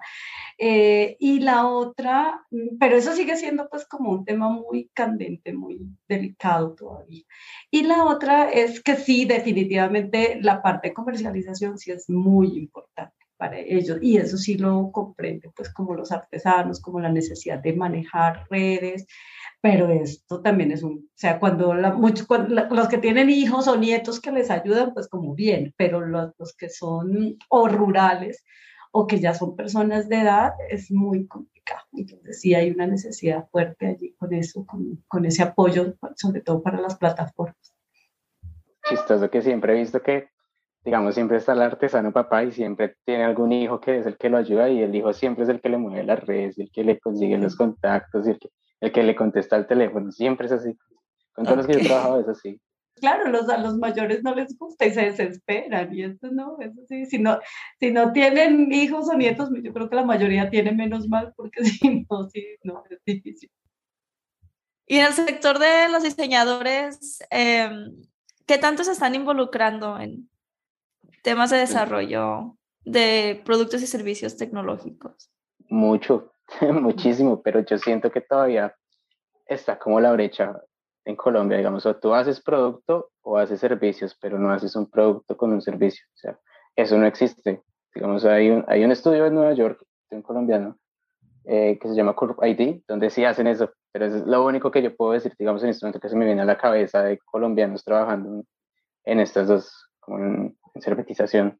Eh, 0.57 1.17
y 1.19 1.39
la 1.41 1.67
otra, 1.67 2.45
pero 2.79 2.95
eso 2.95 3.11
sigue 3.13 3.35
siendo 3.35 3.67
pues 3.69 3.85
como 3.85 4.11
un 4.11 4.23
tema 4.23 4.49
muy 4.49 4.89
candente, 4.93 5.51
muy 5.53 5.81
delicado 6.07 6.75
todavía. 6.75 7.23
Y 7.69 7.83
la 7.83 8.05
otra 8.05 8.51
es 8.51 8.81
que 8.81 8.95
sí, 8.95 9.25
definitivamente 9.25 10.39
la 10.41 10.61
parte 10.61 10.89
de 10.89 10.93
comercialización 10.93 11.77
sí 11.77 11.91
es 11.91 12.09
muy 12.09 12.57
importante 12.57 13.24
para 13.37 13.59
ellos 13.59 13.97
y 14.01 14.17
eso 14.17 14.37
sí 14.37 14.57
lo 14.57 14.91
comprende 14.91 15.51
pues 15.55 15.71
como 15.73 15.93
los 15.93 16.11
artesanos, 16.11 16.81
como 16.81 16.99
la 16.99 17.11
necesidad 17.11 17.59
de 17.59 17.73
manejar 17.73 18.47
redes, 18.49 19.05
pero 19.61 19.89
esto 19.89 20.41
también 20.41 20.71
es 20.71 20.83
un, 20.83 20.93
o 20.93 21.17
sea, 21.17 21.39
cuando, 21.39 21.73
la, 21.73 21.91
muchos, 21.93 22.27
los 22.69 22.87
que 22.87 22.97
tienen 22.97 23.29
hijos 23.29 23.67
o 23.67 23.75
nietos 23.75 24.19
que 24.19 24.31
les 24.31 24.51
ayudan, 24.51 24.93
pues 24.93 25.07
como 25.07 25.33
bien, 25.33 25.73
pero 25.77 26.01
los, 26.01 26.33
los, 26.37 26.55
que 26.55 26.69
son 26.69 27.37
o 27.49 27.67
rurales 27.67 28.43
o 28.91 29.07
que 29.07 29.19
ya 29.19 29.33
son 29.33 29.55
personas 29.55 30.07
de 30.07 30.21
edad, 30.21 30.53
es 30.69 30.91
muy 30.91 31.27
complicado. 31.27 31.81
Entonces 31.93 32.39
sí 32.39 32.53
hay 32.53 32.71
una 32.71 32.87
necesidad 32.87 33.47
fuerte 33.49 33.87
allí 33.87 34.13
con 34.13 34.33
eso, 34.33 34.65
con, 34.65 35.03
con 35.07 35.25
ese 35.25 35.43
apoyo, 35.43 35.95
sobre 36.15 36.41
todo 36.41 36.61
para 36.61 36.79
las 36.79 36.95
plataformas. 36.95 37.75
Chistoso 38.87 39.29
que 39.29 39.41
siempre 39.41 39.73
he 39.73 39.79
visto 39.79 40.01
que 40.01 40.29
digamos, 40.85 41.15
siempre 41.15 41.37
está 41.37 41.53
el 41.53 41.63
artesano 41.63 42.13
papá 42.13 42.43
y 42.43 42.51
siempre 42.51 42.95
tiene 43.03 43.23
algún 43.23 43.51
hijo 43.51 43.81
que 43.81 43.97
es 43.97 44.05
el 44.05 44.17
que 44.17 44.29
lo 44.29 44.37
ayuda 44.37 44.69
y 44.69 44.83
el 44.83 44.93
hijo 44.95 45.11
siempre 45.13 45.43
es 45.43 45.49
el 45.49 45.59
que 45.59 45.69
le 45.69 45.79
mueve 45.79 46.03
las 46.03 46.23
redes, 46.23 46.59
el 46.59 46.71
que 46.71 46.83
le 46.83 46.99
consigue 46.99 47.39
los 47.39 47.55
contactos, 47.55 48.27
y 48.27 48.31
el 48.31 48.39
que, 48.39 48.49
el 48.81 48.91
que 48.91 49.03
le 49.03 49.15
contesta 49.15 49.55
al 49.55 49.65
teléfono, 49.65 50.11
siempre 50.11 50.45
es 50.45 50.53
así. 50.53 50.77
Con 51.33 51.43
todos 51.43 51.57
los 51.57 51.67
que 51.67 51.73
yo 51.73 51.79
he 51.79 51.83
trabajado 51.85 52.19
es 52.21 52.27
así. 52.27 52.61
Claro, 52.97 53.29
los, 53.29 53.49
a 53.49 53.57
los 53.57 53.77
mayores 53.77 54.23
no 54.23 54.33
les 54.33 54.57
gusta 54.57 54.85
y 54.85 54.93
se 54.93 55.01
desesperan 55.01 55.93
y 55.93 56.03
esto 56.03 56.29
no, 56.31 56.55
eso 56.61 56.79
sí, 56.87 57.05
si 57.05 57.19
no, 57.19 57.39
si 57.77 57.91
no 57.91 58.13
tienen 58.13 58.71
hijos 58.71 59.09
o 59.09 59.17
nietos, 59.17 59.49
yo 59.61 59.73
creo 59.73 59.89
que 59.89 59.97
la 59.97 60.05
mayoría 60.05 60.49
tiene 60.49 60.71
menos 60.71 61.09
mal 61.09 61.33
porque 61.35 61.61
si 61.65 62.05
no, 62.09 62.29
sí, 62.29 62.55
no, 62.63 62.83
es 62.89 63.01
difícil. 63.05 63.51
Y 64.87 64.99
en 64.99 65.07
el 65.07 65.11
sector 65.11 65.59
de 65.59 65.89
los 65.89 66.03
diseñadores, 66.03 67.19
eh, 67.31 67.69
¿qué 68.45 68.57
tanto 68.59 68.85
se 68.85 68.93
están 68.93 69.13
involucrando 69.13 69.99
en, 69.99 70.29
temas 71.25 71.49
de 71.49 71.57
desarrollo 71.57 72.55
de 72.85 73.41
productos 73.43 73.81
y 73.81 73.87
servicios 73.87 74.37
tecnológicos? 74.37 75.31
Mucho, 75.69 76.31
muchísimo, 76.61 77.41
pero 77.41 77.61
yo 77.61 77.79
siento 77.79 78.11
que 78.11 78.21
todavía 78.21 78.75
está 79.47 79.79
como 79.79 79.99
la 79.99 80.13
brecha 80.13 80.61
en 81.03 81.15
Colombia, 81.15 81.57
digamos, 81.57 81.83
o 81.87 81.95
tú 81.95 82.13
haces 82.13 82.39
producto 82.41 83.09
o 83.23 83.37
haces 83.39 83.59
servicios, 83.59 84.15
pero 84.21 84.37
no 84.37 84.51
haces 84.51 84.75
un 84.75 84.87
producto 84.87 85.35
con 85.35 85.51
un 85.51 85.61
servicio. 85.63 86.05
O 86.13 86.17
sea, 86.17 86.39
eso 86.75 86.95
no 86.97 87.07
existe. 87.07 87.63
Digamos, 87.93 88.23
hay 88.25 88.51
un, 88.51 88.63
hay 88.67 88.83
un 88.83 88.91
estudio 88.91 89.25
en 89.25 89.33
Nueva 89.33 89.53
York, 89.53 89.83
un 90.11 90.21
colombiano, 90.21 90.77
eh, 91.45 91.79
que 91.81 91.87
se 91.87 91.95
llama 91.95 92.13
Curve 92.13 92.47
ID, 92.49 92.83
donde 92.87 93.09
sí 93.09 93.25
hacen 93.25 93.47
eso, 93.47 93.71
pero 93.91 94.05
es 94.05 94.13
lo 94.27 94.45
único 94.45 94.69
que 94.69 94.83
yo 94.83 94.95
puedo 94.95 95.13
decir, 95.13 95.33
digamos, 95.39 95.63
en 95.63 95.69
este 95.69 95.85
momento 95.85 95.99
que 95.99 96.09
se 96.09 96.15
me 96.15 96.25
viene 96.25 96.43
a 96.43 96.45
la 96.45 96.57
cabeza 96.57 97.01
de 97.01 97.17
colombianos 97.17 97.83
trabajando 97.83 98.43
en 99.03 99.19
estas 99.19 99.47
dos, 99.47 99.89
como 99.99 100.19
en, 100.19 100.57
en 100.75 101.59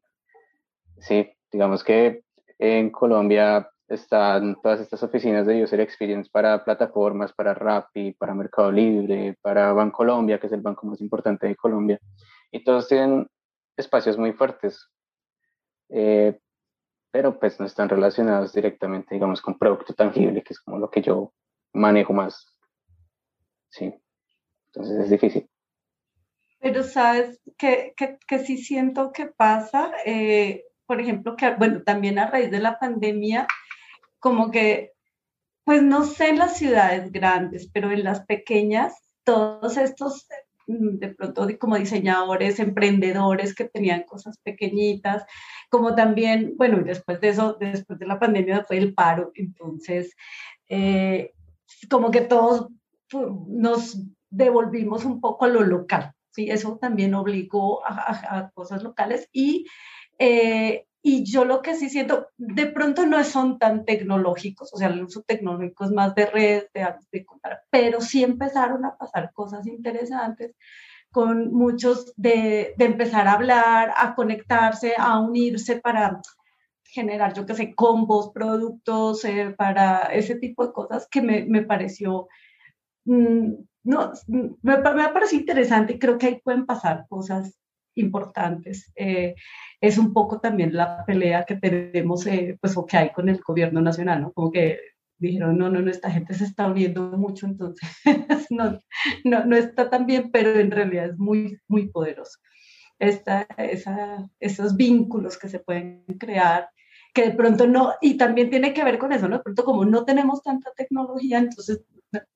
sí, 0.98 1.32
digamos 1.50 1.82
que 1.82 2.22
en 2.58 2.90
Colombia 2.90 3.70
están 3.88 4.60
todas 4.62 4.80
estas 4.80 5.02
oficinas 5.02 5.46
de 5.46 5.62
User 5.62 5.80
Experience 5.80 6.28
para 6.30 6.64
plataformas, 6.64 7.32
para 7.32 7.54
Rappi, 7.54 8.12
para 8.12 8.34
Mercado 8.34 8.72
Libre, 8.72 9.36
para 9.40 9.72
Bancolombia, 9.72 10.38
que 10.38 10.48
es 10.48 10.52
el 10.52 10.60
banco 10.60 10.86
más 10.86 11.00
importante 11.00 11.46
de 11.46 11.56
Colombia, 11.56 12.00
y 12.50 12.64
todos 12.64 12.88
tienen 12.88 13.28
espacios 13.76 14.18
muy 14.18 14.32
fuertes, 14.32 14.88
eh, 15.90 16.38
pero 17.10 17.38
pues 17.38 17.60
no 17.60 17.66
están 17.66 17.88
relacionados 17.88 18.52
directamente, 18.52 19.14
digamos, 19.14 19.40
con 19.40 19.58
producto 19.58 19.94
tangible, 19.94 20.42
que 20.42 20.52
es 20.52 20.60
como 20.60 20.78
lo 20.78 20.90
que 20.90 21.02
yo 21.02 21.32
manejo 21.72 22.12
más. 22.12 22.56
Sí, 23.68 23.94
entonces 24.66 25.04
es 25.04 25.10
difícil. 25.10 25.48
Pero 26.60 26.82
sabes 26.82 27.40
que, 27.58 27.94
que, 27.96 28.38
sí 28.38 28.58
siento 28.58 29.12
que 29.12 29.26
pasa, 29.26 29.92
eh, 30.04 30.64
por 30.86 31.00
ejemplo, 31.00 31.36
que, 31.36 31.50
bueno, 31.54 31.82
también 31.82 32.18
a 32.18 32.30
raíz 32.30 32.50
de 32.50 32.60
la 32.60 32.78
pandemia, 32.78 33.46
como 34.18 34.50
que, 34.50 34.92
pues 35.64 35.82
no 35.82 36.04
sé 36.04 36.30
en 36.30 36.38
las 36.38 36.56
ciudades 36.56 37.12
grandes, 37.12 37.68
pero 37.72 37.90
en 37.90 38.04
las 38.04 38.24
pequeñas, 38.24 38.94
todos 39.24 39.76
estos, 39.76 40.26
mm, 40.66 40.98
de 40.98 41.14
pronto 41.14 41.46
como 41.58 41.76
diseñadores, 41.76 42.58
emprendedores 42.60 43.54
que 43.54 43.64
tenían 43.64 44.04
cosas 44.04 44.38
pequeñitas, 44.38 45.24
como 45.70 45.94
también, 45.94 46.54
bueno, 46.56 46.82
después 46.84 47.20
de 47.20 47.30
eso, 47.30 47.54
después 47.58 47.98
de 47.98 48.06
la 48.06 48.18
pandemia 48.18 48.64
fue 48.64 48.78
el 48.78 48.94
paro, 48.94 49.32
entonces, 49.34 50.14
eh, 50.68 51.32
como 51.90 52.10
que 52.10 52.22
todos 52.22 52.68
nos 53.48 53.98
devolvimos 54.30 55.04
un 55.04 55.20
poco 55.20 55.44
a 55.44 55.48
lo 55.48 55.62
local, 55.62 56.12
¿sí? 56.36 56.50
Eso 56.50 56.78
también 56.80 57.14
obligó 57.14 57.82
a, 57.84 58.50
cosas 58.54 58.82
locales 58.82 59.28
y 59.32 59.66
eh, 60.18 60.86
y 61.08 61.22
yo 61.22 61.44
lo 61.44 61.62
que 61.62 61.76
sí 61.76 61.88
siento, 61.88 62.30
de 62.36 62.66
pronto 62.66 63.06
no 63.06 63.22
son 63.22 63.60
tan 63.60 63.84
tecnológicos, 63.84 64.74
o 64.74 64.76
sea, 64.76 64.88
el 64.88 65.04
uso 65.04 65.22
tecnológico 65.22 65.84
es 65.84 65.92
más 65.92 66.16
de 66.16 66.26
red, 66.26 66.64
de, 66.74 66.84
de 67.12 67.24
pero 67.70 68.00
sí 68.00 68.24
empezaron 68.24 68.84
a 68.84 68.96
pasar 68.96 69.32
cosas 69.32 69.68
interesantes 69.68 70.56
con 71.12 71.52
muchos 71.52 72.12
de, 72.16 72.74
de 72.76 72.84
empezar 72.84 73.28
a 73.28 73.34
hablar, 73.34 73.94
a 73.96 74.16
conectarse, 74.16 74.94
a 74.98 75.20
unirse 75.20 75.80
para 75.80 76.20
generar, 76.82 77.34
yo 77.34 77.46
qué 77.46 77.54
sé, 77.54 77.74
combos, 77.76 78.32
productos, 78.32 79.24
eh, 79.24 79.54
para 79.56 80.06
ese 80.06 80.34
tipo 80.34 80.66
de 80.66 80.72
cosas 80.72 81.06
que 81.08 81.22
me, 81.22 81.44
me 81.44 81.62
pareció, 81.62 82.26
mm, 83.04 83.52
no, 83.86 84.12
me, 84.26 84.50
me 84.62 85.08
parecido 85.08 85.40
interesante 85.40 85.98
creo 85.98 86.18
que 86.18 86.26
ahí 86.26 86.40
pueden 86.42 86.66
pasar 86.66 87.06
cosas 87.08 87.56
importantes. 87.96 88.92
Eh, 88.94 89.34
es 89.80 89.98
un 89.98 90.12
poco 90.12 90.40
también 90.40 90.74
la 90.74 91.04
pelea 91.04 91.44
que 91.44 91.56
tenemos, 91.56 92.26
eh, 92.26 92.56
pues, 92.60 92.76
o 92.76 92.86
que 92.86 92.96
hay 92.96 93.10
con 93.10 93.28
el 93.28 93.40
gobierno 93.40 93.80
nacional, 93.80 94.22
¿no? 94.22 94.32
Como 94.32 94.50
que 94.52 94.78
dijeron, 95.18 95.56
no, 95.56 95.70
no, 95.70 95.80
no, 95.80 95.90
esta 95.90 96.10
gente 96.10 96.34
se 96.34 96.44
está 96.44 96.66
uniendo 96.66 97.02
mucho, 97.16 97.46
entonces 97.46 97.88
no, 98.50 98.78
no, 99.24 99.44
no, 99.44 99.56
está 99.56 99.88
tan 99.88 100.06
bien, 100.06 100.30
pero 100.30 100.58
en 100.58 100.70
realidad 100.70 101.06
es 101.06 101.18
muy, 101.18 101.58
muy 101.68 101.88
poderoso. 101.88 102.38
Esta, 102.98 103.46
esa, 103.58 104.28
esos 104.40 104.76
vínculos 104.76 105.38
que 105.38 105.48
se 105.48 105.60
pueden 105.60 106.04
crear, 106.18 106.68
que 107.14 107.30
de 107.30 107.34
pronto 107.34 107.66
no, 107.66 107.94
y 108.00 108.16
también 108.18 108.50
tiene 108.50 108.74
que 108.74 108.84
ver 108.84 108.98
con 108.98 109.12
eso, 109.12 109.28
¿no? 109.28 109.38
De 109.38 109.42
pronto 109.42 109.64
como 109.64 109.84
no 109.84 110.04
tenemos 110.04 110.42
tanta 110.42 110.70
tecnología, 110.76 111.38
entonces 111.38 111.82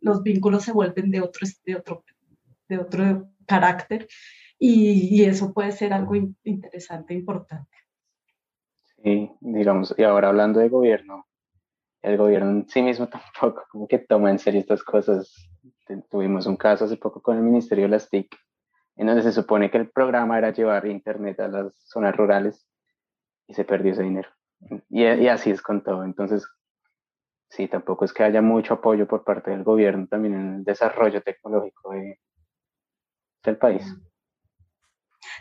los 0.00 0.22
vínculos 0.22 0.64
se 0.64 0.72
vuelven 0.72 1.10
de 1.10 1.20
otro, 1.20 1.46
de 1.64 1.76
otro, 1.76 2.04
de 2.68 2.78
otro 2.78 3.30
carácter 3.46 4.08
y, 4.58 5.24
eso 5.24 5.54
puede 5.54 5.72
ser 5.72 5.92
algo 5.92 6.14
interesante, 6.44 7.14
importante. 7.14 7.70
Sí, 9.02 9.30
digamos, 9.40 9.94
y 9.96 10.02
ahora 10.02 10.28
hablando 10.28 10.60
de 10.60 10.68
gobierno, 10.68 11.26
el 12.02 12.18
gobierno 12.18 12.50
en 12.50 12.68
sí 12.68 12.82
mismo 12.82 13.08
tampoco 13.40 13.64
como 13.70 13.88
que 13.88 13.98
toma 13.98 14.30
en 14.30 14.38
serio 14.38 14.60
estas 14.60 14.82
cosas. 14.82 15.34
Tuvimos 16.10 16.46
un 16.46 16.56
caso 16.56 16.84
hace 16.84 16.96
poco 16.96 17.20
con 17.20 17.36
el 17.36 17.42
Ministerio 17.42 17.84
de 17.84 17.90
las 17.90 18.08
TIC, 18.08 18.36
en 18.96 19.06
donde 19.06 19.22
se 19.22 19.32
supone 19.32 19.70
que 19.70 19.78
el 19.78 19.90
programa 19.90 20.38
era 20.38 20.52
llevar 20.52 20.86
internet 20.86 21.40
a 21.40 21.48
las 21.48 21.74
zonas 21.88 22.14
rurales 22.14 22.68
y 23.48 23.54
se 23.54 23.64
perdió 23.64 23.92
ese 23.92 24.02
dinero. 24.02 24.28
Y, 24.90 25.02
y 25.02 25.28
así 25.28 25.50
es 25.50 25.62
con 25.62 25.82
todo. 25.82 26.04
Entonces, 26.04 26.46
sí, 27.50 27.68
tampoco 27.68 28.04
es 28.04 28.12
que 28.12 28.22
haya 28.22 28.40
mucho 28.40 28.74
apoyo 28.74 29.06
por 29.06 29.24
parte 29.24 29.50
del 29.50 29.64
gobierno 29.64 30.06
también 30.06 30.34
en 30.34 30.54
el 30.56 30.64
desarrollo 30.64 31.20
tecnológico 31.22 31.92
del 33.42 33.58
país. 33.58 33.84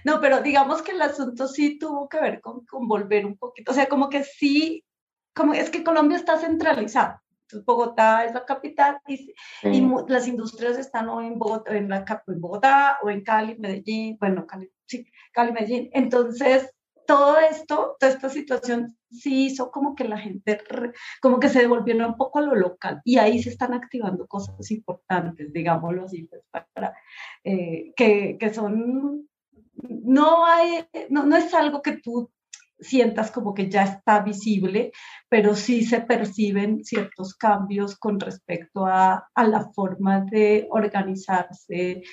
No, 0.03 0.19
pero 0.19 0.41
digamos 0.41 0.81
que 0.81 0.91
el 0.91 1.01
asunto 1.01 1.47
sí 1.47 1.77
tuvo 1.77 2.09
que 2.09 2.19
ver 2.19 2.41
con, 2.41 2.65
con 2.65 2.87
volver 2.87 3.25
un 3.25 3.37
poquito, 3.37 3.71
o 3.71 3.75
sea, 3.75 3.87
como 3.87 4.09
que 4.09 4.23
sí, 4.23 4.83
como 5.33 5.53
es 5.53 5.69
que 5.69 5.83
Colombia 5.83 6.17
está 6.17 6.37
centralizado. 6.37 7.21
Bogotá 7.65 8.25
es 8.25 8.33
la 8.35 8.45
capital 8.45 8.99
y, 9.07 9.33
y, 9.63 9.91
las 10.07 10.27
industrias 10.27 10.77
están 10.77 11.09
o 11.09 11.19
en 11.19 11.39
Bogotá, 11.39 11.75
en, 11.75 11.89
la, 11.89 12.05
en 12.27 12.41
Bogotá 12.41 12.99
o 13.01 13.09
en 13.09 13.23
Cali, 13.23 13.57
Medellín, 13.57 14.17
bueno, 14.19 14.45
Cali, 14.45 14.71
sí, 14.85 15.07
Cali, 15.31 15.51
Medellín. 15.51 15.89
Entonces, 15.93 16.71
todo 17.07 17.39
esto, 17.39 17.97
toda 17.99 18.11
esta 18.11 18.29
situación 18.29 18.98
sí 19.11 19.45
hizo 19.45 19.71
como 19.71 19.95
que 19.95 20.03
la 20.05 20.17
gente, 20.17 20.61
como 21.21 21.39
que 21.39 21.49
se 21.49 21.59
devolviera 21.59 22.07
un 22.07 22.17
poco 22.17 22.39
a 22.39 22.43
lo 22.43 22.55
local 22.55 23.01
y 23.03 23.17
ahí 23.17 23.41
se 23.41 23.49
están 23.49 23.73
activando 23.73 24.27
cosas 24.27 24.71
importantes, 24.71 25.51
digámoslo 25.51 26.05
así, 26.05 26.23
pues, 26.23 26.41
para, 26.73 26.93
eh, 27.43 27.93
que, 27.95 28.37
que 28.39 28.53
son 28.53 29.29
no, 29.81 30.45
hay, 30.45 30.85
no, 31.09 31.35
es 31.35 31.53
algo 31.53 31.81
que 31.81 31.97
tú 31.97 32.31
sientas 32.79 33.29
como 33.31 33.53
que 33.53 33.69
ya 33.69 33.83
está 33.83 34.21
visible, 34.21 34.91
pero 35.27 35.55
sí 35.55 35.83
se 35.83 36.01
perciben 36.01 36.83
ciertos 36.83 37.35
cambios 37.35 37.97
con 37.97 38.19
respecto 38.19 38.85
a, 38.85 39.27
la 39.35 39.69
forma 39.73 40.21
de 40.21 40.67
organizarse, 40.71 42.03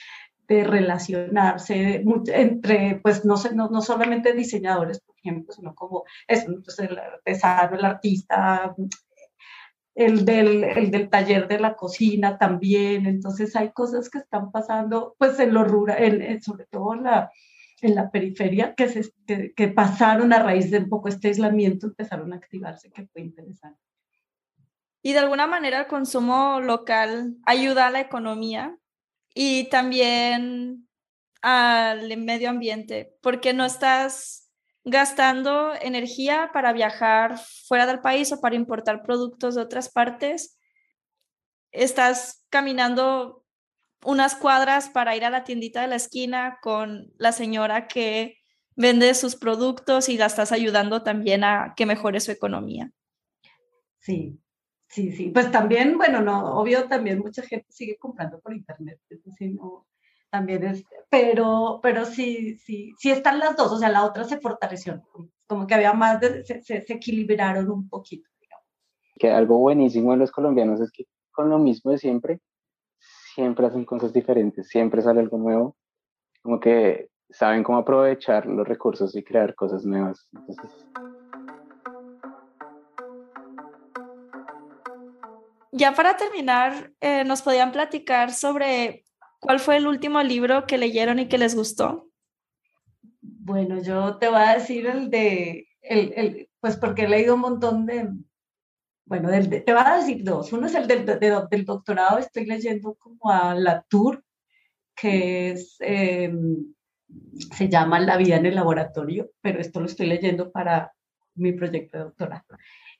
de 0.48 0.64
relacionarse 0.64 2.04
entre, 2.28 3.00
pues 3.02 3.24
no, 3.24 3.34
no, 3.54 3.68
no 3.68 3.80
solamente 3.80 4.32
diseñadores, 4.32 5.00
por 5.00 5.16
ejemplo, 5.18 5.52
sino 5.52 5.74
como 5.74 6.04
eso, 6.26 6.46
entonces 6.48 6.90
el 6.90 6.98
artesano, 6.98 7.76
el 7.76 7.84
artista, 7.84 8.74
el 9.94 10.24
del, 10.24 10.64
el 10.64 10.90
del, 10.90 11.08
taller 11.08 11.48
de 11.48 11.58
la 11.58 11.74
cocina 11.74 12.38
también, 12.38 13.06
entonces 13.06 13.56
hay 13.56 13.72
cosas 13.72 14.10
que 14.10 14.18
están 14.18 14.52
pasando, 14.52 15.16
pues 15.18 15.38
en 15.40 15.54
lo 15.54 15.64
rural, 15.64 16.40
sobre 16.42 16.66
todo 16.66 16.94
en 16.94 17.04
la, 17.04 17.30
en 17.80 17.94
la 17.94 18.10
periferia 18.10 18.74
que, 18.74 18.88
se, 18.88 19.12
que, 19.54 19.68
pasaron 19.68 20.32
a 20.32 20.38
raíz 20.38 20.70
de 20.70 20.78
un 20.78 20.88
poco 20.88 21.08
este 21.08 21.28
aislamiento, 21.28 21.86
empezaron 21.86 22.32
a 22.32 22.36
activarse, 22.36 22.90
que 22.90 23.06
fue 23.06 23.22
interesante. 23.22 23.80
Y 25.02 25.12
de 25.12 25.20
alguna 25.20 25.46
manera 25.46 25.80
el 25.80 25.86
consumo 25.86 26.60
local 26.60 27.36
ayuda 27.44 27.86
a 27.86 27.90
la 27.90 28.00
economía 28.00 28.76
y 29.38 29.68
también 29.68 30.88
al 31.42 32.16
medio 32.16 32.48
ambiente, 32.48 33.14
porque 33.20 33.52
no 33.52 33.66
estás 33.66 34.50
gastando 34.82 35.74
energía 35.74 36.48
para 36.54 36.72
viajar 36.72 37.38
fuera 37.68 37.84
del 37.84 38.00
país 38.00 38.32
o 38.32 38.40
para 38.40 38.56
importar 38.56 39.02
productos 39.02 39.54
de 39.54 39.60
otras 39.60 39.90
partes. 39.90 40.58
Estás 41.70 42.46
caminando 42.48 43.44
unas 44.02 44.36
cuadras 44.36 44.88
para 44.88 45.14
ir 45.14 45.24
a 45.26 45.30
la 45.30 45.44
tiendita 45.44 45.82
de 45.82 45.88
la 45.88 45.96
esquina 45.96 46.58
con 46.62 47.12
la 47.18 47.32
señora 47.32 47.88
que 47.88 48.38
vende 48.74 49.12
sus 49.12 49.36
productos 49.36 50.08
y 50.08 50.16
la 50.16 50.26
estás 50.26 50.50
ayudando 50.50 51.02
también 51.02 51.44
a 51.44 51.74
que 51.76 51.84
mejore 51.84 52.20
su 52.20 52.30
economía. 52.32 52.90
Sí, 53.98 54.40
sí, 54.88 55.12
sí. 55.12 55.30
Pues 55.30 55.50
también, 55.50 55.96
bueno, 55.96 56.20
no, 56.20 56.58
obvio, 56.58 56.88
también 56.88 57.18
mucha 57.18 57.42
gente 57.42 57.66
sigue 57.70 57.96
comprando 57.96 58.40
por 58.40 58.54
internet. 58.54 59.00
no, 59.52 59.86
también 60.30 60.64
es, 60.64 60.84
pero, 61.08 61.80
pero 61.82 62.04
sí, 62.04 62.58
sí, 62.58 62.92
sí 62.98 63.10
están 63.10 63.38
las 63.38 63.56
dos, 63.56 63.72
o 63.72 63.78
sea, 63.78 63.88
la 63.88 64.04
otra 64.04 64.24
se 64.24 64.38
fortaleció, 64.38 65.02
como 65.46 65.66
que 65.66 65.74
había 65.74 65.92
más, 65.92 66.20
de, 66.20 66.44
se, 66.44 66.62
se, 66.62 66.92
equilibraron 66.92 67.70
un 67.70 67.88
poquito. 67.88 68.28
Digamos. 68.40 68.66
Que 69.18 69.30
algo 69.30 69.58
buenísimo 69.58 70.12
en 70.12 70.18
los 70.18 70.32
colombianos 70.32 70.80
es 70.80 70.90
que 70.90 71.04
con 71.30 71.48
lo 71.48 71.58
mismo 71.58 71.90
de 71.90 71.98
siempre, 71.98 72.40
siempre 73.34 73.66
hacen 73.66 73.84
cosas 73.84 74.12
diferentes, 74.12 74.68
siempre 74.68 75.02
sale 75.02 75.20
algo 75.20 75.38
nuevo, 75.38 75.76
como 76.42 76.60
que 76.60 77.08
saben 77.30 77.62
cómo 77.62 77.78
aprovechar 77.78 78.46
los 78.46 78.66
recursos 78.66 79.14
y 79.16 79.22
crear 79.22 79.54
cosas 79.54 79.84
nuevas. 79.84 80.28
Ya 85.76 85.92
para 85.92 86.16
terminar, 86.16 86.94
eh, 87.02 87.22
¿nos 87.24 87.42
podían 87.42 87.70
platicar 87.70 88.32
sobre 88.32 89.04
cuál 89.38 89.60
fue 89.60 89.76
el 89.76 89.86
último 89.86 90.22
libro 90.22 90.66
que 90.66 90.78
leyeron 90.78 91.18
y 91.18 91.28
que 91.28 91.36
les 91.36 91.54
gustó? 91.54 92.08
Bueno, 93.20 93.82
yo 93.82 94.16
te 94.16 94.28
voy 94.28 94.40
a 94.40 94.54
decir 94.54 94.86
el 94.86 95.10
de, 95.10 95.68
el, 95.82 96.14
el, 96.16 96.48
pues 96.60 96.78
porque 96.78 97.02
he 97.02 97.08
leído 97.08 97.34
un 97.34 97.42
montón 97.42 97.84
de, 97.84 98.08
bueno, 99.04 99.28
te 99.28 99.72
voy 99.72 99.82
a 99.84 99.98
decir 99.98 100.24
dos. 100.24 100.50
Uno 100.54 100.66
es 100.66 100.74
el 100.74 100.86
del, 100.86 101.04
del 101.04 101.64
doctorado, 101.66 102.16
estoy 102.16 102.46
leyendo 102.46 102.94
como 102.94 103.30
a 103.30 103.54
la 103.54 103.82
Tour, 103.82 104.24
que 104.94 105.50
es, 105.50 105.76
em, 105.80 106.72
se 107.54 107.68
llama 107.68 108.00
La 108.00 108.16
vida 108.16 108.36
en 108.36 108.46
el 108.46 108.54
laboratorio, 108.54 109.30
pero 109.42 109.60
esto 109.60 109.80
lo 109.80 109.86
estoy 109.86 110.06
leyendo 110.06 110.50
para, 110.50 110.94
mi 111.34 111.52
proyecto 111.52 111.98
de 111.98 112.04
doctorado. 112.04 112.44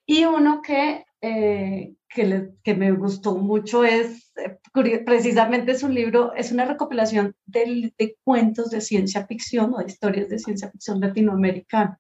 Y 0.07 0.25
uno 0.25 0.63
que, 0.63 1.05
eh, 1.21 1.95
que, 2.09 2.49
que, 2.63 2.75
me 2.75 2.93
gustó 2.93 3.35
mucho 3.35 3.85
es, 3.85 4.33
eh, 4.37 4.59
precisamente 5.05 5.73
es 5.73 5.83
un 5.83 5.95
libro, 5.95 6.33
es 6.35 6.53
una 6.53 6.65
recopilación 6.65 7.35
de, 7.45 7.93
de, 7.99 8.17
cuentos 8.23 8.71
de 8.71 8.81
ciencia 8.81 9.27
ficción 9.27 9.75
o 9.75 9.79
de 9.79 9.87
historias 9.87 10.29
de 10.29 10.39
ciencia 10.39 10.71
ficción 10.71 11.01
latinoamericana. 11.01 11.99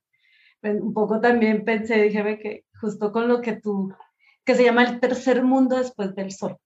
Pues, 0.61 0.81
un 0.81 0.95
poco 0.95 1.21
también 1.21 1.65
pensé, 1.65 2.03
dije, 2.03 2.39
que 2.39 2.65
justo 2.81 3.13
con 3.13 3.29
lo 3.29 3.41
que 3.41 3.55
tú, 3.55 3.93
que 4.45 4.55
se 4.55 4.65
llama 4.65 4.85
El 4.85 5.01
tercer 5.01 5.43
mundo 5.43 5.77
después 5.77 6.15
del 6.15 6.31
sol. 6.31 6.57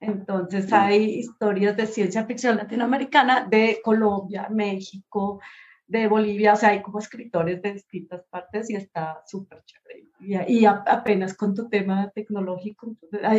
Entonces 0.00 0.72
hay 0.72 1.20
historias 1.20 1.76
de 1.76 1.86
ciencia 1.86 2.26
ficción 2.26 2.56
latinoamericana 2.56 3.46
de 3.48 3.80
Colombia, 3.84 4.48
México, 4.50 5.40
de 5.86 6.08
Bolivia, 6.08 6.54
o 6.54 6.56
sea, 6.56 6.70
hay 6.70 6.82
como 6.82 6.98
escritores 6.98 7.60
de 7.62 7.74
distintas 7.74 8.24
partes 8.24 8.70
y 8.70 8.76
está 8.76 9.22
súper 9.26 9.62
chévere. 9.64 10.06
Y, 10.20 10.64
apenas 10.64 11.36
con 11.36 11.54
tu 11.54 11.68
tema 11.68 12.10
tecnológico, 12.10 12.94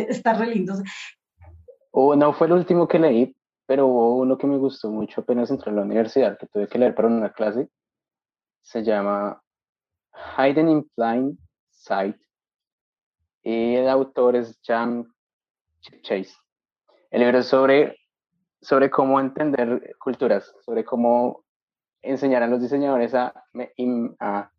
está 0.08 0.34
re 0.34 0.46
lindo. 0.46 0.74
Oh, 1.90 2.14
no 2.14 2.32
fue 2.32 2.46
el 2.46 2.52
último 2.52 2.86
que 2.86 2.98
leí, 2.98 3.36
pero 3.66 3.86
hubo 3.86 4.16
uno 4.16 4.36
que 4.36 4.46
me 4.46 4.58
gustó 4.58 4.90
mucho 4.90 5.22
apenas 5.22 5.50
entré 5.50 5.70
a 5.70 5.74
la 5.74 5.82
universidad, 5.82 6.38
que 6.38 6.46
tuve 6.46 6.68
que 6.68 6.78
leer 6.78 6.94
para 6.94 7.08
una 7.08 7.32
clase. 7.32 7.68
Se 8.62 8.82
llama 8.82 9.42
Hidden 10.36 10.68
in 10.68 10.90
Plain 10.94 11.38
Sight. 11.70 12.16
Y 13.42 13.74
el 13.76 13.88
autor 13.88 14.36
es 14.36 14.58
Jam 14.62 15.12
Chase. 16.02 16.34
El 17.10 17.20
libro 17.20 17.38
es 17.38 17.46
sobre, 17.46 17.96
sobre 18.60 18.90
cómo 18.90 19.20
entender 19.20 19.94
culturas, 19.98 20.52
sobre 20.64 20.84
cómo 20.84 21.43
enseñar 22.04 22.42
a 22.42 22.46
los 22.46 22.60
diseñadores 22.60 23.14
a, 23.14 23.32
a, 24.20 24.50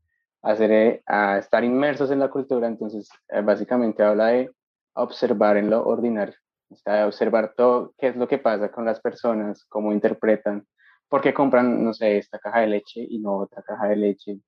hacer, 0.42 0.72
eh, 0.72 1.04
a 1.06 1.38
estar 1.38 1.64
inmersos 1.64 2.12
en 2.12 2.20
la 2.20 2.30
cultura. 2.30 2.68
Entonces, 2.68 3.10
eh, 3.30 3.42
básicamente 3.42 4.04
habla 4.04 4.28
de 4.28 4.52
observar 4.94 5.58
en 5.58 5.70
lo 5.70 5.86
ordinario, 5.86 6.36
o 6.70 6.76
sea, 6.76 7.08
observar 7.08 7.54
todo, 7.56 7.94
qué 7.98 8.08
es 8.10 8.16
lo 8.16 8.28
que 8.28 8.38
pasa 8.38 8.72
con 8.72 8.86
las 8.86 9.02
personas, 9.02 9.66
cómo 9.66 9.92
interpretan, 9.92 10.66
por 11.10 11.22
qué 11.22 11.34
compran, 11.34 11.84
no 11.84 11.94
sé, 11.94 12.18
esta 12.18 12.40
caja 12.40 12.62
de 12.62 12.68
leche 12.68 13.06
y 13.08 13.20
no 13.20 13.38
otra 13.38 13.62
caja 13.62 13.88
de 13.90 13.96
leche. 13.98 14.40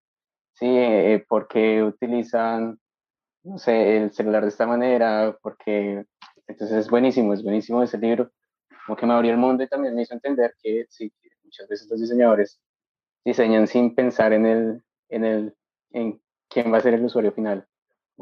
Sí, 0.54 0.66
eh, 0.68 1.24
por 1.28 1.48
qué 1.48 1.84
utilizan, 1.84 2.80
no 3.44 3.58
sé, 3.58 3.98
el 3.98 4.12
celular 4.14 4.44
de 4.44 4.50
esta 4.50 4.66
manera, 4.66 5.38
porque 5.42 6.06
entonces 6.48 6.78
es 6.78 6.90
buenísimo, 6.90 7.34
es 7.34 7.44
buenísimo 7.44 7.84
ese 7.84 7.98
libro, 7.98 8.32
como 8.86 8.98
que 8.98 9.06
me 9.06 9.14
abrió 9.14 9.32
el 9.32 9.38
mundo 9.38 9.64
y 9.64 9.68
también 9.68 9.94
me 9.96 10.04
hizo 10.04 10.14
entender 10.14 10.56
que 10.62 10.86
sí, 10.90 11.12
muchas 11.44 11.68
veces 11.68 11.90
los 11.90 12.00
diseñadores 12.02 12.60
diseñan 13.28 13.68
sin 13.68 13.94
pensar 13.94 14.32
en 14.32 14.46
el, 14.46 14.84
en 15.10 15.26
el, 15.26 15.58
en 15.92 16.22
quién 16.48 16.72
va 16.72 16.78
a 16.78 16.82
ser 16.82 16.94
el 16.94 17.04
usuario 17.04 17.34
final, 17.34 17.68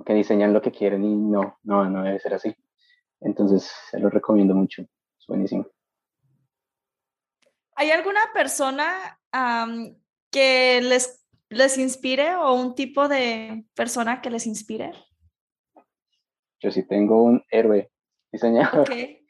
que 0.03 0.16
diseñan 0.16 0.51
lo 0.51 0.64
que 0.64 0.72
quieren 0.72 1.03
y 1.03 1.16
no, 1.16 1.60
no, 1.62 1.88
no 1.88 2.03
debe 2.03 2.20
ser 2.20 2.34
así. 2.34 2.56
Entonces, 3.22 3.72
se 3.91 3.99
lo 3.99 4.10
recomiendo 4.10 4.56
mucho, 4.56 4.82
es 4.82 5.28
buenísimo. 5.28 5.68
¿Hay 7.76 7.91
alguna 7.91 8.22
persona 8.34 9.20
que 10.32 10.82
les, 10.82 11.24
les 11.49 11.78
inspire 11.78 12.36
o 12.38 12.53
un 12.53 12.74
tipo 12.74 13.08
de 13.08 13.64
persona 13.76 14.22
que 14.24 14.32
les 14.32 14.47
inspire? 14.47 14.91
Yo 16.62 16.72
sí 16.72 16.82
tengo 16.82 17.22
un 17.22 17.43
héroe 17.49 17.91
diseñador. 18.32 18.89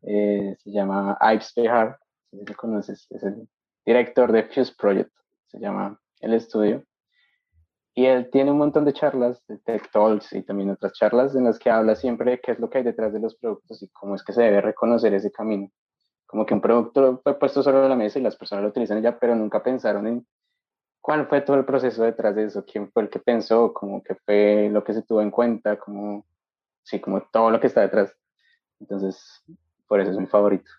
Eh, 0.00 0.54
se 0.62 0.70
llama 0.70 1.18
Ives 1.20 1.52
Behar, 1.56 1.98
si 2.30 2.36
lo 2.36 2.54
conoces, 2.54 3.04
es 3.10 3.20
el 3.24 3.48
director 3.88 4.30
de 4.32 4.42
Fuse 4.44 4.74
Project 4.76 5.10
se 5.46 5.58
llama 5.58 5.98
el 6.20 6.34
estudio. 6.34 6.84
Y 7.94 8.04
él 8.04 8.28
tiene 8.30 8.50
un 8.50 8.58
montón 8.58 8.84
de 8.84 8.92
charlas 8.92 9.42
de 9.46 9.56
Tech 9.58 9.90
Talks 9.90 10.34
y 10.34 10.42
también 10.42 10.70
otras 10.70 10.92
charlas 10.92 11.34
en 11.34 11.44
las 11.44 11.58
que 11.58 11.70
habla 11.70 11.96
siempre 11.96 12.32
de 12.32 12.40
qué 12.40 12.52
es 12.52 12.58
lo 12.60 12.68
que 12.68 12.78
hay 12.78 12.84
detrás 12.84 13.14
de 13.14 13.18
los 13.18 13.34
productos 13.36 13.82
y 13.82 13.88
cómo 13.88 14.14
es 14.14 14.22
que 14.22 14.34
se 14.34 14.42
debe 14.42 14.60
reconocer 14.60 15.14
ese 15.14 15.32
camino. 15.32 15.70
Como 16.26 16.44
que 16.44 16.52
un 16.52 16.60
producto 16.60 17.20
fue 17.24 17.38
puesto 17.38 17.62
sobre 17.62 17.88
la 17.88 17.96
mesa 17.96 18.18
y 18.18 18.22
las 18.22 18.36
personas 18.36 18.62
lo 18.62 18.68
utilizan 18.68 19.00
ya, 19.00 19.18
pero 19.18 19.34
nunca 19.34 19.62
pensaron 19.62 20.06
en 20.06 20.26
cuál 21.00 21.26
fue 21.26 21.40
todo 21.40 21.56
el 21.56 21.64
proceso 21.64 22.04
detrás 22.04 22.36
de 22.36 22.44
eso, 22.44 22.66
quién 22.66 22.92
fue 22.92 23.04
el 23.04 23.08
que 23.08 23.20
pensó, 23.20 23.72
como 23.72 24.02
que 24.02 24.14
fue 24.16 24.68
lo 24.70 24.84
que 24.84 24.92
se 24.92 25.02
tuvo 25.02 25.22
en 25.22 25.30
cuenta, 25.30 25.78
como, 25.78 26.26
sí, 26.82 27.00
como 27.00 27.22
todo 27.32 27.50
lo 27.50 27.58
que 27.58 27.68
está 27.68 27.80
detrás. 27.80 28.14
Entonces, 28.80 29.42
por 29.88 29.98
eso 30.00 30.10
es 30.10 30.18
mi 30.18 30.26
favorito. 30.26 30.70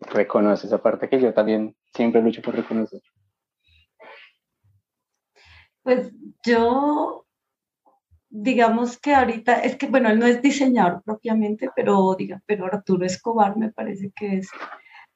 Reconoce 0.00 0.66
esa 0.66 0.82
parte 0.82 1.08
que 1.08 1.20
yo 1.20 1.32
también 1.32 1.74
siempre 1.94 2.22
lucho 2.22 2.42
por 2.42 2.54
reconocer. 2.54 3.00
Pues 5.82 6.12
yo, 6.44 7.26
digamos 8.28 8.98
que 8.98 9.14
ahorita, 9.14 9.60
es 9.60 9.76
que 9.76 9.86
bueno, 9.86 10.10
él 10.10 10.18
no 10.18 10.26
es 10.26 10.42
diseñador 10.42 11.02
propiamente, 11.02 11.70
pero, 11.74 12.14
diga, 12.14 12.42
pero 12.44 12.66
Arturo 12.66 13.06
Escobar 13.06 13.56
me 13.56 13.72
parece 13.72 14.12
que 14.14 14.38
es 14.38 14.50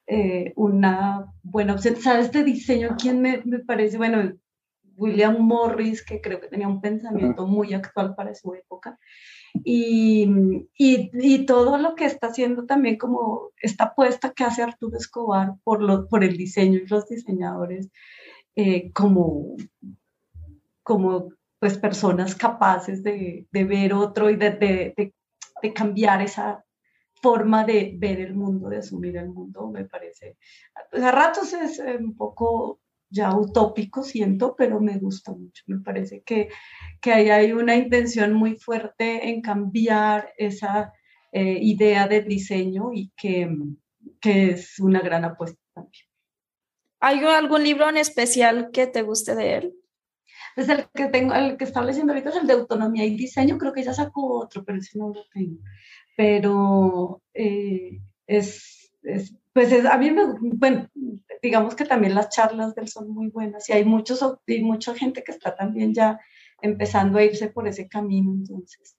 eh, 0.07 0.51
una 0.55 1.31
buena 1.43 1.73
opción. 1.73 1.95
¿Sabes 1.97 2.31
de 2.31 2.43
diseño 2.43 2.95
quién 2.99 3.21
me, 3.21 3.41
me, 3.45 3.59
parece? 3.59 3.97
Bueno, 3.97 4.33
William 4.95 5.37
Morris, 5.39 6.03
que 6.03 6.21
creo 6.21 6.41
que 6.41 6.47
tenía 6.47 6.67
un 6.67 6.81
pensamiento 6.81 7.47
muy 7.47 7.73
actual 7.73 8.15
para 8.15 8.33
su 8.33 8.53
época. 8.53 8.97
Y, 9.63 10.27
y, 10.77 11.11
y, 11.13 11.45
todo 11.45 11.77
lo 11.77 11.93
que 11.95 12.05
está 12.05 12.27
haciendo 12.27 12.65
también 12.65 12.97
como 12.97 13.51
esta 13.57 13.85
apuesta 13.85 14.31
que 14.31 14.43
hace 14.43 14.63
Arturo 14.63 14.97
Escobar 14.97 15.53
por, 15.63 15.81
lo, 15.81 16.07
por 16.07 16.23
el 16.23 16.37
diseño 16.37 16.79
y 16.79 16.87
los 16.87 17.07
diseñadores 17.07 17.89
eh, 18.55 18.91
como 18.93 19.55
como 20.83 21.29
pues 21.59 21.77
personas 21.77 22.35
capaces 22.35 23.03
de, 23.03 23.47
de 23.49 23.63
ver 23.63 23.93
otro 23.93 24.29
y 24.29 24.35
de, 24.35 24.51
de, 24.51 25.13
de, 25.61 25.73
cambiar 25.73 26.21
esa 26.21 26.63
forma 27.21 27.63
de 27.63 27.95
ver 27.97 28.19
el 28.19 28.35
mundo, 28.35 28.67
de 28.67 28.79
asumir 28.79 29.15
el 29.15 29.29
mundo, 29.29 29.69
me 29.69 29.85
parece. 29.85 30.35
Pues 30.91 31.01
a 31.01 31.11
ratos 31.11 31.53
es 31.53 31.79
eh, 31.79 31.95
un 31.97 32.17
poco 32.17 32.81
ya 33.13 33.35
utópico, 33.35 34.03
siento, 34.03 34.55
pero 34.57 34.81
me 34.81 34.97
gusta 34.97 35.31
mucho. 35.31 35.63
Me 35.67 35.79
parece 35.79 36.23
que, 36.23 36.49
que 36.99 37.13
ahí 37.13 37.29
hay 37.29 37.53
una 37.53 37.75
intención 37.75 38.33
muy 38.33 38.55
fuerte 38.55 39.29
en 39.29 39.41
cambiar 39.41 40.33
esa 40.37 40.91
eh, 41.31 41.59
idea 41.61 42.07
de 42.07 42.21
diseño 42.21 42.91
y 42.91 43.11
que, 43.15 43.55
que 44.19 44.49
es 44.51 44.79
una 44.79 44.99
gran 44.99 45.25
apuesta 45.25 45.59
también. 45.73 46.05
¿Hay 46.99 47.19
algún 47.19 47.63
libro 47.63 47.87
en 47.87 47.97
especial 47.97 48.71
que 48.71 48.87
te 48.87 49.03
guste 49.03 49.35
de 49.35 49.55
él? 49.55 49.73
Pues 50.55 50.69
el 50.69 50.87
que 50.93 51.07
tengo, 51.07 51.33
el 51.33 51.57
que 51.57 51.65
está 51.65 51.83
leyendo 51.83 52.13
ahorita 52.13 52.29
es 52.29 52.35
el 52.37 52.47
de 52.47 52.53
autonomía 52.53 53.05
y 53.05 53.15
diseño, 53.15 53.57
creo 53.57 53.73
que 53.73 53.83
ya 53.83 53.93
sacó 53.93 54.39
otro, 54.39 54.63
pero 54.63 54.79
ese 54.79 54.97
no 54.97 55.09
lo 55.09 55.25
tengo. 55.33 55.59
Pero 56.15 57.21
eh, 57.33 57.99
es, 58.25 58.82
es, 59.03 59.33
pues 59.53 59.71
es, 59.71 59.85
a 59.85 59.97
mí 59.97 60.11
me, 60.11 60.25
bueno, 60.39 60.89
digamos 61.41 61.75
que 61.75 61.85
también 61.85 62.15
las 62.15 62.29
charlas 62.29 62.73
de 62.75 62.83
él 62.83 62.87
son 62.87 63.09
muy 63.09 63.29
buenas 63.29 63.69
y 63.69 63.73
hay 63.73 63.85
muchos, 63.85 64.23
y 64.47 64.61
mucha 64.61 64.95
gente 64.95 65.23
que 65.23 65.31
está 65.31 65.55
también 65.55 65.93
ya 65.93 66.19
empezando 66.61 67.19
a 67.19 67.23
irse 67.23 67.49
por 67.49 67.67
ese 67.67 67.87
camino, 67.87 68.31
entonces. 68.31 68.97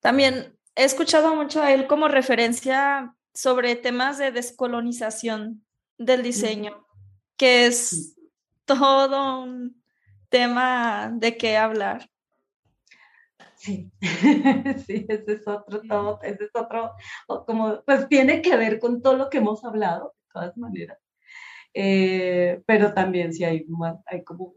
También 0.00 0.56
he 0.76 0.84
escuchado 0.84 1.34
mucho 1.34 1.62
a 1.62 1.72
él 1.72 1.86
como 1.86 2.08
referencia 2.08 3.14
sobre 3.32 3.74
temas 3.74 4.18
de 4.18 4.30
descolonización 4.30 5.64
del 5.98 6.22
diseño, 6.22 6.86
que 7.36 7.66
es 7.66 8.16
todo 8.64 9.42
un 9.42 9.82
tema 10.28 11.10
de 11.12 11.36
qué 11.36 11.56
hablar. 11.56 12.08
Sí, 13.64 13.90
sí, 14.86 15.06
ese 15.08 15.32
es 15.32 15.48
otro 15.48 15.80
todo, 15.88 16.20
ese 16.22 16.44
es 16.44 16.50
otro, 16.54 16.92
como, 17.46 17.82
pues 17.86 18.06
tiene 18.08 18.42
que 18.42 18.56
ver 18.58 18.78
con 18.78 19.00
todo 19.00 19.16
lo 19.16 19.30
que 19.30 19.38
hemos 19.38 19.64
hablado, 19.64 20.14
de 20.18 20.32
todas 20.34 20.56
maneras. 20.58 20.98
Eh, 21.72 22.62
pero 22.66 22.92
también 22.92 23.32
sí 23.32 23.42
hay, 23.42 23.64
más, 23.68 23.96
hay 24.04 24.22
como 24.22 24.52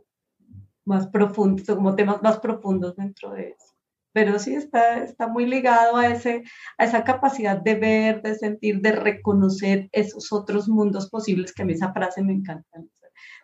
más 0.86 1.08
profundos, 1.08 1.66
como 1.68 1.96
temas 1.96 2.22
más 2.22 2.40
profundos 2.40 2.98
dentro 2.98 3.32
de 3.32 3.52
eso. 3.52 3.76
Pero 4.12 4.40
sí 4.40 4.56
está, 4.56 5.02
está 5.04 5.28
muy 5.30 5.46
ligado 5.46 5.96
a, 5.96 6.08
ese, 6.08 6.44
a 6.78 6.84
esa 6.84 7.06
capacidad 7.06 7.62
de 7.62 7.76
ver, 7.76 8.22
de 8.22 8.36
sentir, 8.36 8.82
de 8.82 8.92
reconocer 8.92 9.88
esos 9.94 10.34
otros 10.34 10.68
mundos 10.68 11.10
posibles, 11.10 11.54
que 11.54 11.62
a 11.62 11.66
mí 11.66 11.74
esa 11.74 11.94
frase 11.94 12.24
me 12.24 12.34
encanta, 12.34 12.84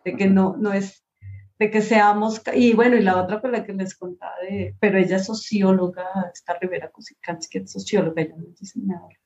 de 0.03 0.17
que 0.17 0.27
no, 0.27 0.57
no 0.57 0.73
es 0.73 1.05
de 1.59 1.69
que 1.69 1.81
seamos, 1.81 2.41
y 2.53 2.73
bueno, 2.73 2.95
y 2.95 3.01
la 3.01 3.21
otra 3.21 3.39
con 3.39 3.51
la 3.51 3.63
que 3.63 3.73
les 3.73 3.95
contaba, 3.95 4.35
de, 4.41 4.75
pero 4.79 4.97
ella 4.97 5.17
es 5.17 5.25
socióloga, 5.25 6.05
está 6.33 6.57
Rivera 6.59 6.89
Cusicans, 6.89 7.47
que 7.47 7.59
es 7.59 7.71
socióloga, 7.71 8.21
ella 8.21 8.35
no 8.37 8.49
es 8.49 8.59
diseñadora. 8.59 9.17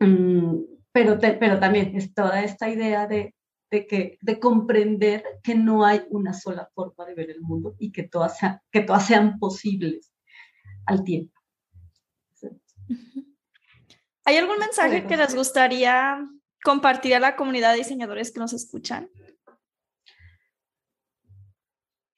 Mm, 0.00 0.60
pero, 0.92 1.18
pero 1.18 1.58
también 1.58 1.96
es 1.96 2.14
toda 2.14 2.42
esta 2.42 2.68
idea 2.68 3.06
de, 3.06 3.34
de, 3.70 3.86
que, 3.86 4.18
de 4.20 4.40
comprender 4.40 5.24
que 5.42 5.54
no 5.54 5.84
hay 5.84 6.02
una 6.10 6.32
sola 6.32 6.70
forma 6.74 7.04
de 7.04 7.14
ver 7.14 7.30
el 7.30 7.40
mundo 7.40 7.74
y 7.78 7.92
que 7.92 8.04
todas, 8.04 8.38
que 8.70 8.80
todas 8.80 9.06
sean 9.06 9.38
posibles 9.38 10.12
al 10.86 11.04
tiempo. 11.04 11.34
¿Hay 14.26 14.36
algún 14.36 14.58
mensaje 14.58 15.04
que 15.06 15.16
les 15.18 15.34
gustaría 15.34 16.18
compartir 16.62 17.14
a 17.14 17.20
la 17.20 17.36
comunidad 17.36 17.72
de 17.72 17.78
diseñadores 17.78 18.32
que 18.32 18.40
nos 18.40 18.54
escuchan? 18.54 19.10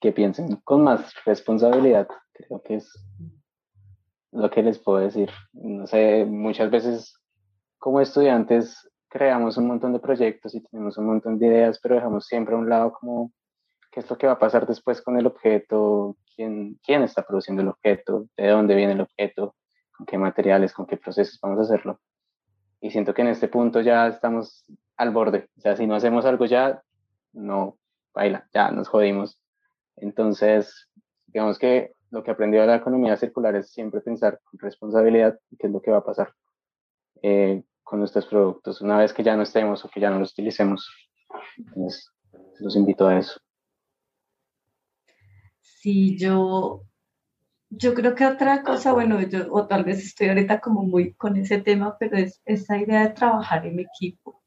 Que 0.01 0.13
piensen 0.13 0.57
con 0.65 0.85
más 0.85 1.13
responsabilidad, 1.25 2.09
creo 2.33 2.63
que 2.63 2.77
es 2.77 2.93
lo 4.33 4.51
que 4.51 4.63
les 4.63 4.79
puedo 4.79 4.99
decir. 4.99 5.31
No 5.53 5.87
sé, 5.87 6.25
muchas 6.27 6.71
veces 6.71 7.19
como 7.79 8.01
estudiantes 8.01 8.89
creamos 9.09 9.57
un 9.57 9.69
montón 9.69 9.93
de 9.93 10.01
proyectos 10.01 10.55
y 10.55 10.63
tenemos 10.63 10.99
un 10.99 11.07
montón 11.07 11.39
de 11.39 11.47
ideas, 11.47 11.79
pero 11.83 11.95
dejamos 11.95 12.27
siempre 12.27 12.55
a 12.55 12.59
un 12.59 12.69
lado 12.69 12.93
como 12.93 13.33
qué 13.91 14.01
es 14.01 14.11
lo 14.11 14.19
que 14.19 14.27
va 14.27 14.35
a 14.35 14.39
pasar 14.39 14.67
después 14.67 15.01
con 15.01 15.19
el 15.19 15.27
objeto, 15.27 16.17
quién, 16.35 16.79
quién 16.85 17.03
está 17.03 17.23
produciendo 17.23 17.63
el 17.63 17.69
objeto, 17.69 18.27
de 18.37 18.49
dónde 18.49 18.75
viene 18.75 18.93
el 18.93 19.01
objeto, 19.01 19.55
con 19.97 20.05
qué 20.05 20.19
materiales, 20.19 20.73
con 20.75 20.87
qué 20.87 20.97
procesos 20.97 21.39
vamos 21.41 21.59
a 21.61 21.63
hacerlo. 21.63 21.99
Y 22.81 22.91
siento 22.91 23.15
que 23.15 23.23
en 23.23 23.29
este 23.29 23.49
punto 23.49 23.81
ya 23.81 24.07
estamos 24.07 24.67
al 24.97 25.11
borde. 25.11 25.49
O 25.57 25.61
sea, 25.61 25.77
si 25.77 25.87
no 25.87 25.95
hacemos 25.95 26.27
algo 26.27 26.45
ya, 26.45 26.83
no, 27.33 27.79
baila, 28.13 28.47
ya 28.53 28.71
nos 28.71 28.89
jodimos. 28.89 29.39
Entonces, 29.97 30.89
digamos 31.27 31.59
que 31.59 31.93
lo 32.11 32.23
que 32.23 32.31
aprendió 32.31 32.61
de 32.61 32.69
la 32.69 32.77
economía 32.77 33.17
circular 33.17 33.55
es 33.57 33.71
siempre 33.73 34.01
pensar 34.01 34.41
con 34.45 34.59
responsabilidad 34.61 35.39
qué 35.59 35.67
es 35.67 35.73
lo 35.73 35.81
que 35.81 35.91
va 35.91 35.99
a 35.99 36.05
pasar 36.05 36.33
eh, 37.23 37.63
con 37.83 37.99
nuestros 37.99 38.27
productos 38.27 38.81
una 38.81 38.99
vez 38.99 39.13
que 39.13 39.23
ya 39.23 39.37
no 39.37 39.43
estemos 39.43 39.85
o 39.85 39.89
que 39.89 40.01
ya 40.01 40.11
no 40.11 40.19
los 40.19 40.33
utilicemos. 40.33 40.91
Entonces, 41.57 42.11
los 42.61 42.77
invito 42.77 43.07
a 43.07 43.19
eso. 43.19 43.41
Sí, 45.61 46.17
yo, 46.19 46.83
yo 47.71 47.95
creo 47.95 48.15
que 48.15 48.27
otra 48.27 48.63
cosa, 48.63 48.93
bueno, 48.93 49.21
yo, 49.23 49.53
o 49.53 49.67
tal 49.67 49.85
vez 49.85 49.99
estoy 49.99 50.29
ahorita 50.29 50.61
como 50.61 50.83
muy 50.83 51.15
con 51.15 51.37
ese 51.37 51.59
tema, 51.59 51.97
pero 51.99 52.17
es 52.17 52.41
esa 52.45 52.79
idea 52.79 53.03
de 53.03 53.15
trabajar 53.15 53.67
en 53.67 53.81
equipo. 53.81 54.43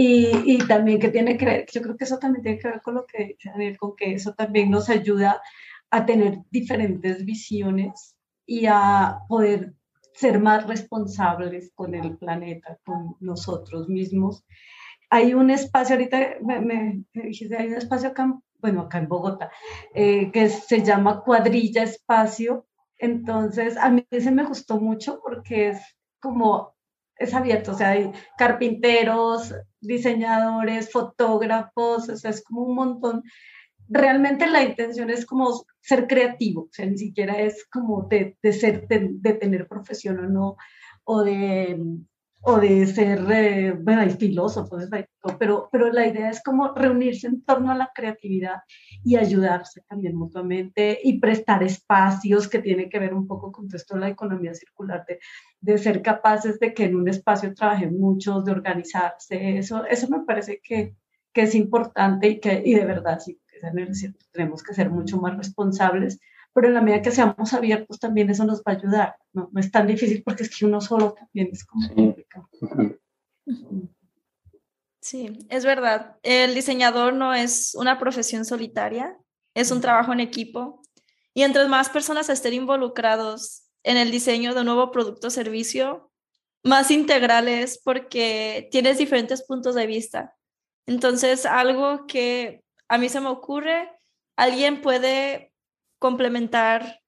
Y, 0.00 0.28
y, 0.44 0.58
también 0.58 1.00
que 1.00 1.08
tiene 1.08 1.36
que 1.36 1.44
ver, 1.44 1.66
yo 1.72 1.82
creo 1.82 1.96
que 1.96 2.04
eso 2.04 2.20
también 2.20 2.44
tiene 2.44 2.58
que 2.60 2.68
ver 2.68 2.80
con 2.82 2.94
lo 2.94 3.04
que 3.04 3.36
dice 3.36 3.76
con 3.76 3.96
que 3.96 4.14
eso 4.14 4.32
también 4.32 4.70
nos 4.70 4.88
ayuda 4.88 5.42
a 5.90 6.06
tener 6.06 6.38
diferentes 6.52 7.24
visiones 7.24 8.16
y 8.46 8.66
a 8.66 9.18
poder 9.28 9.74
ser 10.14 10.38
más 10.38 10.68
responsables 10.68 11.72
con 11.74 11.96
el 11.96 12.16
planeta, 12.16 12.78
con 12.84 13.16
nosotros 13.18 13.88
mismos. 13.88 14.44
Hay 15.10 15.34
un 15.34 15.50
espacio, 15.50 15.96
ahorita 15.96 16.36
me, 16.42 16.60
me, 16.60 17.04
dijiste, 17.12 17.56
hay 17.56 17.66
un 17.66 17.78
espacio 17.78 18.10
acá, 18.10 18.38
bueno, 18.60 18.82
acá 18.82 18.98
en 18.98 19.08
Bogotá, 19.08 19.50
eh, 19.94 20.30
que 20.30 20.48
se 20.48 20.84
llama 20.84 21.24
Cuadrilla 21.24 21.82
Espacio. 21.82 22.68
Entonces, 22.98 23.76
a 23.76 23.90
mí 23.90 24.06
ese 24.12 24.30
me 24.30 24.44
gustó 24.44 24.78
mucho 24.78 25.20
porque 25.24 25.70
es 25.70 25.80
como, 26.20 26.77
es 27.18 27.34
abierto, 27.34 27.72
o 27.72 27.74
sea, 27.74 27.90
hay 27.90 28.10
carpinteros, 28.36 29.54
diseñadores, 29.80 30.90
fotógrafos, 30.90 32.08
o 32.08 32.16
sea, 32.16 32.30
es 32.30 32.42
como 32.42 32.62
un 32.62 32.74
montón. 32.74 33.22
Realmente 33.88 34.46
la 34.46 34.62
intención 34.62 35.10
es 35.10 35.26
como 35.26 35.64
ser 35.80 36.06
creativo, 36.06 36.62
o 36.62 36.72
sea, 36.72 36.86
ni 36.86 36.98
siquiera 36.98 37.38
es 37.40 37.66
como 37.70 38.06
de, 38.08 38.36
de 38.42 38.52
ser, 38.52 38.86
de, 38.86 39.32
tener 39.34 39.66
profesión 39.66 40.18
o 40.20 40.28
no, 40.28 40.56
o 41.04 41.22
de, 41.22 41.78
o 42.42 42.58
de 42.58 42.86
ser, 42.86 43.24
eh, 43.30 43.72
bueno, 43.72 44.02
hay 44.02 44.10
filósofos, 44.10 44.84
pero, 45.38 45.68
pero 45.72 45.92
la 45.92 46.06
idea 46.06 46.30
es 46.30 46.42
como 46.42 46.72
reunirse 46.74 47.26
en 47.26 47.42
torno 47.42 47.70
a 47.70 47.74
la 47.76 47.90
creatividad 47.94 48.58
y 49.04 49.16
ayudarse 49.16 49.82
también 49.88 50.16
mutuamente 50.16 50.98
y 51.02 51.18
prestar 51.18 51.62
espacios 51.62 52.48
que 52.48 52.60
tiene 52.60 52.88
que 52.88 52.98
ver 52.98 53.12
un 53.14 53.26
poco 53.26 53.50
con 53.50 53.66
esto 53.72 53.94
de 53.94 54.00
la 54.00 54.08
economía 54.08 54.54
circular, 54.54 55.04
de, 55.06 55.18
de 55.60 55.78
ser 55.78 56.00
capaces 56.00 56.58
de 56.60 56.72
que 56.72 56.84
en 56.84 56.96
un 56.96 57.08
espacio 57.08 57.52
trabajen 57.54 57.98
muchos, 57.98 58.44
de 58.44 58.52
organizarse, 58.52 59.58
eso, 59.58 59.84
eso 59.84 60.08
me 60.08 60.24
parece 60.24 60.60
que, 60.62 60.94
que 61.32 61.42
es 61.42 61.54
importante 61.54 62.28
y 62.28 62.40
que 62.40 62.62
y 62.64 62.74
de 62.74 62.84
verdad 62.84 63.18
sí 63.18 63.40
tenemos 64.32 64.62
que 64.62 64.74
ser 64.74 64.90
mucho 64.90 65.20
más 65.20 65.36
responsables, 65.36 66.20
pero 66.58 66.66
en 66.66 66.74
la 66.74 66.80
medida 66.80 67.02
que 67.02 67.12
seamos 67.12 67.54
abiertos 67.54 68.00
también 68.00 68.28
eso 68.30 68.44
nos 68.44 68.58
va 68.62 68.72
a 68.72 68.74
ayudar, 68.74 69.16
no, 69.32 69.48
no 69.52 69.60
es 69.60 69.70
tan 69.70 69.86
difícil 69.86 70.24
porque 70.24 70.42
es 70.42 70.50
que 70.50 70.66
uno 70.66 70.80
solo 70.80 71.14
también 71.14 71.50
es 71.52 71.64
como 71.64 71.88
complicado. 71.94 72.48
Sí, 75.00 75.46
es 75.48 75.64
verdad. 75.64 76.16
El 76.24 76.56
diseñador 76.56 77.14
no 77.14 77.32
es 77.32 77.76
una 77.76 78.00
profesión 78.00 78.44
solitaria, 78.44 79.16
es 79.54 79.70
un 79.70 79.80
trabajo 79.80 80.12
en 80.12 80.18
equipo 80.18 80.82
y 81.32 81.44
entre 81.44 81.68
más 81.68 81.90
personas 81.90 82.28
estén 82.28 82.54
involucrados 82.54 83.62
en 83.84 83.96
el 83.96 84.10
diseño 84.10 84.52
de 84.52 84.58
un 84.62 84.66
nuevo 84.66 84.90
producto 84.90 85.28
o 85.28 85.30
servicio, 85.30 86.10
más 86.64 86.90
integrales 86.90 87.80
porque 87.84 88.68
tienes 88.72 88.98
diferentes 88.98 89.44
puntos 89.46 89.76
de 89.76 89.86
vista. 89.86 90.34
Entonces, 90.86 91.46
algo 91.46 92.08
que 92.08 92.64
a 92.88 92.98
mí 92.98 93.08
se 93.08 93.20
me 93.20 93.28
ocurre, 93.28 93.92
alguien 94.34 94.82
puede 94.82 95.52
complementar 95.98 97.00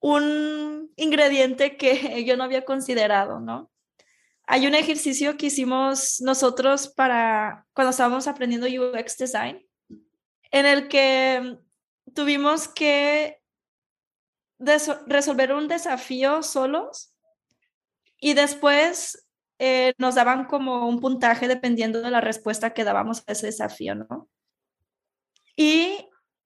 un 0.00 0.92
ingrediente 0.96 1.76
que 1.76 2.24
yo 2.26 2.36
no 2.36 2.44
había 2.44 2.64
considerado, 2.64 3.40
¿no? 3.40 3.70
Hay 4.48 4.66
un 4.66 4.74
ejercicio 4.76 5.36
que 5.36 5.46
hicimos 5.46 6.20
nosotros 6.20 6.88
para 6.88 7.66
cuando 7.72 7.90
estábamos 7.90 8.28
aprendiendo 8.28 8.68
UX 8.68 9.18
design, 9.18 9.66
en 10.52 10.66
el 10.66 10.86
que 10.86 11.58
tuvimos 12.14 12.68
que 12.68 13.42
resolver 14.58 15.52
un 15.52 15.68
desafío 15.68 16.42
solos 16.42 17.12
y 18.20 18.34
después 18.34 19.26
eh, 19.58 19.94
nos 19.98 20.14
daban 20.14 20.46
como 20.46 20.88
un 20.88 21.00
puntaje 21.00 21.48
dependiendo 21.48 22.00
de 22.00 22.10
la 22.10 22.20
respuesta 22.20 22.72
que 22.72 22.84
dábamos 22.84 23.24
a 23.26 23.32
ese 23.32 23.46
desafío, 23.46 23.94
¿no? 23.94 24.28
Y 25.56 25.95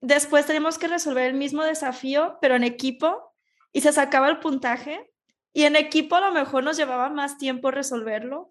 después 0.01 0.47
tenemos 0.47 0.79
que 0.79 0.89
resolver 0.89 1.25
el 1.25 1.35
mismo 1.35 1.65
desafío, 1.65 2.39
pero 2.41 2.57
en 2.57 2.65
equipo, 2.65 3.35
y 3.73 3.83
se 3.83 3.93
sacaba 3.93 4.29
el 4.29 4.41
puntaje. 4.41 5.11
Y 5.53 5.65
en 5.65 5.77
equipo 5.77 6.17
a 6.17 6.21
lo 6.21 6.33
mejor 6.33 6.65
nos 6.65 6.77
llevaba 6.77 7.09
más 7.11 7.39
tiempo 7.39 7.71
resolverlo, 7.71 8.51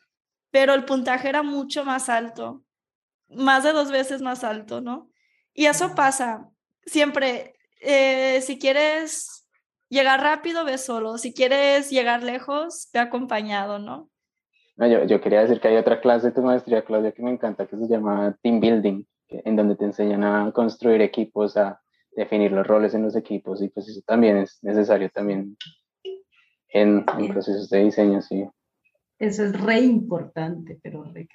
pero 0.52 0.74
el 0.74 0.86
puntaje 0.86 1.30
era 1.30 1.44
mucho 1.44 1.86
más 1.86 2.10
alto, 2.10 2.64
más 3.30 3.64
de 3.64 3.72
dos 3.72 3.92
veces 3.92 4.22
más 4.22 4.44
alto, 4.44 4.82
¿no? 4.82 5.10
Y 5.54 5.66
eso 5.66 5.96
pasa 5.96 6.50
siempre. 6.86 7.56
Eh, 7.82 8.42
si 8.42 8.60
quieres 8.60 9.48
llegar 9.88 10.22
rápido, 10.22 10.66
ve 10.66 10.78
solo. 10.78 11.18
Si 11.18 11.34
quieres 11.34 11.90
llegar 11.90 12.24
lejos, 12.24 12.90
ve 12.94 13.00
acompañado, 13.00 13.80
¿no? 13.80 14.10
no 14.76 14.88
yo, 14.88 15.06
yo, 15.06 15.22
quería 15.22 15.42
decir 15.42 15.62
que 15.62 15.70
hay 15.70 15.78
otra 15.78 16.02
clase 16.02 16.28
de 16.28 16.34
tu 16.34 16.42
maestría, 16.42 16.84
Claudia, 16.84 17.14
que 17.14 17.22
me 17.22 17.32
encanta, 17.32 17.68
que 17.68 17.78
se 17.78 17.88
llama 17.88 18.38
Team 18.42 18.60
Building 18.60 19.06
en 19.30 19.56
donde 19.56 19.76
te 19.76 19.86
enseñan 19.86 20.24
a 20.24 20.52
construir 20.52 21.02
equipos, 21.02 21.58
a 21.58 21.82
definir 22.12 22.52
los 22.52 22.66
roles 22.66 22.94
en 22.94 23.04
los 23.04 23.16
equipos 23.16 23.62
y 23.62 23.70
pues 23.70 23.88
eso 23.88 24.02
también 24.06 24.38
es 24.38 24.60
necesario 24.62 25.10
también 25.10 25.56
en, 26.70 27.06
procesos 27.06 27.70
de 27.70 27.86
diseño, 27.86 28.22
sí. 28.22 28.46
Eso 29.18 29.44
es 29.44 29.60
re 29.60 29.80
importante, 29.80 30.80
pero 30.82 31.04
re 31.04 31.28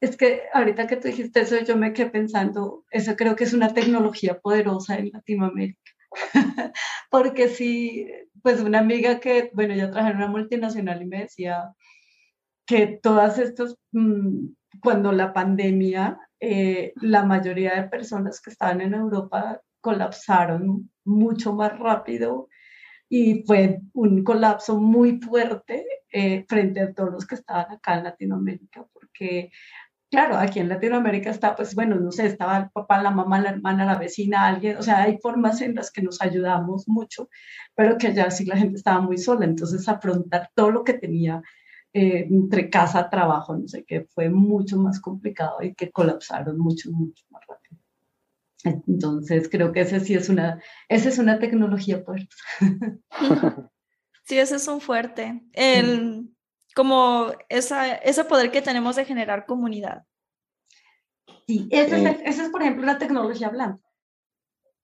es 0.00 0.16
que 0.16 0.42
ahorita 0.52 0.86
que 0.86 0.96
tú 0.96 1.08
dijiste 1.08 1.40
eso, 1.40 1.60
yo 1.60 1.76
me 1.76 1.92
quedé 1.92 2.10
pensando, 2.10 2.84
eso 2.90 3.16
creo 3.16 3.36
que 3.36 3.44
es 3.44 3.52
una 3.52 3.74
tecnología 3.74 4.40
poderosa 4.40 4.96
en 4.96 5.10
Latinoamérica. 5.12 5.92
Porque 7.10 7.48
sí, 7.48 8.06
pues 8.42 8.60
una 8.60 8.78
amiga 8.78 9.20
que, 9.20 9.50
bueno, 9.54 9.74
yo 9.74 9.90
trabajé 9.90 10.12
en 10.12 10.16
una 10.16 10.28
multinacional 10.28 11.02
y 11.02 11.06
me 11.06 11.20
decía 11.20 11.74
que 12.66 12.98
todas 13.02 13.38
estas, 13.38 13.76
mm, 13.92 14.46
cuando 14.82 15.12
la 15.12 15.32
pandemia 15.32 16.18
eh, 16.44 16.92
la 16.96 17.24
mayoría 17.24 17.76
de 17.76 17.88
personas 17.88 18.40
que 18.40 18.50
estaban 18.50 18.80
en 18.80 18.94
Europa 18.94 19.60
colapsaron 19.80 20.90
mucho 21.04 21.52
más 21.52 21.78
rápido 21.78 22.48
y 23.08 23.44
fue 23.46 23.78
un 23.92 24.24
colapso 24.24 24.80
muy 24.80 25.20
fuerte 25.20 25.86
eh, 26.10 26.44
frente 26.48 26.80
a 26.80 26.92
todos 26.92 27.12
los 27.12 27.26
que 27.28 27.36
estaban 27.36 27.70
acá 27.70 27.96
en 27.96 28.02
Latinoamérica, 28.02 28.84
porque 28.92 29.52
claro, 30.10 30.36
aquí 30.36 30.58
en 30.58 30.68
Latinoamérica 30.68 31.30
está, 31.30 31.54
pues 31.54 31.76
bueno, 31.76 31.94
no 31.94 32.10
sé, 32.10 32.26
estaba 32.26 32.58
el 32.58 32.70
papá, 32.70 33.00
la 33.00 33.12
mamá, 33.12 33.40
la 33.40 33.50
hermana, 33.50 33.84
la 33.84 33.96
vecina, 33.96 34.48
alguien, 34.48 34.78
o 34.78 34.82
sea, 34.82 35.04
hay 35.04 35.18
formas 35.22 35.60
en 35.60 35.76
las 35.76 35.92
que 35.92 36.02
nos 36.02 36.20
ayudamos 36.20 36.88
mucho, 36.88 37.28
pero 37.76 37.98
que 37.98 38.08
allá 38.08 38.32
sí 38.32 38.46
la 38.46 38.56
gente 38.56 38.78
estaba 38.78 39.00
muy 39.00 39.16
sola, 39.16 39.44
entonces 39.44 39.88
afrontar 39.88 40.50
todo 40.56 40.72
lo 40.72 40.82
que 40.82 40.94
tenía 40.94 41.40
eh, 41.94 42.26
entre 42.30 42.70
casa, 42.70 43.10
trabajo, 43.10 43.56
no 43.56 43.68
sé 43.68 43.84
qué, 43.84 44.06
fue 44.14 44.30
mucho 44.30 44.78
más 44.78 45.00
complicado 45.00 45.62
y 45.62 45.74
que 45.74 45.90
colapsaron 45.90 46.58
mucho, 46.58 46.90
mucho 46.90 47.24
más 47.30 47.42
rápido. 47.46 47.78
Entonces, 48.86 49.48
creo 49.50 49.72
que 49.72 49.80
ese 49.80 50.00
sí 50.00 50.14
es 50.14 50.28
una, 50.28 50.62
esa 50.88 51.08
es 51.08 51.18
una 51.18 51.38
tecnología 51.38 52.02
fuerte. 52.02 52.34
Sí, 54.24 54.38
ese 54.38 54.56
es 54.56 54.68
un 54.68 54.80
fuerte. 54.80 55.42
El, 55.52 56.30
como 56.74 57.32
esa, 57.48 57.94
ese 57.96 58.24
poder 58.24 58.50
que 58.50 58.62
tenemos 58.62 58.96
de 58.96 59.04
generar 59.04 59.46
comunidad. 59.46 60.04
Sí, 61.46 61.68
esa 61.70 61.98
es, 61.98 62.20
ese 62.24 62.42
es, 62.44 62.50
por 62.50 62.62
ejemplo, 62.62 62.84
una 62.84 62.98
tecnología 62.98 63.48
blanda. 63.48 63.80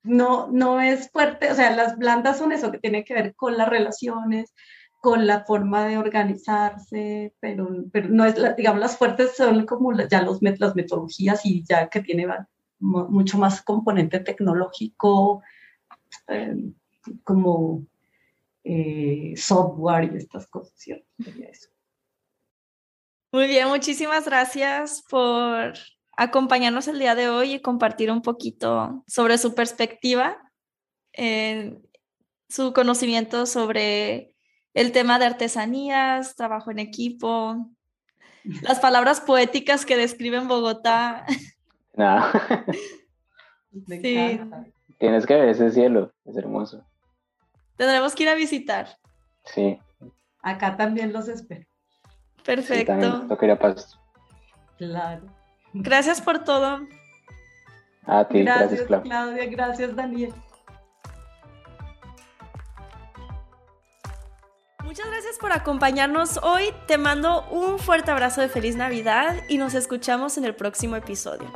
No, 0.03 0.49
no 0.51 0.81
es 0.81 1.11
fuerte, 1.11 1.51
o 1.51 1.55
sea, 1.55 1.75
las 1.75 1.97
blandas 1.99 2.39
son 2.39 2.53
eso 2.53 2.73
que 2.73 2.79
tiene 2.79 3.05
que 3.05 3.15
ver 3.15 3.35
con 3.35 3.57
las 3.57 3.69
relaciones, 3.69 4.55
con 5.01 5.27
la 5.27 5.45
forma 5.45 5.87
de 5.87 5.97
organizarse, 5.97 7.35
pero, 7.41 7.69
pero 7.93 8.09
no 8.09 8.25
es, 8.25 8.37
la, 8.37 8.55
digamos, 8.55 8.81
las 8.81 8.97
fuertes 8.97 9.37
son 9.37 9.65
como 9.65 9.93
ya 10.09 10.23
los, 10.23 10.41
las 10.43 10.75
metodologías 10.75 11.45
y 11.47 11.65
ya 11.65 11.89
que 11.89 12.01
tiene 12.01 12.27
mucho 12.81 13.39
más 13.39 13.63
componente 13.63 14.21
tecnológico, 14.21 15.43
eh, 16.27 16.73
como 17.23 17.87
eh, 18.65 19.35
software 19.37 20.13
y 20.13 20.17
estas 20.17 20.47
cosas, 20.49 20.75
¿cierto? 20.77 21.07
Muy 23.33 23.47
bien, 23.47 23.69
muchísimas 23.69 24.25
gracias 24.25 25.05
por 25.09 25.75
acompañarnos 26.17 26.89
el 26.89 26.99
día 26.99 27.15
de 27.15 27.29
hoy 27.29 27.55
y 27.55 27.63
compartir 27.63 28.11
un 28.11 28.23
poquito 28.23 29.05
sobre 29.07 29.39
su 29.39 29.55
perspectiva, 29.55 30.39
su 32.49 32.73
conocimiento 32.73 33.47
sobre 33.47 34.35
el 34.79 34.93
tema 34.93 35.19
de 35.19 35.27
artesanías, 35.27 36.37
trabajo 36.37 36.71
en 36.71 36.79
equipo, 36.79 37.67
las 38.63 38.79
palabras 38.79 39.21
poéticas 39.21 39.85
que 39.85 39.97
describen 39.97 40.49
Bogotá. 40.49 41.27
No. 41.99 42.31
sí. 43.89 44.41
Tienes 44.99 45.27
que 45.27 45.35
ver 45.35 45.49
ese 45.49 45.73
cielo, 45.73 46.13
es 46.25 46.37
hermoso. 46.37 46.85
Tendremos 47.77 48.15
que 48.15 48.23
ir 48.23 48.29
a 48.29 48.35
visitar. 48.35 48.87
Sí. 49.45 49.81
Acá 50.41 50.77
también 50.77 51.13
los 51.13 51.27
espero. 51.27 51.67
Perfecto. 52.45 52.93
Sí, 52.95 53.01
también 53.01 53.39
ir 53.43 53.51
a 53.51 53.59
Pasto. 53.59 53.99
Claro. 54.77 55.23
Gracias 55.75 56.21
por 56.21 56.45
todo. 56.45 56.87
A 58.07 58.29
ti, 58.29 58.43
gracias, 58.43 58.87
gracias 58.87 59.03
Claudia. 59.03 59.47
Gracias, 59.47 59.97
Daniel. 59.97 60.33
Muchas 64.89 65.07
gracias 65.07 65.37
por 65.37 65.53
acompañarnos 65.53 66.39
hoy. 66.43 66.73
Te 66.87 66.97
mando 66.97 67.47
un 67.51 67.79
fuerte 67.79 68.11
abrazo 68.11 68.41
de 68.41 68.49
feliz 68.49 68.75
Navidad 68.75 69.37
y 69.47 69.59
nos 69.59 69.75
escuchamos 69.75 70.39
en 70.39 70.47
el 70.47 70.55
próximo 70.55 70.97
episodio. 70.97 71.53